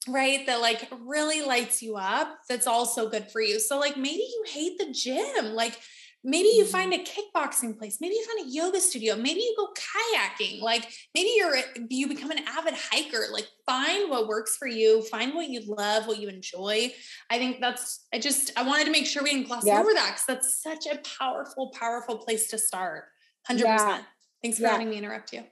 right? 0.09 0.47
That 0.47 0.62
like 0.62 0.88
really 1.05 1.43
lights 1.43 1.82
you 1.82 1.97
up 1.97 2.38
that's 2.49 2.66
also 2.66 3.11
good 3.11 3.30
for 3.30 3.41
you. 3.41 3.61
So 3.61 3.78
like 3.78 3.97
maybe 3.97 4.22
you 4.22 4.45
hate 4.47 4.78
the 4.78 4.93
gym. 4.93 5.55
Like 5.55 5.78
maybe 6.23 6.49
you 6.49 6.64
mm-hmm. 6.64 6.73
find 6.73 6.93
a 6.93 6.99
kickboxing 6.99 7.79
place. 7.79 7.99
Maybe 8.01 8.14
you 8.14 8.25
find 8.25 8.47
a 8.47 8.53
yoga 8.53 8.81
studio. 8.81 9.16
Maybe 9.16 9.41
you 9.41 9.55
go 9.57 9.68
kayaking. 9.73 10.61
Like 10.61 10.91
maybe 11.14 11.31
you're 11.37 11.57
you 11.89 12.09
become 12.09 12.31
an 12.31 12.41
avid 12.47 12.75
hiker. 12.75 13.27
Like 13.33 13.49
find 13.66 14.11
what 14.11 14.29
works 14.29 14.57
for 14.57 14.68
you. 14.68 15.03
Find 15.03 15.35
what 15.35 15.49
you 15.49 15.62
love 15.66 16.07
what 16.07 16.18
you 16.18 16.29
enjoy. 16.29 16.93
I 17.31 17.39
think 17.39 17.61
that's 17.61 18.07
i 18.12 18.18
just 18.18 18.53
i 18.57 18.62
wanted 18.62 18.85
to 18.85 18.91
make 18.91 19.07
sure 19.07 19.23
we 19.23 19.31
didn't 19.31 19.47
gloss 19.47 19.66
yep. 19.66 19.81
over 19.81 19.93
that 19.95 20.11
because 20.12 20.27
that's 20.27 20.62
such 20.62 20.87
a 20.87 21.01
powerful 21.18 21.71
powerful 21.71 22.18
place 22.18 22.49
to 22.49 22.59
start. 22.59 23.05
100% 23.49 24.05
thanks 24.43 24.59
for 24.59 24.64
yeah. 24.64 24.73
letting 24.73 24.91
me 24.91 24.99
interrupt 24.99 25.33
you. 25.33 25.43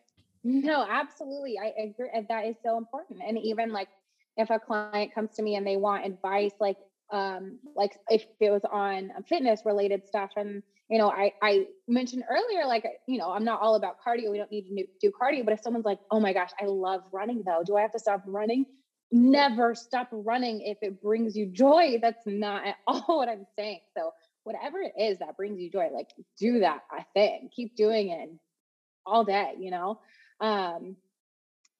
No 0.44 0.86
absolutely. 0.88 1.58
I 1.58 1.72
agree 1.82 2.08
that 2.28 2.46
is 2.46 2.56
so 2.62 2.76
important. 2.76 3.20
And 3.26 3.38
even 3.38 3.72
like 3.72 3.88
if 4.36 4.50
a 4.50 4.58
client 4.58 5.14
comes 5.14 5.30
to 5.36 5.42
me 5.42 5.56
and 5.56 5.66
they 5.66 5.76
want 5.76 6.06
advice 6.06 6.52
like 6.60 6.76
um, 7.10 7.58
like 7.74 7.92
if 8.08 8.24
it 8.40 8.50
was 8.50 8.62
on 8.70 9.10
fitness 9.28 9.62
related 9.64 10.06
stuff 10.06 10.30
and 10.36 10.62
you 10.90 10.98
know 10.98 11.10
I, 11.10 11.32
I 11.42 11.66
mentioned 11.86 12.24
earlier 12.30 12.66
like 12.66 12.84
you 13.06 13.18
know 13.18 13.30
i'm 13.30 13.44
not 13.44 13.60
all 13.60 13.74
about 13.74 13.96
cardio 14.06 14.30
we 14.30 14.38
don't 14.38 14.50
need 14.50 14.62
to 14.62 14.86
do 15.00 15.12
cardio 15.20 15.44
but 15.44 15.52
if 15.52 15.60
someone's 15.62 15.84
like 15.84 15.98
oh 16.10 16.20
my 16.20 16.32
gosh 16.32 16.50
i 16.60 16.64
love 16.64 17.02
running 17.12 17.42
though 17.44 17.62
do 17.64 17.76
i 17.76 17.82
have 17.82 17.92
to 17.92 17.98
stop 17.98 18.22
running? 18.26 18.66
Never 19.10 19.74
stop 19.74 20.08
running 20.12 20.60
if 20.60 20.78
it 20.82 21.00
brings 21.00 21.34
you 21.34 21.46
joy 21.46 21.98
that's 22.02 22.26
not 22.26 22.66
at 22.66 22.76
all 22.86 23.18
what 23.18 23.28
i'm 23.28 23.46
saying 23.58 23.80
so 23.96 24.12
whatever 24.44 24.78
it 24.80 24.92
is 25.00 25.18
that 25.20 25.36
brings 25.36 25.58
you 25.58 25.70
joy 25.70 25.88
like 25.94 26.08
do 26.38 26.60
that 26.60 26.80
i 26.90 27.04
think 27.14 27.52
keep 27.52 27.74
doing 27.74 28.10
it 28.10 28.30
all 29.06 29.24
day 29.24 29.54
you 29.58 29.70
know 29.70 29.98
um 30.40 30.96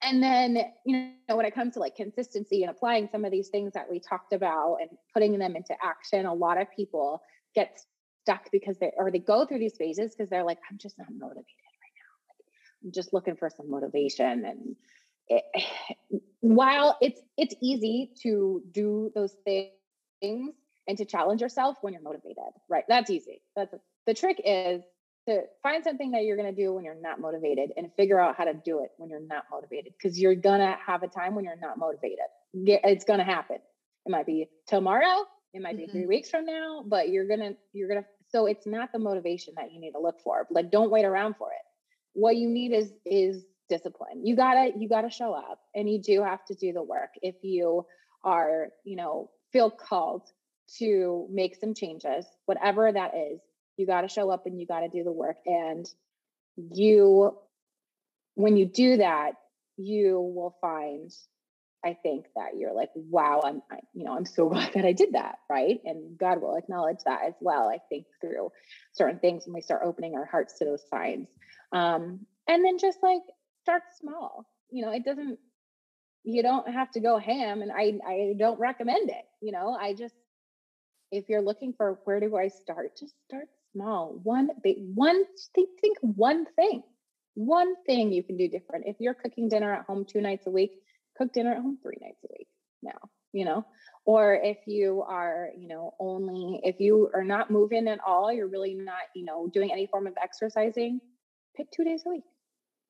and 0.02 0.22
then 0.22 0.58
you 0.84 1.10
know 1.28 1.36
when 1.36 1.46
it 1.46 1.54
comes 1.54 1.74
to 1.74 1.80
like 1.80 1.96
consistency 1.96 2.62
and 2.62 2.70
applying 2.70 3.08
some 3.10 3.24
of 3.24 3.30
these 3.30 3.48
things 3.48 3.72
that 3.72 3.90
we 3.90 4.00
talked 4.00 4.32
about 4.32 4.76
and 4.80 4.90
putting 5.12 5.38
them 5.38 5.56
into 5.56 5.74
action 5.82 6.26
a 6.26 6.34
lot 6.34 6.60
of 6.60 6.66
people 6.74 7.22
get 7.54 7.78
stuck 8.22 8.50
because 8.52 8.78
they 8.78 8.92
or 8.96 9.10
they 9.10 9.18
go 9.18 9.44
through 9.44 9.58
these 9.58 9.76
phases 9.76 10.14
because 10.14 10.30
they're 10.30 10.44
like 10.44 10.58
i'm 10.70 10.78
just 10.78 10.98
not 10.98 11.08
motivated 11.10 11.46
right 11.82 11.94
now. 11.96 12.12
Like, 12.28 12.44
i'm 12.84 12.92
just 12.92 13.12
looking 13.12 13.36
for 13.36 13.50
some 13.50 13.70
motivation 13.70 14.44
and 14.44 14.76
it, 15.28 15.44
while 16.40 16.96
it's 17.00 17.20
it's 17.36 17.54
easy 17.60 18.10
to 18.22 18.62
do 18.72 19.10
those 19.14 19.34
things 19.44 19.72
and 20.22 20.96
to 20.96 21.04
challenge 21.04 21.42
yourself 21.42 21.76
when 21.82 21.92
you're 21.92 22.02
motivated 22.02 22.36
right? 22.68 22.84
That's 22.88 23.10
easy. 23.10 23.42
That's 23.56 23.74
the 24.06 24.14
trick 24.14 24.40
is 24.44 24.82
to 25.28 25.42
find 25.62 25.84
something 25.84 26.12
that 26.12 26.24
you're 26.24 26.36
going 26.36 26.54
to 26.54 26.62
do 26.62 26.72
when 26.72 26.84
you're 26.84 27.00
not 27.00 27.20
motivated 27.20 27.70
and 27.76 27.90
figure 27.96 28.18
out 28.18 28.36
how 28.36 28.44
to 28.44 28.54
do 28.54 28.82
it 28.82 28.90
when 28.96 29.10
you're 29.10 29.26
not 29.26 29.44
motivated 29.50 29.92
because 29.96 30.18
you're 30.18 30.34
going 30.34 30.60
to 30.60 30.76
have 30.84 31.02
a 31.02 31.08
time 31.08 31.34
when 31.34 31.44
you're 31.44 31.60
not 31.60 31.78
motivated. 31.78 32.18
It's 32.54 33.04
going 33.04 33.18
to 33.18 33.24
happen. 33.24 33.58
It 34.06 34.10
might 34.10 34.26
be 34.26 34.48
tomorrow, 34.66 35.24
it 35.52 35.62
might 35.62 35.76
be 35.76 35.84
mm-hmm. 35.84 35.98
3 35.98 36.06
weeks 36.06 36.30
from 36.30 36.46
now, 36.46 36.82
but 36.86 37.10
you're 37.10 37.26
going 37.26 37.40
to 37.40 37.56
you're 37.72 37.88
going 37.88 38.02
to 38.02 38.08
so 38.30 38.46
it's 38.46 38.66
not 38.66 38.92
the 38.92 38.98
motivation 38.98 39.54
that 39.56 39.72
you 39.72 39.80
need 39.80 39.92
to 39.92 40.00
look 40.00 40.20
for. 40.22 40.46
Like 40.50 40.70
don't 40.70 40.90
wait 40.90 41.04
around 41.04 41.36
for 41.36 41.48
it. 41.50 41.64
What 42.14 42.36
you 42.36 42.48
need 42.48 42.72
is 42.72 42.92
is 43.04 43.44
discipline. 43.68 44.24
You 44.24 44.34
got 44.36 44.54
to 44.54 44.72
you 44.78 44.88
got 44.88 45.02
to 45.02 45.10
show 45.10 45.34
up 45.34 45.60
and 45.74 45.88
you 45.88 46.00
do 46.00 46.22
have 46.22 46.44
to 46.46 46.54
do 46.54 46.72
the 46.72 46.82
work 46.82 47.10
if 47.22 47.36
you 47.42 47.86
are, 48.24 48.68
you 48.84 48.96
know, 48.96 49.30
feel 49.52 49.70
called 49.70 50.22
to 50.78 51.26
make 51.30 51.56
some 51.56 51.74
changes, 51.74 52.26
whatever 52.46 52.90
that 52.92 53.12
is 53.14 53.40
you 53.78 53.86
got 53.86 54.02
to 54.02 54.08
show 54.08 54.30
up 54.30 54.46
and 54.46 54.60
you 54.60 54.66
got 54.66 54.80
to 54.80 54.88
do 54.88 55.04
the 55.04 55.12
work. 55.12 55.36
And 55.46 55.88
you 56.56 57.36
when 58.34 58.56
you 58.56 58.66
do 58.66 58.96
that 58.96 59.32
you 59.76 60.20
will 60.20 60.56
find 60.60 61.12
i 61.84 61.96
think 62.02 62.26
that 62.34 62.56
you're 62.56 62.72
like 62.72 62.90
wow 62.94 63.40
i'm 63.44 63.62
I, 63.70 63.78
you 63.94 64.04
know 64.04 64.16
i'm 64.16 64.26
so 64.26 64.48
glad 64.50 64.72
that 64.74 64.84
i 64.84 64.92
did 64.92 65.12
that 65.12 65.36
right? 65.48 65.80
And 65.84 66.18
god 66.18 66.40
will 66.40 66.56
acknowledge 66.56 66.98
that 67.06 67.22
as 67.26 67.34
well 67.40 67.68
i 67.68 67.78
think 67.88 68.06
through 68.20 68.50
certain 68.92 69.20
things 69.20 69.46
when 69.46 69.54
we 69.54 69.60
start 69.60 69.82
opening 69.84 70.16
our 70.16 70.24
hearts 70.24 70.58
to 70.58 70.64
those 70.64 70.82
signs. 70.88 71.28
Um 71.72 72.26
and 72.48 72.64
then 72.64 72.78
just 72.78 72.98
like 73.02 73.22
start 73.62 73.82
small. 74.00 74.46
You 74.70 74.84
know 74.84 74.92
it 74.92 75.04
doesn't 75.04 75.38
you 76.24 76.42
don't 76.42 76.68
have 76.68 76.90
to 76.92 77.00
go 77.00 77.18
ham 77.18 77.62
and 77.62 77.70
i 77.70 77.98
i 78.06 78.34
don't 78.36 78.58
recommend 78.58 79.10
it 79.10 79.24
you 79.40 79.52
know? 79.52 79.76
I 79.80 79.94
just 79.94 80.14
if 81.10 81.28
you're 81.28 81.42
looking 81.42 81.72
for 81.72 81.98
where 82.04 82.20
do 82.20 82.36
I 82.36 82.48
start, 82.48 82.98
just 82.98 83.14
start 83.26 83.48
small. 83.78 84.18
One 84.22 84.50
big 84.62 84.76
one 84.94 85.24
think, 85.54 85.70
think 85.80 85.98
one 86.00 86.46
thing. 86.56 86.82
One 87.34 87.74
thing 87.86 88.12
you 88.12 88.22
can 88.22 88.36
do 88.36 88.48
different. 88.48 88.86
If 88.86 88.96
you're 88.98 89.14
cooking 89.14 89.48
dinner 89.48 89.72
at 89.72 89.86
home 89.86 90.04
two 90.04 90.20
nights 90.20 90.46
a 90.46 90.50
week, 90.50 90.72
cook 91.16 91.32
dinner 91.32 91.52
at 91.52 91.62
home 91.62 91.78
three 91.82 91.98
nights 92.00 92.18
a 92.24 92.28
week 92.36 92.48
now, 92.82 92.98
you 93.32 93.44
know. 93.44 93.64
Or 94.04 94.34
if 94.34 94.58
you 94.66 95.04
are, 95.06 95.50
you 95.56 95.68
know, 95.68 95.94
only 96.00 96.60
if 96.64 96.80
you 96.80 97.10
are 97.14 97.24
not 97.24 97.50
moving 97.50 97.86
at 97.88 98.00
all, 98.04 98.32
you're 98.32 98.48
really 98.48 98.74
not, 98.74 99.02
you 99.14 99.24
know, 99.24 99.48
doing 99.52 99.70
any 99.70 99.86
form 99.86 100.06
of 100.06 100.14
exercising, 100.20 101.00
pick 101.56 101.70
two 101.70 101.84
days 101.84 102.02
a 102.06 102.10
week. 102.10 102.24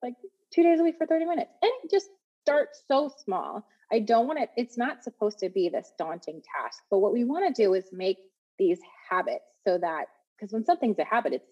Like 0.02 0.14
two 0.54 0.62
days 0.62 0.80
a 0.80 0.82
week 0.82 0.94
for 0.96 1.06
30 1.06 1.26
minutes. 1.26 1.50
And 1.60 1.90
just 1.90 2.06
start 2.42 2.68
so 2.86 3.12
small. 3.24 3.66
I 3.92 4.00
don't 4.00 4.26
want 4.26 4.38
it, 4.38 4.50
it's 4.56 4.78
not 4.78 5.02
supposed 5.02 5.40
to 5.40 5.48
be 5.48 5.68
this 5.68 5.92
daunting 5.98 6.42
task, 6.56 6.82
but 6.90 6.98
what 6.98 7.12
we 7.12 7.24
want 7.24 7.54
to 7.54 7.62
do 7.62 7.74
is 7.74 7.84
make 7.92 8.18
these 8.58 8.80
habits 9.10 9.44
so 9.66 9.78
that, 9.78 10.06
because 10.38 10.52
when 10.52 10.64
something's 10.64 10.98
a 10.98 11.04
habit, 11.04 11.32
it's 11.32 11.48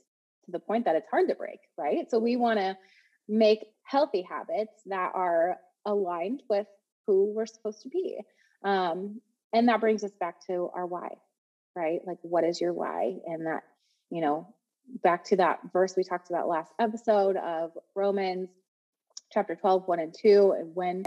to 0.46 0.52
the 0.52 0.60
point 0.60 0.84
that 0.84 0.96
it's 0.96 1.08
hard 1.10 1.28
to 1.28 1.34
break, 1.34 1.58
right? 1.76 2.10
So 2.10 2.18
we 2.18 2.36
want 2.36 2.58
to 2.58 2.76
make 3.28 3.66
healthy 3.82 4.22
habits 4.22 4.82
that 4.86 5.12
are 5.14 5.56
aligned 5.84 6.42
with 6.48 6.66
who 7.06 7.32
we're 7.34 7.46
supposed 7.46 7.82
to 7.82 7.88
be. 7.88 8.18
Um, 8.64 9.20
and 9.52 9.68
that 9.68 9.80
brings 9.80 10.04
us 10.04 10.12
back 10.18 10.46
to 10.46 10.70
our 10.74 10.86
why, 10.86 11.08
right? 11.74 12.00
Like, 12.06 12.18
what 12.22 12.44
is 12.44 12.60
your 12.60 12.72
why? 12.72 13.16
And 13.26 13.46
that, 13.46 13.62
you 14.10 14.20
know, 14.20 14.54
back 15.02 15.24
to 15.24 15.36
that 15.36 15.60
verse 15.72 15.94
we 15.96 16.04
talked 16.04 16.30
about 16.30 16.48
last 16.48 16.72
episode 16.80 17.36
of 17.36 17.72
Romans 17.94 18.48
chapter 19.32 19.56
12, 19.56 19.86
1 19.86 20.00
and 20.00 20.14
2. 20.20 20.54
And 20.58 20.74
when 20.74 21.04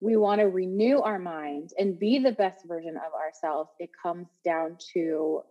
we 0.00 0.16
want 0.16 0.40
to 0.40 0.46
renew 0.48 1.00
our 1.00 1.18
mind 1.18 1.70
and 1.78 1.98
be 1.98 2.18
the 2.18 2.32
best 2.32 2.66
version 2.66 2.96
of 2.96 3.12
ourselves, 3.12 3.70
it 3.78 3.90
comes 4.02 4.28
down 4.44 4.78
to, 4.94 5.42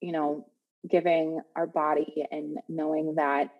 you 0.00 0.12
know, 0.12 0.46
giving 0.88 1.40
our 1.56 1.66
body 1.66 2.26
and 2.30 2.58
knowing 2.68 3.16
that 3.16 3.50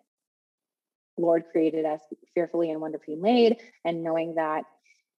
Lord 1.18 1.44
created 1.52 1.84
us 1.84 2.00
fearfully 2.34 2.70
and 2.70 2.80
wonderfully 2.80 3.16
made, 3.16 3.58
and 3.84 4.02
knowing 4.02 4.36
that 4.36 4.64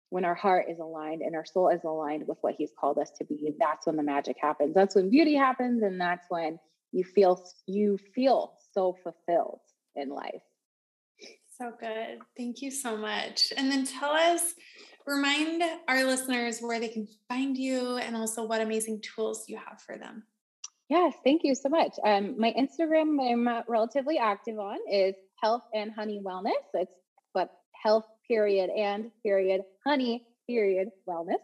when 0.08 0.24
our 0.24 0.34
heart 0.34 0.66
is 0.68 0.78
aligned 0.78 1.22
and 1.22 1.36
our 1.36 1.44
soul 1.44 1.68
is 1.68 1.84
aligned 1.84 2.26
with 2.26 2.38
what 2.40 2.54
He's 2.56 2.72
called 2.78 2.98
us 2.98 3.10
to 3.18 3.24
be, 3.24 3.54
that's 3.58 3.86
when 3.86 3.96
the 3.96 4.02
magic 4.02 4.36
happens. 4.40 4.74
That's 4.74 4.94
when 4.94 5.10
beauty 5.10 5.34
happens, 5.34 5.82
and 5.82 6.00
that's 6.00 6.26
when 6.28 6.58
you 6.92 7.04
feel 7.04 7.44
you 7.66 7.98
feel 8.14 8.54
so 8.72 8.96
fulfilled 9.02 9.60
in 9.94 10.08
life. 10.08 10.42
So 11.58 11.72
good. 11.78 12.20
Thank 12.36 12.62
you 12.62 12.70
so 12.70 12.96
much. 12.96 13.52
And 13.54 13.70
then 13.70 13.84
tell 13.84 14.12
us, 14.12 14.54
remind 15.06 15.62
our 15.88 16.04
listeners 16.04 16.60
where 16.60 16.80
they 16.80 16.88
can 16.88 17.06
find 17.28 17.56
you 17.56 17.98
and 17.98 18.16
also 18.16 18.44
what 18.44 18.62
amazing 18.62 19.02
tools 19.02 19.44
you 19.46 19.58
have 19.58 19.80
for 19.82 19.98
them. 19.98 20.22
Yes, 20.91 21.14
thank 21.22 21.43
you 21.45 21.55
so 21.55 21.68
much. 21.68 21.93
Um, 22.05 22.34
my 22.36 22.53
Instagram 22.53 23.16
I'm 23.20 23.62
relatively 23.68 24.18
active 24.18 24.59
on 24.59 24.76
is 24.91 25.14
health 25.41 25.62
and 25.72 25.93
honey 25.93 26.20
wellness. 26.20 26.51
It's 26.74 26.93
but 27.32 27.49
health 27.80 28.07
period 28.26 28.70
and 28.70 29.12
period 29.22 29.61
honey 29.86 30.26
period 30.49 30.88
wellness. 31.09 31.38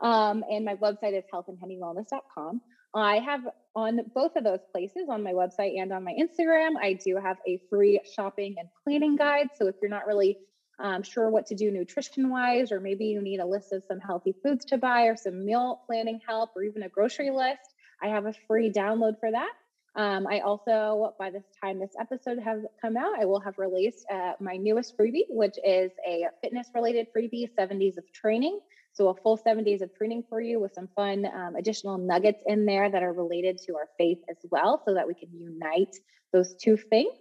Um, 0.00 0.44
and 0.48 0.64
my 0.64 0.76
website 0.76 1.18
is 1.18 1.24
healthandhoneywellness.com. 1.34 2.60
I 2.94 3.16
have 3.18 3.40
on 3.74 3.98
both 4.14 4.36
of 4.36 4.44
those 4.44 4.60
places 4.70 5.08
on 5.10 5.24
my 5.24 5.32
website 5.32 5.76
and 5.76 5.92
on 5.92 6.04
my 6.04 6.12
Instagram. 6.12 6.74
I 6.80 6.92
do 6.92 7.16
have 7.16 7.38
a 7.48 7.58
free 7.68 8.00
shopping 8.14 8.54
and 8.58 8.68
planning 8.84 9.16
guide. 9.16 9.48
So 9.56 9.66
if 9.66 9.74
you're 9.82 9.90
not 9.90 10.06
really 10.06 10.38
um, 10.78 11.02
sure 11.02 11.30
what 11.30 11.46
to 11.46 11.56
do 11.56 11.72
nutrition 11.72 12.30
wise, 12.30 12.70
or 12.70 12.78
maybe 12.78 13.06
you 13.06 13.20
need 13.20 13.40
a 13.40 13.46
list 13.46 13.72
of 13.72 13.82
some 13.88 13.98
healthy 13.98 14.34
foods 14.44 14.66
to 14.66 14.78
buy, 14.78 15.06
or 15.06 15.16
some 15.16 15.44
meal 15.44 15.80
planning 15.86 16.20
help, 16.26 16.50
or 16.54 16.62
even 16.62 16.84
a 16.84 16.88
grocery 16.88 17.30
list, 17.30 17.73
I 18.02 18.08
have 18.08 18.26
a 18.26 18.34
free 18.46 18.70
download 18.70 19.18
for 19.20 19.30
that. 19.30 19.52
Um, 19.96 20.26
I 20.26 20.40
also, 20.40 21.14
by 21.18 21.30
this 21.30 21.44
time 21.62 21.78
this 21.78 21.94
episode 22.00 22.38
has 22.40 22.62
come 22.82 22.96
out, 22.96 23.18
I 23.18 23.24
will 23.26 23.40
have 23.40 23.58
released 23.58 24.04
uh, 24.12 24.32
my 24.40 24.56
newest 24.56 24.98
freebie, 24.98 25.26
which 25.28 25.56
is 25.64 25.92
a 26.06 26.24
fitness 26.42 26.68
related 26.74 27.06
freebie, 27.16 27.48
seven 27.54 27.78
days 27.78 27.96
of 27.96 28.04
training. 28.12 28.58
So, 28.92 29.08
a 29.08 29.14
full 29.14 29.36
seven 29.36 29.64
days 29.64 29.82
of 29.82 29.94
training 29.94 30.24
for 30.28 30.40
you 30.40 30.60
with 30.60 30.74
some 30.74 30.88
fun 30.96 31.26
um, 31.26 31.56
additional 31.56 31.98
nuggets 31.98 32.42
in 32.46 32.66
there 32.66 32.90
that 32.90 33.02
are 33.02 33.12
related 33.12 33.58
to 33.66 33.76
our 33.76 33.88
faith 33.96 34.18
as 34.28 34.36
well, 34.50 34.82
so 34.84 34.94
that 34.94 35.06
we 35.06 35.14
can 35.14 35.28
unite 35.32 35.96
those 36.32 36.54
two 36.54 36.76
things. 36.76 37.14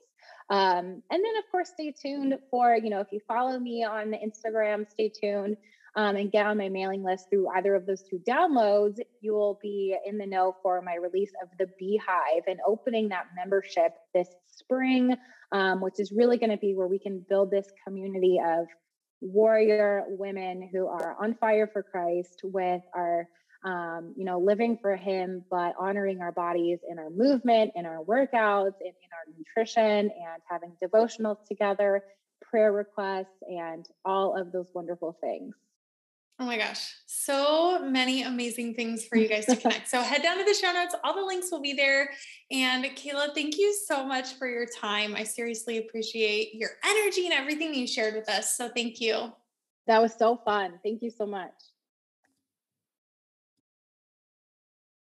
Um, 0.50 1.02
and 1.10 1.24
then, 1.24 1.38
of 1.38 1.52
course, 1.52 1.70
stay 1.70 1.92
tuned 2.00 2.38
for, 2.52 2.76
you 2.76 2.90
know, 2.90 3.00
if 3.00 3.08
you 3.12 3.20
follow 3.28 3.60
me 3.60 3.84
on 3.84 4.14
Instagram, 4.14 4.90
stay 4.90 5.10
tuned 5.10 5.58
um, 5.96 6.16
and 6.16 6.32
get 6.32 6.46
on 6.46 6.58
my 6.58 6.70
mailing 6.70 7.04
list 7.04 7.30
through 7.30 7.48
either 7.50 7.76
of 7.76 7.86
those 7.86 8.04
two 8.04 8.20
downloads. 8.28 9.00
You 9.22 9.34
will 9.34 9.60
be 9.62 9.96
in 10.06 10.18
the 10.18 10.26
know 10.26 10.56
for 10.62 10.82
my 10.82 10.96
release 10.96 11.32
of 11.42 11.50
the 11.60 11.68
Beehive 11.78 12.44
and 12.48 12.60
opening 12.66 13.10
that 13.10 13.28
membership 13.36 13.94
this 14.14 14.30
spring, 14.48 15.16
um, 15.52 15.82
which 15.82 16.00
is 16.00 16.12
really 16.12 16.38
going 16.38 16.52
to 16.52 16.58
be 16.58 16.74
where 16.74 16.88
we 16.88 17.00
can 17.00 17.24
build 17.30 17.52
this 17.52 17.68
community 17.86 18.40
of 18.44 18.66
warrior 19.22 20.04
women 20.08 20.68
who 20.72 20.88
are 20.88 21.16
on 21.22 21.36
fire 21.36 21.70
for 21.72 21.84
Christ 21.84 22.42
with 22.44 22.82
our 22.94 23.28
um, 23.66 24.14
you 24.18 24.26
know, 24.26 24.40
living 24.40 24.78
for 24.82 24.96
Him, 24.96 25.46
but 25.50 25.74
honoring 25.80 26.22
our 26.22 26.32
bodies 26.32 26.80
in 26.90 27.00
our 27.00 27.10
movement, 27.10 27.72
in 27.76 27.86
our 27.86 28.04
workouts, 28.04 28.74
in, 28.82 28.88
in 28.88 29.10
our 29.14 29.38
nutrition, 29.38 30.12
and 30.12 30.42
having 30.50 30.74
devotionals 30.84 31.38
together, 31.48 32.04
prayer 32.42 32.74
requests, 32.74 33.42
and 33.48 33.88
all 34.04 34.38
of 34.38 34.52
those 34.52 34.68
wonderful 34.74 35.18
things. 35.22 35.56
Oh 36.40 36.46
my 36.46 36.58
gosh, 36.58 36.94
so 37.06 37.88
many 37.88 38.24
amazing 38.24 38.74
things 38.74 39.06
for 39.06 39.18
you 39.18 39.28
guys 39.28 39.46
to 39.46 39.56
connect. 39.62 39.88
so 39.88 40.02
head 40.02 40.24
down 40.24 40.38
to 40.40 40.44
the 40.44 40.54
show 40.54 40.72
notes, 40.74 40.96
all 41.04 41.16
the 41.16 41.26
links 41.26 41.52
will 41.52 41.62
be 41.62 41.74
there. 41.74 42.10
And 42.52 42.84
Kayla, 42.84 43.34
thank 43.34 43.58
you 43.58 43.74
so 43.88 44.06
much 44.06 44.34
for 44.34 44.48
your 44.48 44.66
time. 44.66 45.16
I 45.16 45.24
seriously 45.24 45.78
appreciate 45.78 46.56
your 46.56 46.72
energy 46.84 47.26
and 47.26 47.34
everything 47.34 47.76
you 47.76 47.88
shared 47.88 48.16
with 48.16 48.30
us. 48.30 48.58
So 48.58 48.70
thank 48.70 49.00
you. 49.00 49.32
That 49.86 50.02
was 50.02 50.16
so 50.18 50.38
fun. 50.44 50.80
Thank 50.84 51.02
you 51.02 51.12
so 51.12 51.26
much. 51.26 51.54